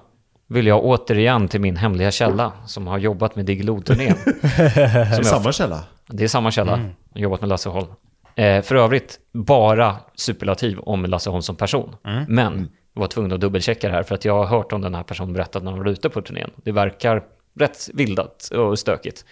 [0.48, 4.16] vill jag återigen till min hemliga källa som har jobbat med Diggiloo-turnén.
[4.24, 5.84] Som jag Samma källa?
[6.08, 6.72] Det är samma källa.
[7.14, 7.88] Har jobbat med Lasse Holm.
[8.36, 11.96] Eh, för övrigt, bara superlativ om Lasse Holm som person.
[12.28, 14.96] Men jag var tvungen att dubbelchecka det här för att jag har hört om den
[14.96, 16.50] här personen berättat när han var ute på turnén.
[16.56, 17.24] Det verkar
[17.60, 19.26] rätt vildat och stökigt.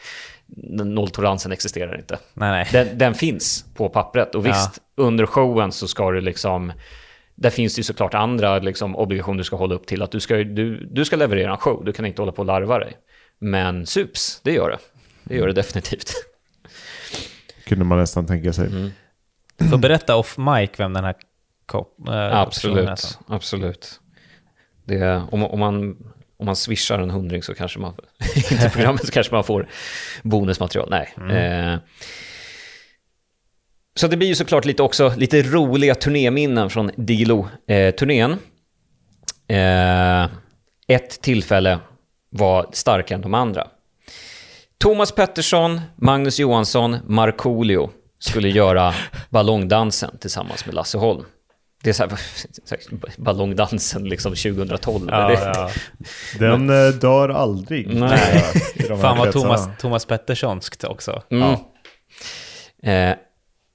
[0.56, 2.20] Nolltoleransen existerar inte.
[2.34, 2.68] Nej, nej.
[2.72, 6.72] Den, den finns på pappret och visst, under showen så ska du liksom...
[7.36, 10.02] Där finns det ju såklart andra liksom, obligationer du ska hålla upp till.
[10.02, 12.46] Att du ska, du, du ska leverera en show, du kan inte hålla på och
[12.46, 12.98] larva dig.
[13.40, 14.78] Men sups, det gör det.
[15.24, 16.12] Det gör det definitivt.
[17.66, 18.68] Kunde man nästan tänka sig.
[18.68, 18.90] Mm.
[19.70, 21.16] Får berätta off mic vem den här
[21.66, 22.92] kop- äh, personen är.
[22.92, 24.00] Absolut, absolut.
[24.86, 25.98] Det, om, om, man,
[26.38, 27.94] om man swishar en hundring så kanske man,
[28.52, 29.68] inte programmet, så kanske man får
[30.24, 30.90] bonusmaterial.
[30.90, 31.14] Nej.
[31.38, 31.78] Eh,
[33.96, 38.38] så det blir ju såklart lite också lite roliga turnéminnen från Diggiloo-turnén.
[39.48, 40.30] Eh,
[40.88, 41.80] ett tillfälle
[42.30, 43.68] var starkare än de andra.
[44.78, 47.90] Thomas Pettersson, Magnus Johansson, Markoolio
[48.20, 48.94] skulle göra
[49.30, 51.26] ballongdansen tillsammans med Lasse Holm.
[51.86, 52.18] Det är så här,
[53.18, 55.10] ballongdansen liksom 2012.
[55.12, 55.70] Ja, ja.
[56.40, 57.88] Den eh, dör aldrig.
[57.96, 58.10] Nej.
[58.10, 59.32] här Fan vad.
[59.32, 61.24] Thomas, Thomas Petterssonskt också.
[61.30, 61.56] Mm.
[62.84, 63.18] Eh,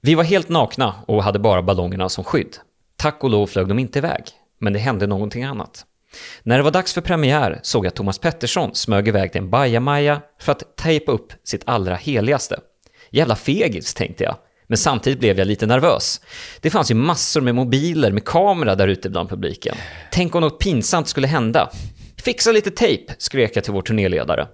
[0.01, 2.57] vi var helt nakna och hade bara ballongerna som skydd.
[2.95, 4.23] Tack och lov flög de inte iväg,
[4.59, 5.85] men det hände någonting annat.
[6.43, 10.21] När det var dags för premiär såg jag Thomas Pettersson smög iväg till en bajamaja
[10.39, 12.59] för att tejpa upp sitt allra heligaste.
[13.09, 14.35] Jävla fegis, tänkte jag.
[14.71, 16.21] Men samtidigt blev jag lite nervös.
[16.61, 19.75] Det fanns ju massor med mobiler med kamera där ute bland publiken.
[20.11, 21.69] Tänk om något pinsamt skulle hända.
[22.23, 24.47] Fixa lite tejp, skrek jag till vår turnéledare.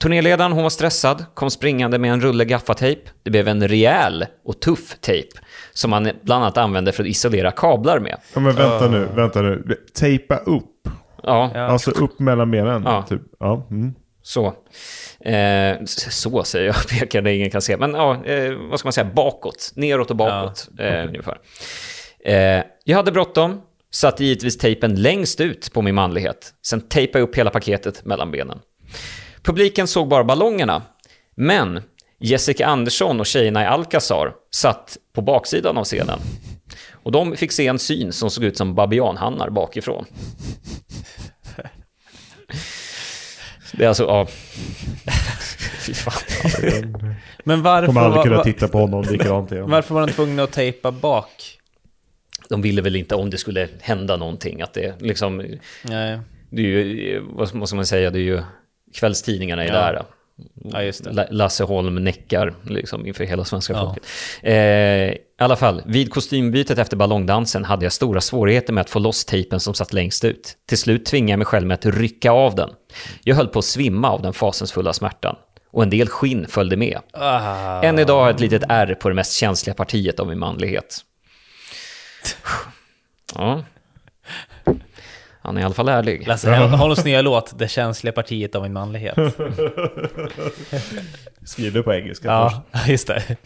[0.00, 3.00] Turnéledaren, hon var stressad, kom springande med en rulle gaffatejp.
[3.22, 5.28] Det blev en rejäl och tuff tejp
[5.72, 8.16] som man bland annat använde för att isolera kablar med.
[8.34, 9.76] Ja, men vänta nu, vänta nu.
[9.94, 10.88] Tejpa upp.
[11.22, 12.82] Ja, Alltså upp mellan benen.
[12.82, 13.02] Ja.
[13.08, 13.22] Typ.
[13.38, 13.66] Ja.
[13.70, 13.94] Mm.
[14.28, 14.46] Så.
[15.20, 17.76] Eh, så säger jag, pekar där ingen kan se.
[17.76, 19.72] Men ja, eh, vad ska man säga, bakåt.
[19.74, 21.38] Neråt och bakåt eh, ungefär.
[22.24, 23.60] Eh, jag hade bråttom,
[23.90, 26.54] satte givetvis tejpen längst ut på min manlighet.
[26.66, 28.58] Sen tejpade jag upp hela paketet mellan benen.
[29.42, 30.82] Publiken såg bara ballongerna,
[31.34, 31.82] men
[32.20, 36.18] Jessica Andersson och tjejerna i Alcazar satt på baksidan av scenen.
[36.92, 40.04] Och de fick se en syn som såg ut som babianhannar bakifrån.
[43.78, 44.26] Det är alltså, ja...
[45.86, 46.12] Fy fan.
[47.44, 49.70] Men varför, Kommer aldrig var, kunna var, titta på honom likadant igen.
[49.70, 51.58] varför var de tvungna att tejpa bak?
[52.48, 55.36] De ville väl inte om det skulle hända någonting, att det liksom...
[55.82, 56.18] Nej.
[56.50, 58.42] Det är ju, vad ska man säga, det är ju
[58.94, 59.72] kvällstidningarna är Ja.
[59.72, 60.02] där.
[60.72, 61.12] Ja, just det.
[61.12, 63.80] La- Lasse Holm näckar liksom inför hela svenska Ja.
[63.80, 64.04] folket.
[64.42, 68.98] Eh, I alla fall, vid kostymbytet efter ballongdansen hade jag stora svårigheter med att få
[68.98, 70.56] loss tejpen som satt längst ut.
[70.68, 72.70] Till slut tvingade jag mig själv med att rycka av den.
[73.24, 75.36] Jag höll på att svimma av den fasansfulla smärtan.
[75.70, 76.98] Och en del skinn följde med.
[77.12, 77.82] Ah.
[77.82, 81.00] Än idag har jag ett litet ärr på det mest känsliga partiet av min manlighet.
[83.34, 83.62] Ja.
[85.42, 86.26] Han är i alla fall ärlig.
[86.26, 89.14] Lasse Holms nya låt, Det känsliga partiet av min manlighet.
[91.44, 92.56] Skriv det på engelska först.
[92.72, 93.36] ja, just det.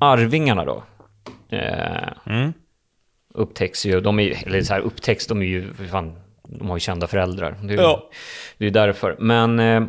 [0.00, 0.84] Arvingarna då?
[1.56, 2.52] Eh, Mm.
[3.34, 6.18] Upptäcks ju, de är, eller så här, upptäcks, de är ju, för fan,
[6.48, 7.58] de har ju kända föräldrar.
[7.62, 8.10] Det är Ja.
[8.58, 9.16] det är därför.
[9.18, 9.84] Men eh,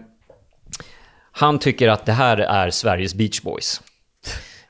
[1.31, 3.81] han tycker att det här är Sveriges Beach Boys.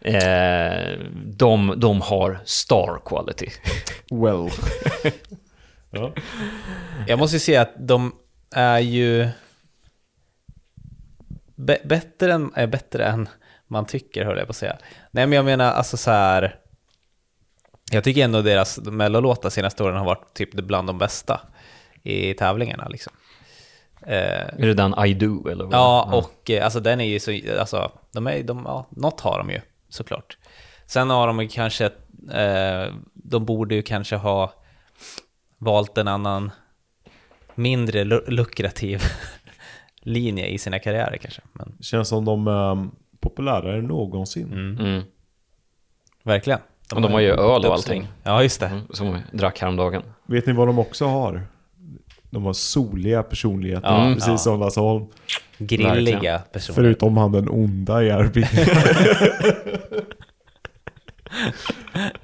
[0.01, 3.49] Eh, de, de har star quality.
[4.11, 4.49] Well.
[7.07, 8.15] Jag måste ju säga att de
[8.55, 9.27] är ju
[11.55, 13.29] be- bättre, än, är bättre än
[13.67, 14.77] man tycker, höll jag på att säga.
[15.11, 16.55] Nej, men jag menar alltså så här.
[17.91, 21.41] Jag tycker ändå deras mellolåtar senaste åren har varit typ bland de bästa
[22.03, 22.87] i tävlingarna.
[22.87, 23.13] Liksom.
[24.01, 25.63] Eh, Är det den I Do eller?
[25.65, 25.73] vad?
[25.73, 29.37] Ja, och eh, alltså den är ju så, alltså, de är, de, ja, något har
[29.37, 30.37] de ju såklart.
[30.85, 31.85] Sen har de ju kanske,
[32.33, 34.53] eh, de borde ju kanske ha
[35.57, 36.51] valt en annan
[37.55, 39.01] mindre lu- lukrativ
[40.01, 41.41] linje i sina karriärer kanske.
[41.53, 42.87] Men Känns som de är
[43.19, 44.53] populärare än någonsin.
[44.79, 45.03] Mm.
[46.23, 46.59] verkligen.
[46.95, 48.07] Och de har ju öl och allting.
[48.23, 48.65] Ja, just det.
[48.67, 50.03] Mm, Som vi drack häromdagen.
[50.25, 51.47] Vet ni vad de också har?
[52.37, 54.37] De har soliga personligheter, Ja, precis ja.
[54.37, 55.05] som Lasse Holm.
[55.57, 56.75] Grilliga personer.
[56.75, 58.37] Förutom han den onda i RB.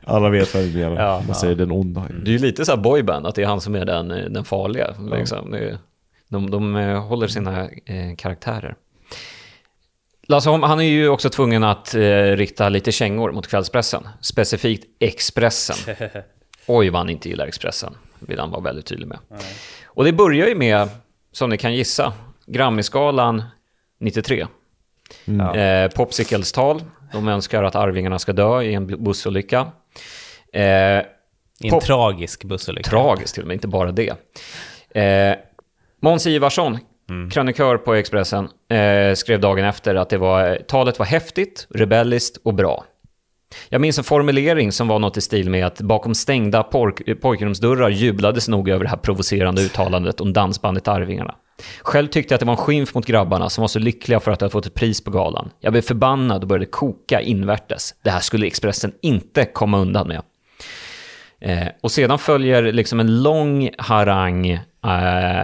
[0.04, 1.02] Alla vet vad det menar.
[1.04, 1.34] Ja, Man ja.
[1.34, 2.06] säger den onda.
[2.24, 4.44] Det är ju lite så här boyband, att det är han som är den, den
[4.46, 4.96] farliga.
[5.18, 5.54] Liksom.
[5.54, 5.78] Är,
[6.30, 8.76] de, de eh, håller sina eh, karaktärer.
[10.28, 14.08] Lasse Holm, han är ju också tvungen att eh, rikta lite kängor mot kvällspressen.
[14.22, 15.96] Specifikt Expressen.
[16.68, 17.94] Oj, vad han inte gillar Expressen,
[18.28, 19.18] vill han vara väldigt tydlig med.
[19.86, 20.90] Och det börjar ju med,
[21.32, 22.14] som ni kan gissa,
[22.46, 23.44] Grammisgalan
[24.00, 24.46] 93.
[25.56, 26.84] Eh, Popsicles tal,
[27.14, 29.68] de önskar att Arvingarna ska dö i en bussolycka.
[30.54, 31.02] Eh, I
[31.62, 32.90] en Pop- tragisk bussolycka.
[32.90, 34.10] Tragiskt till och med, inte bara det.
[34.96, 35.36] Eh,
[36.02, 36.78] Måns Ivarsson,
[37.10, 37.30] Mm.
[37.30, 42.54] krönikör på Expressen, eh, skrev dagen efter att det var, talet var häftigt, rebelliskt och
[42.54, 42.86] bra.
[43.70, 47.16] Jag minns en formulering som var något i stil med att bakom stängda pork- eh,
[47.16, 51.36] pojkrumsdörrar jublades nog över det här provocerande uttalandet om dansbandet Arvingarna.
[51.82, 54.32] Själv tyckte jag att det var en skymf mot grabbarna som var så lyckliga för
[54.32, 55.50] att ha fått ett pris på galan.
[55.60, 57.96] Jag blev förbannad och började koka invärtes.
[58.04, 60.22] Det här skulle Expressen inte komma undan med.
[61.42, 64.60] Eh, och sedan följer liksom en lång harang eh,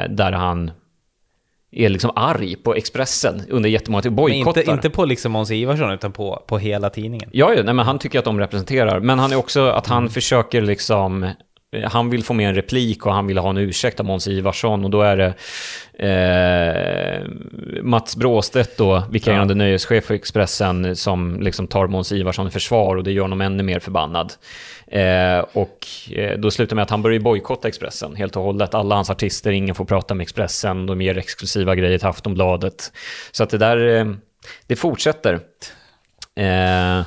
[0.10, 0.72] där han
[1.72, 4.62] är liksom arg på Expressen under jättemånga Men bojkottar.
[4.62, 7.30] inte, inte på liksom Måns Ivarsson, utan på, på hela tidningen.
[7.34, 9.00] Ja, ja nej, men han tycker att de representerar.
[9.00, 10.10] Men han är också att han Mm.
[10.12, 11.24] försöker liksom...
[11.24, 11.32] eh,
[11.91, 14.84] Han vill få med en replik och han vill ha en ursäkt av Måns Ivarsson
[14.84, 15.34] och då är det
[16.08, 17.28] eh,
[17.84, 23.04] Mats Bråstedt då, vikarierande nöjeschef för Expressen, som liksom tar Måns Ivarsson i försvar och
[23.04, 24.34] det gör honom ännu mer förbannad.
[24.91, 28.74] Eh, och eh, då slutar med att han börjar bojkotta Expressen helt och hållet.
[28.74, 32.91] Alla hans artister, ingen får prata med Expressen, de ger exklusiva grejer till Aftonbladet.
[33.32, 34.14] Så att det där, eh,
[34.68, 35.34] det fortsätter.
[36.36, 37.03] Eh,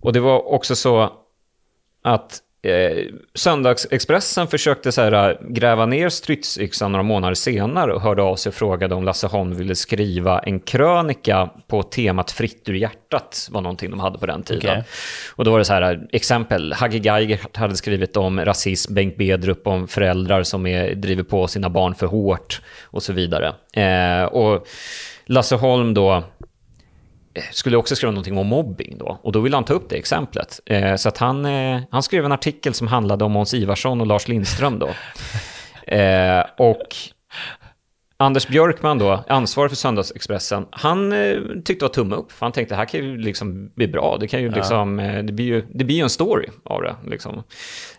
[0.00, 1.12] och det var också så
[2.02, 3.04] att eh,
[3.34, 8.50] Söndagsexpressen försökte så här, äh, gräva ner stridsyxan några månader senare och hörde av sig
[8.50, 13.60] och frågade om Lasse Holm ville skriva en krönika på temat Fritt ur hjärtat, var
[13.60, 14.70] någonting de hade på den tiden.
[14.70, 14.84] Okej.
[15.36, 19.16] Och då var det så här, äh, exempel, Hagge Geiger hade skrivit om rasism, Bengt
[19.16, 23.52] Bedrup om föräldrar som är, driver på sina barn för hårt och så vidare.
[23.72, 24.66] Eh, och
[25.26, 26.24] Lasse Holm då,
[27.52, 29.18] skulle också skriva någonting om mobbing då.
[29.22, 30.60] Och då ville han ta upp det exemplet.
[30.66, 34.06] Eh, så att han, eh, han skrev en artikel som handlade om Måns Ivarsson och
[34.06, 34.88] Lars Lindström då.
[35.86, 36.96] Eh, och
[38.16, 42.32] Anders Björkman då, ansvarig för Söndagsexpressen, han eh, tyckte det var tumme upp.
[42.32, 44.16] För han tänkte det här kan ju liksom bli bra.
[44.20, 46.96] Det, kan ju liksom, eh, det, blir ju, det blir ju en story av det.
[47.06, 47.42] Liksom.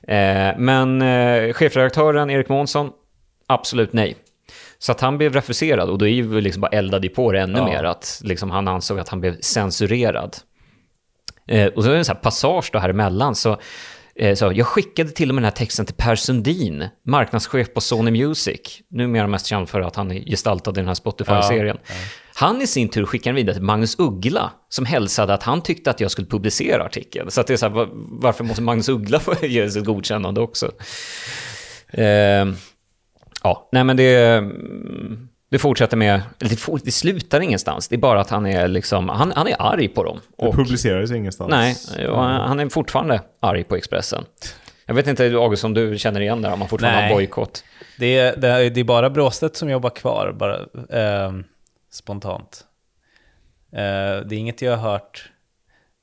[0.07, 2.91] Eh, men eh, chefredaktören Erik Månsson,
[3.47, 4.15] absolut nej.
[4.79, 7.57] Så att han blev refuserad och då är ju liksom bara eldade på det ännu
[7.57, 7.65] Ja.
[7.65, 7.83] mer.
[7.83, 10.37] Att liksom han ansåg att han blev censurerad.
[11.47, 13.35] Eh, och så är det en sån här passage då här emellan.
[13.35, 13.57] Så,
[14.15, 17.81] eh, så jag skickade till och med den här texten till Per Sundin, marknadschef på
[17.81, 18.59] Sony Music.
[18.89, 21.77] Numera mest känd för att han är gestaltad i den här Spotify-serien.
[22.35, 25.89] Han i sin tur skickade den vidare till Magnus Uggla, som hälsade att han tyckte
[25.89, 27.31] att jag skulle publicera artikeln.
[27.31, 30.41] Så att det är så här, va- varför måste Magnus Uggla få ge sitt godkännande
[30.41, 30.71] också?
[31.87, 32.45] Eh,
[33.45, 34.43] ja, nej men det,
[35.49, 37.87] det fortsätter med, det, for, det slutar ingenstans.
[37.87, 40.19] Det är bara att han är liksom, han, han är arg på dem.
[40.37, 41.49] Det Och, publicerades ingenstans.
[41.97, 44.25] nej, och han är fortfarande arg på Expressen.
[44.85, 47.09] Jag vet inte, August, om du känner igen det, om man fortfarande Nej.
[47.09, 47.63] har bojkott.
[47.99, 50.59] Det är, det, är, det är bara Bråstedt som jobbar kvar, bara
[50.99, 51.43] ehm,
[51.91, 52.65] spontant.
[53.71, 55.31] Eh, det är inget jag har hört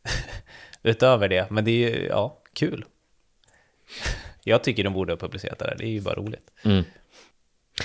[0.83, 2.85] utöver det, men det är ju, ja, kul.
[4.45, 6.51] Jag tycker de borde ha publicerat det där, det är ju bara roligt.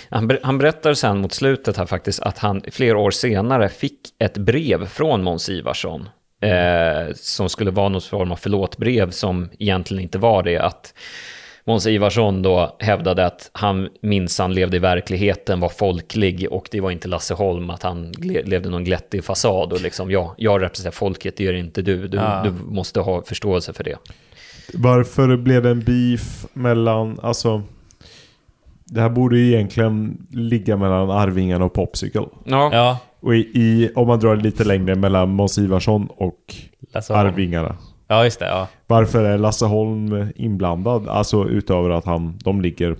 [0.10, 3.99] Han, ber- han berättar sen mot slutet här faktiskt att han flera år senare fick
[4.19, 6.10] ett brev från Måns Ivarsson.
[6.41, 10.57] Eh, som skulle vara någon form av förlåtbrev som egentligen inte var det.
[10.57, 10.94] Att
[11.65, 16.91] Måns Ivarsson då hävdade att han minsann levde i verkligheten, var folklig och det var
[16.91, 20.91] inte Lasse Holm, att han le- levde någon glättig fasad och liksom ja, jag representerar
[20.91, 22.07] folket, det gör inte du.
[22.07, 22.41] Du, Ja.
[22.45, 23.98] du måste ha förståelse för det.
[24.74, 27.64] Varför blev det en beef mellan, alltså...
[28.89, 32.26] Det här borde ju egentligen ligga mellan Arvingarna och Popsicle.
[32.45, 36.55] Ja, Ja, Och i, i, om man drar det lite längre mellan Måns Ivarsson och
[36.93, 37.27] Lasse Holm.
[37.27, 37.77] Arvingarna.
[38.07, 38.45] ja just det.
[38.45, 38.68] Ja.
[38.88, 41.07] Varför är Lasse Holm inblandad?
[41.07, 42.97] Alltså utöver att han, de ligger, Nej,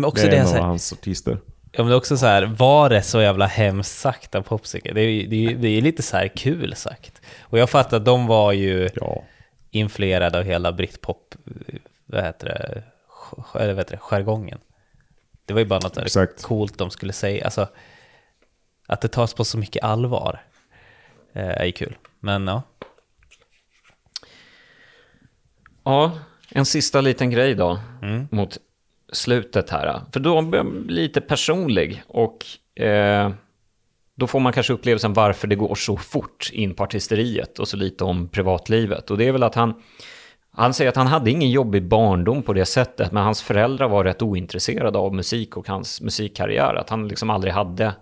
[0.00, 1.38] men också det det, är är en så av här, hans artister.
[1.72, 4.92] ja, men det är också så här, var det så jävla hemskt sagt av Popsicle?
[4.92, 7.20] Det är, ju- det är, det är lite så här kul sagt.
[7.42, 9.22] Och jag fattar att de var ju Ja.
[9.70, 11.34] influerade av hela britpop,
[12.06, 12.82] vad heter det,
[13.54, 14.58] vad heter det, jargongen.
[15.50, 16.42] Det var ju bara något där Exakt.
[16.42, 17.44] coolt de skulle säga.
[17.44, 17.68] Alltså,
[18.86, 20.42] att det tas på så mycket allvar
[21.32, 21.96] eh, är ju kul.
[22.20, 22.62] Men ja,
[25.84, 26.12] Ja,
[26.50, 28.28] en sista liten grej då Mm.
[28.30, 28.58] mot
[29.12, 30.00] slutet här.
[30.12, 32.46] För då blir jag lite personlig och
[32.82, 33.30] eh,
[34.14, 37.76] då får man kanske upplevelsen varför det går så fort in på artisteriet och så
[37.76, 39.10] lite om privatlivet.
[39.10, 39.82] Och det är väl att han,
[40.52, 44.04] han säger att han hade ingen jobbig barndom på det sättet, men hans föräldrar var
[44.04, 46.74] rätt ointresserade av musik och hans musikkarriär.
[46.74, 47.92] Att han liksom aldrig hade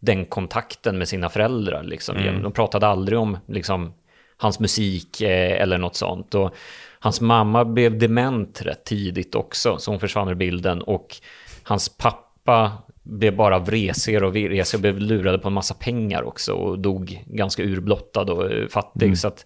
[0.00, 1.82] den kontakten med sina föräldrar.
[1.82, 2.16] Liksom.
[2.42, 3.92] De pratade aldrig om liksom,
[4.36, 6.34] hans musik eh, eller något sånt.
[6.34, 6.54] Och
[6.98, 10.82] hans mamma blev dement rätt tidigt också, så hon försvann ur bilden.
[10.82, 11.16] Och
[11.62, 12.72] hans pappa
[13.02, 17.24] blev bara vresigare och vresigare och blev lurade på en massa pengar också och dog
[17.26, 19.18] ganska urblottad och eh, fattig.
[19.18, 19.44] Så att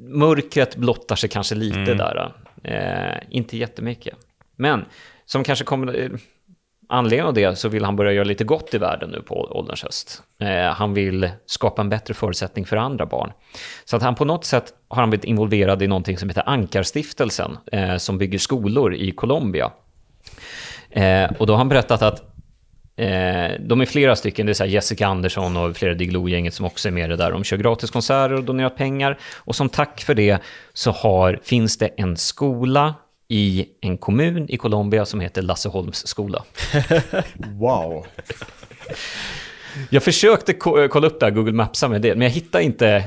[0.00, 2.32] mörkret blottar sig kanske lite där.
[2.64, 4.14] Eh, inte jättemycket.
[4.56, 4.84] Men
[5.24, 6.00] som kanske kommer...
[6.02, 6.10] eh,
[6.90, 9.82] Anledningen av det så vill han börja göra lite gott i världen nu på ålderns
[9.82, 10.22] höst.
[10.40, 13.32] Eh, han vill skapa en bättre förutsättning för andra barn.
[13.84, 17.58] Så att han på något sätt har han blivit involverad i någonting som heter Ankarstiftelsen,
[17.72, 19.70] eh, som bygger skolor i Colombia.
[20.90, 22.27] Eh, och då har han berättat att
[22.98, 26.66] eh, de är flera stycken, det är så här Jessica Andersson och flera Diggiloo-gänget som
[26.66, 27.30] också är med i det där.
[27.30, 29.18] De kör gratiskonserter och donerar pengar.
[29.36, 30.38] Och som tack för det
[30.72, 32.94] så har, finns det en skola
[33.28, 36.44] i en kommun i Colombia som heter Lasseholms skola.
[37.36, 38.06] Wow.
[39.90, 43.04] Jag försökte ko- kolla upp det här, Google Mapsa med det, men jag hittade inte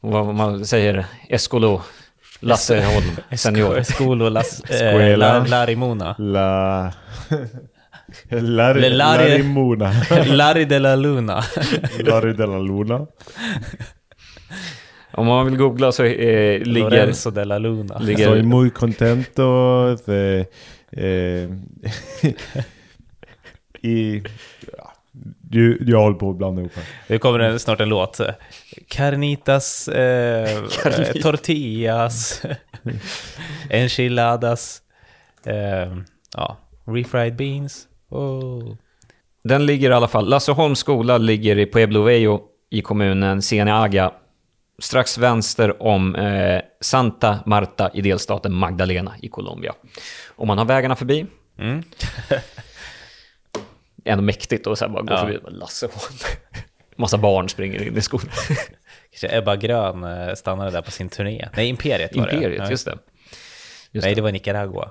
[0.00, 1.82] vad man säger, Escolo,
[2.40, 3.82] Lasseholm, senior.
[3.82, 6.14] Skolo las, eh, la, Larimona.
[6.18, 6.92] La...
[8.30, 8.90] Larry, Larry-
[9.28, 9.92] Larry Mona.
[10.26, 11.42] Larry de la Luna.
[12.04, 13.06] Larry de la Luna.
[15.14, 16.90] Om man vill googla så eh, ligger...
[16.90, 17.98] Lorenzo de la Luna.
[17.98, 20.46] ligger Soy muy contento de...
[20.92, 21.48] Eh,
[23.90, 24.22] I...
[24.78, 24.92] Ja,
[25.42, 26.84] du, jag håller på att blanda ihop här.
[27.08, 28.20] Det kommer en, snart en låt.
[28.88, 30.62] Carnitas, eh,
[31.22, 32.42] tortillas,
[33.70, 34.82] enchiladas,
[35.46, 35.96] eh,
[36.36, 36.56] ja,
[36.86, 37.86] refried beans.
[38.12, 38.76] Oh.
[39.44, 44.12] Den ligger i alla fall, Lasseholms skola ligger i Pueblo Vello i kommunen Cienhaga,
[44.78, 49.72] strax vänster om eh, Santa Marta i delstaten Magdalena i Colombia.
[50.36, 51.26] Om man har vägarna förbi,
[51.58, 51.82] Mm.
[54.04, 55.18] ändå mäktigt att bara gå Ja.
[55.18, 56.16] förbi, Lasseholm.
[56.96, 58.28] Massa barn springer in i skolan.
[59.10, 61.48] Kanske Ebba Grön eh, stannade där på sin turné.
[61.56, 62.34] Nej, Imperiet var det.
[62.34, 62.98] Imperiet, just det.
[63.92, 64.18] Just Nej, det.
[64.20, 64.90] det var Nicaragua.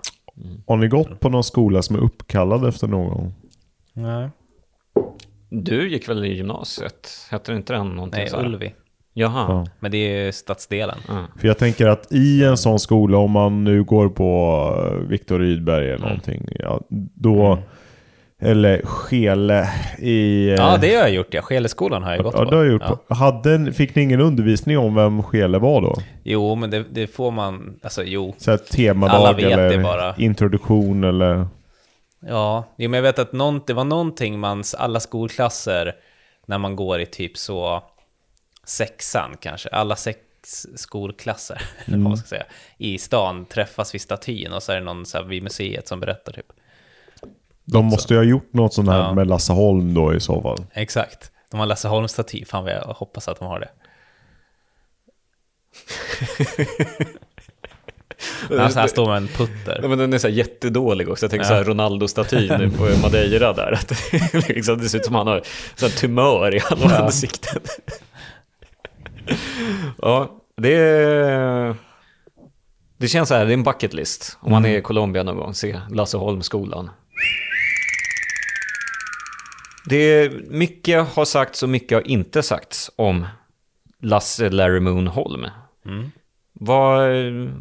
[0.67, 3.33] Har ni gått på någon skola som är uppkallad efter någon?
[3.93, 4.29] Nej,
[5.49, 7.09] Du gick väl i gymnasiet?
[7.31, 8.45] Hette det inte den någonting Nej så här?
[8.45, 8.73] Ulvi.
[9.13, 9.45] Jaha.
[9.49, 9.65] Ja.
[9.79, 10.97] Men det är ju stadsdelen.
[11.07, 11.25] Ja.
[11.39, 14.29] För jag tänker att i en sån skola, om man nu går på
[14.87, 16.81] eh, Viktor Rydberg eller någonting, ja,
[17.15, 17.59] då...
[18.43, 19.69] Eller Skele
[19.99, 20.47] i...
[20.49, 21.41] eh, Ja, det har jag gjort ja.
[21.41, 22.49] Skeleskolan har jag gått Ja, på.
[22.49, 22.81] det har jag gjort.
[22.85, 22.99] Ja.
[23.07, 23.13] På.
[23.15, 25.95] Hade, fick ni ingen undervisning om vem Skele var då?
[26.23, 28.35] Jo, men det, det får man, alltså jo.
[28.37, 31.47] Så här, temadag eller introduktion eller...
[32.27, 35.95] Ja, jo, men jag vet att någon, det var någonting man, alla skolklasser,
[36.45, 37.83] när man går i typ så
[38.65, 40.19] sexan kanske, alla sex
[40.75, 42.43] skolklasser, eller vad man ska säga,
[42.77, 45.99] i stan träffas vid statyn och så är det någon så här vid museet som
[45.99, 46.45] berättar typ.
[47.71, 49.13] De måste ju ha gjort något sånt här Ja.
[49.13, 50.65] med Lasse Holm då i så fall.
[50.73, 51.31] Exakt.
[51.51, 53.69] De har Lasse Holm-staty, fan vad jag hoppas att de har det.
[58.59, 59.79] Alltså här står med en putter.
[59.81, 61.25] Ja, men den är så här jättedålig också.
[61.25, 63.71] Jag tänker så här Ronaldo-statyn på Madeira där.
[63.71, 63.87] Att
[64.31, 65.41] det, liksom, det ser ut som han har
[65.75, 67.67] så här tumör i halva ansiktet.
[70.01, 71.75] ja, det är...
[72.97, 74.37] Det känns så här, det är en bucket list.
[74.41, 76.89] Om man är i Colombia någon gång, se Lasse Holm-skolan.
[79.85, 83.27] Det är mycket har sagts och mycket har inte sagts om
[84.01, 85.45] Lasse Larry Moon Holm.
[86.53, 87.09] Vad,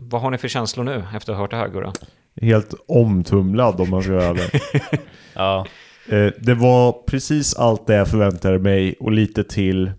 [0.01, 1.93] vad har ni för känslor nu efter att ha hört det här, Gurra?
[2.41, 4.51] Helt omtumlad om man ska göra det.
[5.35, 5.67] Ja,
[6.11, 9.93] Eh, det var precis allt det jag förväntade mig och lite till.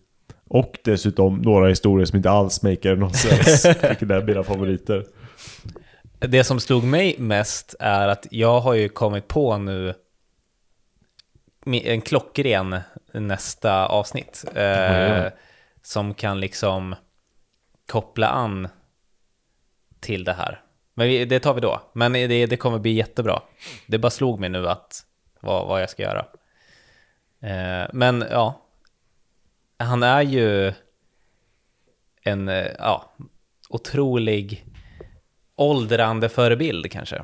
[0.48, 3.65] Och dessutom några historier som inte alls makar någon sens.
[3.89, 5.06] Vilket är mina favoriter.
[6.19, 9.93] Det som slog mig mest är att jag har ju kommit på nu
[11.65, 12.79] en klockren
[13.13, 14.45] nästa avsnitt.
[14.55, 15.25] Eh,
[15.81, 16.95] som kan liksom
[17.91, 18.67] koppla an
[19.99, 20.61] till det här.
[20.93, 21.81] Men vi, det tar vi då.
[21.93, 23.41] Men det, det kommer bli jättebra.
[23.88, 25.05] Det bara slog mig nu att
[25.39, 26.25] vad, vad jag ska göra.
[27.41, 28.61] Eh, men ja,
[29.77, 30.73] han är ju
[32.23, 33.13] en eh, ja,
[33.69, 34.65] otrolig
[35.55, 37.23] åldrande förebild kanske.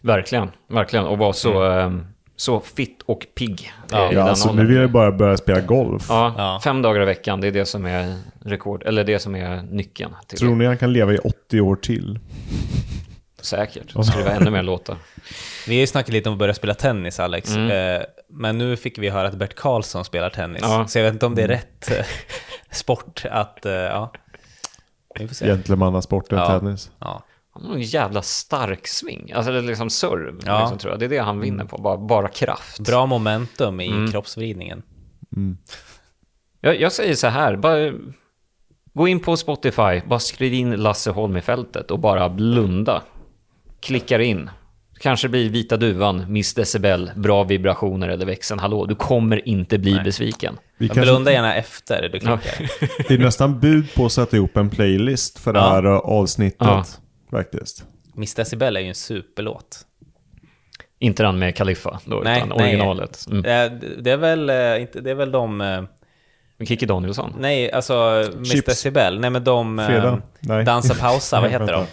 [0.00, 1.06] Verkligen, verkligen.
[1.06, 2.06] Och vara så, ehm,
[2.40, 3.72] så fit och pigg.
[3.92, 6.06] eh, Ja, i Ja, alltså, nu vill jag bara börja spela golf.
[6.08, 6.60] Ja, Ja.
[6.64, 8.14] fem dagar i veckan, det är det som är
[8.44, 10.14] rekord, eller det som är nyckeln.
[10.26, 12.18] Till Tror ni han kan leva i 80 år till?
[13.40, 14.96] Säkert, skriva ännu mer låtar.
[15.68, 17.54] Vi har ju snackat lite om att börja spela tennis, Alex.
[17.56, 17.96] Mm.
[17.96, 20.60] Eh, men nu fick vi höra att Bert Karlsson spelar tennis.
[20.62, 20.86] Ja.
[20.88, 22.04] Så jag vet inte om det är rätt eh,
[22.70, 24.12] sport att, eh, ja.
[25.18, 25.46] Vi får se.
[25.46, 26.58] Gentlemannasporten Ja.
[26.60, 26.90] tennis.
[26.98, 27.22] Ja.
[27.60, 29.32] Han har en jävla stark sving.
[29.34, 30.60] Alltså det är liksom serve, Ja.
[30.60, 31.00] liksom, tror jag.
[31.00, 32.80] Det är det han vinner på, bara, bara kraft.
[32.80, 34.10] Bra momentum i Mm.
[34.12, 34.82] kroppsvridningen.
[36.60, 37.92] Jag, jag säger så här, bara
[38.94, 43.02] gå in på Spotify, bara skriv in Lasse Holm i fältet och bara blunda.
[43.80, 44.50] Klickar in.
[45.00, 48.86] Kanske blir Vita Duvan, Miss Decibel, Bra Vibrationer eller Växeln Hallå.
[48.86, 50.58] Du kommer inte bli besviken.
[50.78, 52.70] Vi kanske, blunda gärna efter du klickar.
[53.08, 55.70] det är nästan bud på att sätta ihop en playlist för det Ja.
[55.70, 56.56] här avsnittet.
[56.60, 56.84] Ja.
[57.30, 57.84] Faktiskt.
[58.14, 59.86] Miss Decibel är ju en superlåt.
[60.98, 62.58] Inte den med Kaliffa då, Nej, utan nej.
[62.58, 63.26] originalet.
[63.30, 63.44] Mm.
[63.44, 65.60] Eh, Det är väl, eh, inte, det är väl de...
[65.60, 65.82] eh,
[66.66, 67.34] Kikki Danielsson.
[67.38, 68.64] Nej, alltså Miss.
[68.64, 69.20] Decibel.
[69.20, 69.84] Nej men de...
[69.88, 70.22] Fredag?
[70.40, 70.64] Nej.
[70.64, 71.86] Dansa pausa, vad heter de?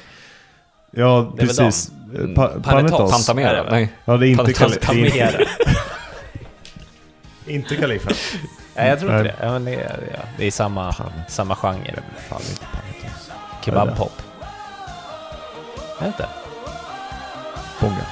[0.91, 1.88] Ja, Det är väl precis.
[2.11, 2.34] dem.
[2.35, 3.30] Pa- Panetos.
[3.30, 3.65] Väl?
[3.72, 3.93] Nej.
[4.05, 4.77] Ja, det är inte, Panetos.
[4.77, 5.47] Kal- det är Tamera.
[7.47, 8.09] inte Kalifa.
[8.76, 9.35] Nej, jag tror inte det.
[9.41, 10.95] Ja, men det, är, ja, det är samma,
[11.27, 11.99] samma genre.
[13.65, 14.11] Kebabpop.
[15.99, 16.30] Jag vet inte.
[17.80, 18.06] Bonga.